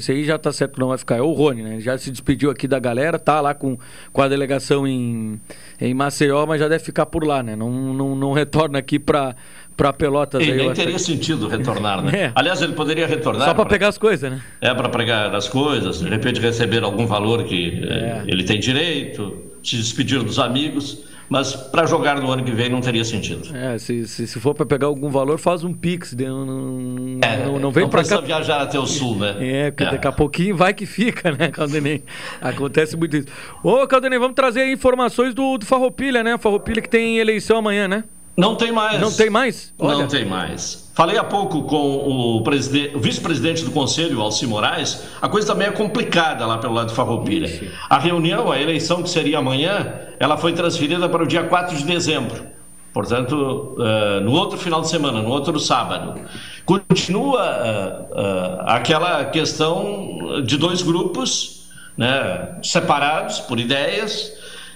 aí 0.09 0.23
já 0.23 0.37
tá 0.37 0.51
certo 0.51 0.73
que 0.73 0.79
não 0.79 0.89
vai 0.89 0.97
ficar, 0.97 1.17
é 1.17 1.21
o 1.21 1.31
Rony, 1.31 1.63
né? 1.63 1.79
Já 1.79 1.97
se 1.97 2.11
despediu 2.11 2.49
aqui 2.49 2.67
da 2.67 2.79
galera, 2.79 3.17
tá 3.17 3.41
lá 3.41 3.53
com, 3.53 3.77
com 4.11 4.21
a 4.21 4.27
delegação 4.27 4.87
em, 4.87 5.39
em 5.79 5.93
Maceió, 5.93 6.45
mas 6.45 6.59
já 6.59 6.67
deve 6.67 6.83
ficar 6.83 7.05
por 7.05 7.25
lá, 7.25 7.41
né? 7.41 7.55
Não, 7.55 7.71
não, 7.93 8.15
não 8.15 8.33
retorna 8.33 8.79
aqui 8.79 8.99
para 8.99 9.35
para 9.75 9.91
Pelotas. 9.93 10.45
E 10.45 10.51
nem 10.51 10.71
teria 10.73 10.99
sentido 10.99 11.47
retornar, 11.47 12.01
né? 12.01 12.11
É. 12.23 12.31
Aliás, 12.35 12.61
ele 12.61 12.73
poderia 12.73 13.07
retornar. 13.07 13.47
Só 13.47 13.53
para 13.53 13.65
pegar 13.65 13.87
as 13.87 13.97
coisas, 13.97 14.31
né? 14.31 14.41
É, 14.61 14.73
para 14.73 14.87
pegar 14.87 15.35
as 15.35 15.49
coisas, 15.49 15.99
de 15.99 16.07
repente 16.07 16.39
receber 16.39 16.83
algum 16.83 17.07
valor 17.07 17.43
que 17.43 17.83
é. 17.83 18.23
ele 18.27 18.43
tem 18.43 18.59
direito, 18.59 19.35
se 19.63 19.77
despedir 19.77 20.21
dos 20.21 20.37
amigos 20.37 21.03
mas 21.33 21.55
para 21.55 21.87
jogar 21.87 22.21
no 22.21 22.29
ano 22.31 22.43
que 22.43 22.51
vem 22.51 22.69
não 22.69 22.79
teria 22.79 23.03
sentido. 23.03 23.55
É, 23.55 23.75
se, 23.79 24.07
se, 24.07 24.27
se 24.27 24.39
for 24.39 24.53
para 24.53 24.67
pegar 24.67 24.85
algum 24.85 25.09
valor, 25.09 25.39
faz 25.39 25.63
um 25.63 25.73
Pix. 25.73 26.13
Não, 26.13 26.45
não, 26.45 27.19
é, 27.23 27.45
não, 27.45 27.59
não 27.59 27.71
vem 27.71 27.89
para 27.89 28.03
cá. 28.03 28.21
viajar 28.21 28.61
até 28.61 28.77
o 28.77 28.85
sul, 28.85 29.15
né? 29.15 29.35
É, 29.39 29.71
porque 29.71 29.83
é. 29.83 29.91
daqui 29.91 30.07
a 30.07 30.11
pouquinho 30.11 30.55
vai 30.55 30.75
que 30.75 30.85
fica, 30.85 31.31
né, 31.31 31.49
Caldenei? 31.49 32.03
Acontece 32.39 32.95
muito 32.95 33.17
isso. 33.17 33.27
Ô, 33.63 33.87
Caldenei, 33.87 34.19
vamos 34.19 34.35
trazer 34.35 34.71
informações 34.71 35.33
do, 35.33 35.57
do 35.57 35.65
Farroupilha, 35.65 36.23
né? 36.23 36.37
Farroupilha 36.37 36.81
que 36.81 36.89
tem 36.89 37.17
eleição 37.17 37.57
amanhã, 37.57 37.87
né? 37.87 38.03
Não 38.35 38.55
tem 38.55 38.71
mais. 38.71 38.99
Não 38.99 39.11
tem 39.11 39.29
mais? 39.29 39.73
Olha. 39.77 39.97
Não 39.99 40.07
tem 40.07 40.25
mais. 40.25 40.91
Falei 40.95 41.17
há 41.17 41.23
pouco 41.23 41.63
com 41.63 41.75
o, 41.75 42.37
o 42.37 42.99
vice-presidente 42.99 43.63
do 43.63 43.71
Conselho, 43.71 44.21
Alci 44.21 44.45
Moraes. 44.45 45.03
A 45.21 45.29
coisa 45.29 45.47
também 45.47 45.67
é 45.67 45.71
complicada 45.71 46.45
lá 46.45 46.57
pelo 46.57 46.73
lado 46.73 46.89
de 46.89 46.95
Farroupilha. 46.95 47.71
A 47.89 47.97
reunião, 47.97 48.51
a 48.51 48.59
eleição 48.59 49.01
que 49.01 49.09
seria 49.09 49.39
amanhã, 49.39 49.93
ela 50.19 50.37
foi 50.37 50.53
transferida 50.53 51.07
para 51.09 51.23
o 51.23 51.27
dia 51.27 51.43
4 51.43 51.77
de 51.77 51.83
dezembro. 51.83 52.45
Portanto, 52.93 53.75
uh, 53.75 54.21
no 54.21 54.33
outro 54.33 54.57
final 54.57 54.81
de 54.81 54.89
semana, 54.89 55.21
no 55.21 55.29
outro 55.29 55.59
sábado. 55.59 56.21
Continua 56.63 57.41
uh, 57.41 58.13
uh, 58.13 58.61
aquela 58.67 59.25
questão 59.25 60.41
de 60.45 60.57
dois 60.57 60.83
grupos 60.83 61.69
né, 61.97 62.59
separados 62.61 63.39
por 63.39 63.59
ideias 63.59 64.31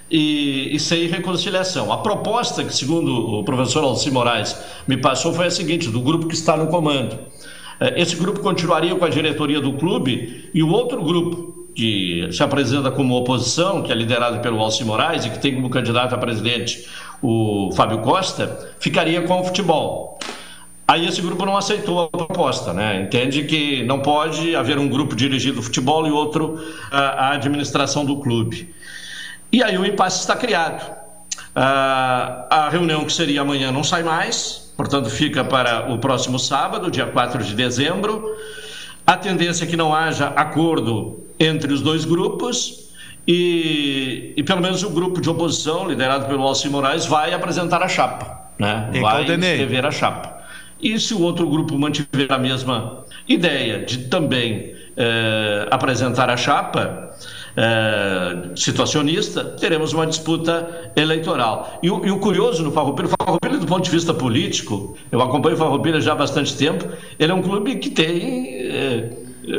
e, 0.09 0.75
e 0.75 0.79
sem 0.79 1.07
reconciliação. 1.07 1.91
A 1.91 1.97
proposta 1.97 2.63
que, 2.63 2.73
segundo 2.73 3.39
o 3.39 3.43
professor 3.43 3.83
Alci 3.83 4.09
Moraes 4.11 4.57
me 4.87 4.97
passou, 4.97 5.33
foi 5.33 5.47
a 5.47 5.51
seguinte: 5.51 5.89
do 5.89 6.01
grupo 6.01 6.27
que 6.27 6.35
está 6.35 6.55
no 6.55 6.67
comando. 6.67 7.17
É, 7.79 8.01
esse 8.01 8.15
grupo 8.15 8.39
continuaria 8.39 8.95
com 8.95 9.05
a 9.05 9.09
diretoria 9.09 9.61
do 9.61 9.73
clube 9.73 10.49
e 10.53 10.63
o 10.63 10.69
outro 10.69 11.01
grupo, 11.03 11.67
que 11.75 12.27
se 12.31 12.41
apresenta 12.41 12.89
como 12.89 13.15
oposição, 13.15 13.83
que 13.83 13.91
é 13.91 13.95
liderado 13.95 14.39
pelo 14.39 14.59
Alci 14.59 14.83
Moraes 14.83 15.25
e 15.25 15.29
que 15.29 15.39
tem 15.39 15.53
como 15.53 15.69
candidato 15.69 16.15
a 16.15 16.17
presidente 16.17 16.87
o 17.21 17.71
Fábio 17.75 17.99
Costa, 17.99 18.75
ficaria 18.79 19.21
com 19.23 19.41
o 19.41 19.43
futebol. 19.43 20.19
Aí 20.87 21.05
esse 21.05 21.21
grupo 21.21 21.45
não 21.45 21.57
aceitou 21.57 22.03
a 22.03 22.07
proposta, 22.07 22.73
né? 22.73 23.01
Entende 23.01 23.43
que 23.43 23.83
não 23.83 23.99
pode 23.99 24.55
haver 24.55 24.79
um 24.79 24.87
grupo 24.87 25.15
dirigido 25.15 25.57
ao 25.57 25.63
futebol 25.63 26.07
e 26.07 26.11
outro 26.11 26.57
à 26.89 27.31
administração 27.33 28.05
do 28.05 28.17
clube. 28.17 28.73
E 29.51 29.63
aí 29.63 29.77
o 29.77 29.85
impasse 29.85 30.19
está 30.19 30.35
criado. 30.35 30.81
Uh, 31.55 32.45
a 32.49 32.69
reunião 32.71 33.05
que 33.05 33.13
seria 33.13 33.41
amanhã 33.41 33.71
não 33.71 33.83
sai 33.83 34.03
mais, 34.03 34.71
portanto 34.77 35.09
fica 35.09 35.43
para 35.43 35.91
o 35.91 35.97
próximo 35.97 36.37
sábado, 36.37 36.91
dia 36.91 37.07
4 37.07 37.43
de 37.43 37.55
dezembro. 37.55 38.23
A 39.05 39.15
tendência 39.17 39.63
é 39.63 39.67
que 39.67 39.77
não 39.77 39.93
haja 39.93 40.27
acordo 40.35 41.23
entre 41.39 41.71
os 41.73 41.81
dois 41.81 42.05
grupos 42.05 42.91
e, 43.27 44.33
e 44.37 44.43
pelo 44.43 44.61
menos 44.61 44.83
o 44.83 44.89
grupo 44.89 45.19
de 45.19 45.29
oposição, 45.29 45.87
liderado 45.87 46.25
pelo 46.25 46.43
Alci 46.43 46.69
Moraes, 46.69 47.05
vai 47.05 47.33
apresentar 47.33 47.81
a 47.81 47.87
chapa, 47.87 48.51
né? 48.59 48.89
vai 49.01 49.23
escrever 49.23 49.85
a 49.85 49.91
chapa. 49.91 50.37
E 50.81 50.99
se 50.99 51.13
o 51.13 51.21
outro 51.21 51.49
grupo 51.49 51.77
mantiver 51.77 52.31
a 52.31 52.37
mesma 52.37 53.03
ideia 53.27 53.83
de 53.83 54.09
também 54.09 54.75
eh, 54.95 55.67
apresentar 55.71 56.29
a 56.29 56.37
chapa, 56.37 57.15
é, 57.57 58.55
situacionista, 58.55 59.43
teremos 59.43 59.91
uma 59.91 60.05
disputa 60.05 60.91
eleitoral. 60.95 61.79
E 61.81 61.87
e 61.87 61.89
o 61.89 62.19
curioso 62.19 62.63
no 62.63 62.71
Farroupilha, 62.71 63.07
o 63.07 63.25
Farroupilha 63.25 63.57
do 63.57 63.65
ponto 63.65 63.83
de 63.83 63.89
vista 63.89 64.13
político, 64.13 64.95
eu 65.11 65.19
acompanho 65.21 65.55
o 65.55 65.57
Farroupilha 65.57 65.99
já 65.99 66.11
há 66.13 66.15
bastante 66.15 66.55
tempo, 66.55 66.87
ele 67.17 67.31
é 67.31 67.35
um 67.35 67.41
clube 67.41 67.77
que 67.77 67.89
tem... 67.89 68.47
É, 68.69 69.09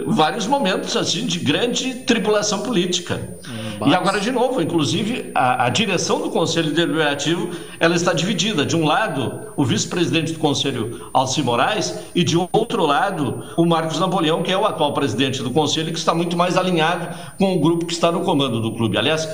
vários 0.07 0.47
momentos 0.47 0.95
assim 0.97 1.25
de 1.25 1.39
grande 1.39 1.95
tribulação 2.05 2.61
política. 2.61 3.39
E 3.87 3.95
agora 3.95 4.21
de 4.21 4.31
novo, 4.31 4.61
inclusive 4.61 5.31
a, 5.35 5.67
a, 5.67 5.69
direção 5.69 6.21
do 6.21 6.31
Conselho 6.31 6.73
Deliberativo 6.73 7.51
ela 7.79 7.95
está 7.95 8.13
dividida. 8.13 8.65
De 8.65 8.77
um 8.77 8.85
lado, 8.85 9.53
o 9.57 9.65
vice-presidente 9.65 10.33
do 10.33 10.39
Conselho, 10.39 11.09
Alci 11.13 11.43
Moraes, 11.43 11.99
e 12.15 12.25
de 12.25 12.37
outro 12.53 12.85
lado, 12.87 13.45
o 13.57 13.65
Marcos 13.65 13.99
Napoleão, 13.99 14.43
que 14.43 14.51
é 14.51 14.59
o 14.59 14.65
atual 14.65 14.93
presidente 14.93 15.43
do 15.43 15.51
Conselho, 15.51 15.93
que 15.93 15.99
está 15.99 16.15
muito 16.15 16.37
mais 16.37 16.57
alinhado 16.57 17.09
com 17.39 17.55
o 17.55 17.61
grupo 17.61 17.87
que 17.87 17.93
está 17.93 18.11
no 18.11 18.21
comando 18.21 18.61
do 18.61 18.73
clube. 18.73 18.99
Aliás, 18.99 19.29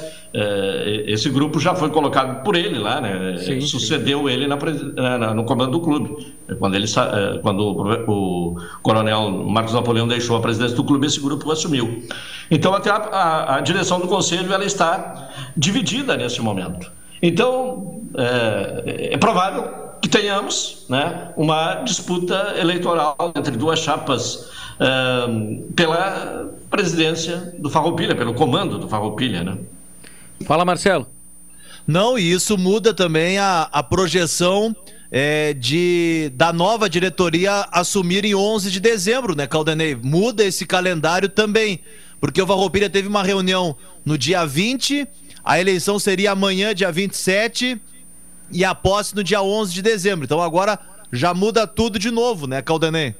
esse 1.07 1.31
grupo 1.31 1.61
já 1.61 1.77
foi 1.77 1.91
colocado 1.91 2.43
por 2.43 2.57
ele 2.57 2.79
lá, 2.79 3.01
né? 3.01 3.39
Sim, 3.39 3.61
Sucedeu 3.61 4.21
sim. 4.21 4.31
ele 4.31 4.49
na, 4.49 4.59
na, 5.19 5.35
no 5.35 5.45
comando 5.45 5.73
do 5.73 5.81
clube. 5.81 6.35
Quando, 6.59 6.75
ele, 6.75 6.87
é, 6.87 7.39
quando 7.39 7.61
o, 7.61 8.53
o, 8.53 8.57
coronel 8.83 9.31
Marcos 9.31 9.73
Napoleão 9.73 10.09
deixou 10.09 10.37
a 10.37 10.41
presidência 10.41 10.77
do 10.77 10.83
clube, 10.83 11.07
esse 11.07 11.21
grupo 11.21 11.51
assumiu. 11.53 12.03
Então, 12.51 12.75
até 12.75 12.91
a, 12.91 12.97
a, 12.97 13.57
a 13.57 13.61
direção 13.61 14.01
do 14.01 14.09
conselho 14.09 14.53
ela 14.53 14.65
está 14.65 15.31
dividida 15.57 16.17
nesse 16.17 16.43
momento. 16.43 16.91
Então, 17.23 18.03
é, 18.17 19.15
é 19.15 19.17
provável 19.17 19.85
que 20.03 20.09
tenhamos 20.09 20.85
né, 20.89 21.33
uma 21.37 21.77
disputa 21.77 22.55
eleitoral 22.59 23.17
entre 23.37 23.57
duas 23.57 23.79
chapas 23.79 24.51
é, 24.81 24.87
pela 25.77 26.51
presidência 26.69 27.55
do 27.59 27.71
Farroupilha, 27.71 28.17
pelo 28.17 28.35
comando 28.35 28.79
do 28.79 28.89
Farroupilha, 28.89 29.45
né? 29.45 29.59
Fala, 30.47 30.65
Marcelo. 30.65 31.07
Não, 31.87 32.19
e 32.19 32.33
isso 32.33 32.57
muda 32.57 32.95
também 32.95 33.39
a, 33.39 33.69
a 33.71 33.83
projeção 33.83 34.75
é, 35.11 35.53
de 35.53 36.33
da 36.35 36.53
nova 36.53 36.89
diretoria 36.89 37.69
assumir 37.71 38.25
em 38.25 38.35
11 38.35 38.71
de 38.71 38.81
dezembro, 38.81 39.37
né, 39.37 39.47
Caldenei? 39.47 39.95
Muda 39.95 40.43
esse 40.45 40.67
calendário 40.67 41.29
também, 41.29 41.81
porque 42.21 42.41
o 42.41 42.47
Farroupilha 42.47 42.91
teve 42.91 43.07
uma 43.07 43.23
reunião 43.23 43.77
no 44.05 44.17
dia 44.17 44.45
20, 44.47 45.07
a 45.45 45.61
eleição 45.61 45.99
seria 45.99 46.33
amanhã, 46.33 46.75
dia 46.75 46.91
27, 46.91 47.81
e 48.51 48.65
a 48.65 48.75
posse 48.75 49.15
no 49.15 49.23
dia 49.23 49.43
11 49.43 49.75
de 49.75 49.83
dezembro. 49.83 50.25
Então 50.25 50.41
agora 50.41 50.79
já 51.13 51.35
muda 51.35 51.67
tudo 51.67 51.99
de 51.99 52.11
novo, 52.11 52.47
né, 52.47 52.63
Caldenei? 52.63 53.15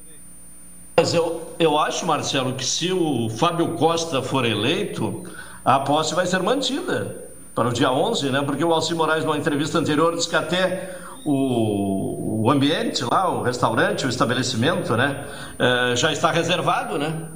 Mas 0.97 1.13
eu, 1.13 1.53
eu 1.59 1.77
acho, 1.77 2.05
Marcelo, 2.05 2.53
que 2.53 2.65
se 2.65 2.91
o 2.91 3.29
Fábio 3.29 3.69
Costa 3.75 4.21
for 4.21 4.45
eleito, 4.45 5.23
a 5.65 5.79
posse 5.79 6.13
vai 6.13 6.27
ser 6.27 6.41
mantida 6.41 7.25
para 7.55 7.67
o 7.67 7.73
dia 7.73 7.91
11, 7.91 8.29
né? 8.29 8.41
Porque 8.45 8.63
o 8.63 8.71
Alcir 8.71 8.95
Moraes, 8.95 9.25
numa 9.25 9.37
entrevista 9.37 9.79
anterior, 9.79 10.15
disse 10.15 10.29
que 10.29 10.35
até 10.35 10.95
o, 11.25 12.43
o 12.45 12.51
ambiente 12.51 13.03
lá, 13.03 13.29
o 13.31 13.41
restaurante, 13.41 14.05
o 14.05 14.09
estabelecimento, 14.09 14.95
né, 14.95 15.25
é, 15.57 15.95
já 15.95 16.11
está 16.11 16.29
reservado, 16.29 16.99
né, 16.99 17.27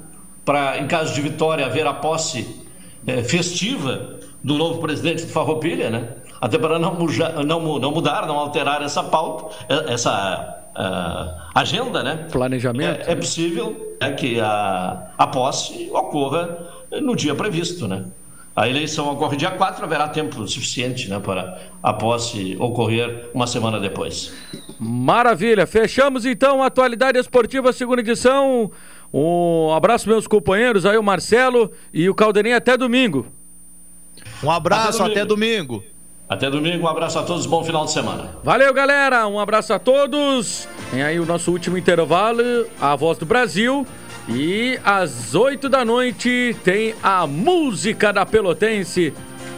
para 0.44 0.78
em 0.78 0.86
caso 0.86 1.12
de 1.12 1.20
vitória 1.20 1.66
haver 1.66 1.86
a 1.86 1.92
posse 1.92 2.64
é, 3.04 3.22
festiva 3.24 4.20
do 4.42 4.54
novo 4.54 4.80
presidente 4.80 5.24
do 5.24 5.32
Farroupilha, 5.32 5.90
né, 5.90 6.08
até 6.40 6.56
para 6.56 6.78
não, 6.78 6.94
não, 7.44 7.78
não 7.80 7.90
mudar, 7.90 8.26
não 8.26 8.38
alterar 8.38 8.82
essa 8.82 9.02
pauta, 9.02 9.52
é, 9.68 9.92
essa 9.92 10.62
uh, 10.76 11.50
agenda, 11.54 12.02
né? 12.02 12.28
Planejamento. 12.30 13.08
É, 13.08 13.12
é 13.12 13.16
possível 13.16 13.96
é, 14.00 14.12
que 14.12 14.40
a, 14.40 15.10
a 15.18 15.26
posse 15.26 15.90
ocorra 15.92 16.56
no 17.02 17.14
dia 17.14 17.34
previsto, 17.34 17.86
né? 17.86 18.04
A 18.60 18.68
eleição 18.68 19.10
ocorre 19.10 19.38
dia 19.38 19.52
4, 19.52 19.82
haverá 19.82 20.06
tempo 20.06 20.46
suficiente 20.46 21.08
né, 21.08 21.18
para 21.18 21.58
a 21.82 21.94
posse 21.94 22.58
ocorrer 22.60 23.30
uma 23.32 23.46
semana 23.46 23.80
depois. 23.80 24.34
Maravilha, 24.78 25.66
fechamos 25.66 26.26
então 26.26 26.62
a 26.62 26.66
Atualidade 26.66 27.18
Esportiva, 27.18 27.72
segunda 27.72 28.02
edição. 28.02 28.70
Um 29.14 29.72
abraço, 29.72 30.06
meus 30.06 30.26
companheiros, 30.26 30.84
aí 30.84 30.98
o 30.98 31.02
Marcelo 31.02 31.72
e 31.90 32.06
o 32.10 32.14
Caldeirinha, 32.14 32.58
até 32.58 32.76
domingo. 32.76 33.28
Um 34.44 34.50
abraço, 34.50 35.02
até 35.02 35.24
domingo. 35.24 35.76
Até 35.76 35.80
domingo. 35.80 35.84
Até 36.28 36.50
domingo, 36.50 36.84
um 36.84 36.88
abraço 36.88 37.18
a 37.18 37.22
todos, 37.22 37.46
bom 37.46 37.64
final 37.64 37.86
de 37.86 37.92
semana. 37.92 38.36
Valeu, 38.44 38.74
galera, 38.74 39.26
um 39.26 39.40
abraço 39.40 39.72
a 39.72 39.78
todos. 39.78 40.68
Tem 40.90 41.02
aí 41.02 41.18
o 41.18 41.24
nosso 41.24 41.50
último 41.50 41.78
intervalo, 41.78 42.42
a 42.78 42.94
voz 42.94 43.16
do 43.16 43.24
Brasil. 43.24 43.86
E 44.32 44.78
às 44.84 45.34
8 45.34 45.68
da 45.68 45.84
noite 45.84 46.56
tem 46.62 46.94
a 47.02 47.26
música 47.26 48.12
da 48.12 48.24
Pelotense 48.24 49.12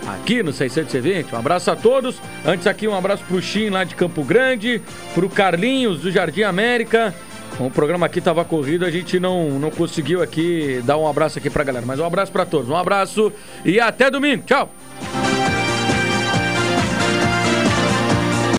aqui 0.07 0.43
no 0.43 0.53
620. 0.53 1.35
Um 1.35 1.39
abraço 1.39 1.71
a 1.71 1.77
todos. 1.77 2.17
Antes 2.45 2.67
aqui 2.67 2.89
um 2.89 2.97
abraço 2.97 3.23
pro 3.25 3.41
Xim 3.41 3.69
lá 3.69 3.85
de 3.85 3.95
Campo 3.95 4.25
Grande, 4.25 4.81
pro 5.15 5.29
Carlinhos 5.29 6.01
do 6.01 6.11
Jardim 6.11 6.43
América. 6.43 7.15
O 7.61 7.71
programa 7.71 8.07
aqui 8.07 8.19
estava 8.19 8.45
corrido, 8.45 8.87
a 8.87 8.91
gente 8.91 9.21
não, 9.21 9.59
não 9.59 9.71
conseguiu 9.71 10.23
aqui 10.23 10.81
dar 10.85 10.97
um 10.97 11.07
abraço 11.07 11.39
aqui 11.39 11.51
pra 11.51 11.63
galera, 11.63 11.85
mas 11.85 12.01
um 12.01 12.07
abraço 12.07 12.33
para 12.33 12.47
todos. 12.47 12.71
Um 12.71 12.77
abraço 12.77 13.31
e 13.65 13.79
até 13.79 14.11
domingo. 14.11 14.43
Tchau. 14.47 14.73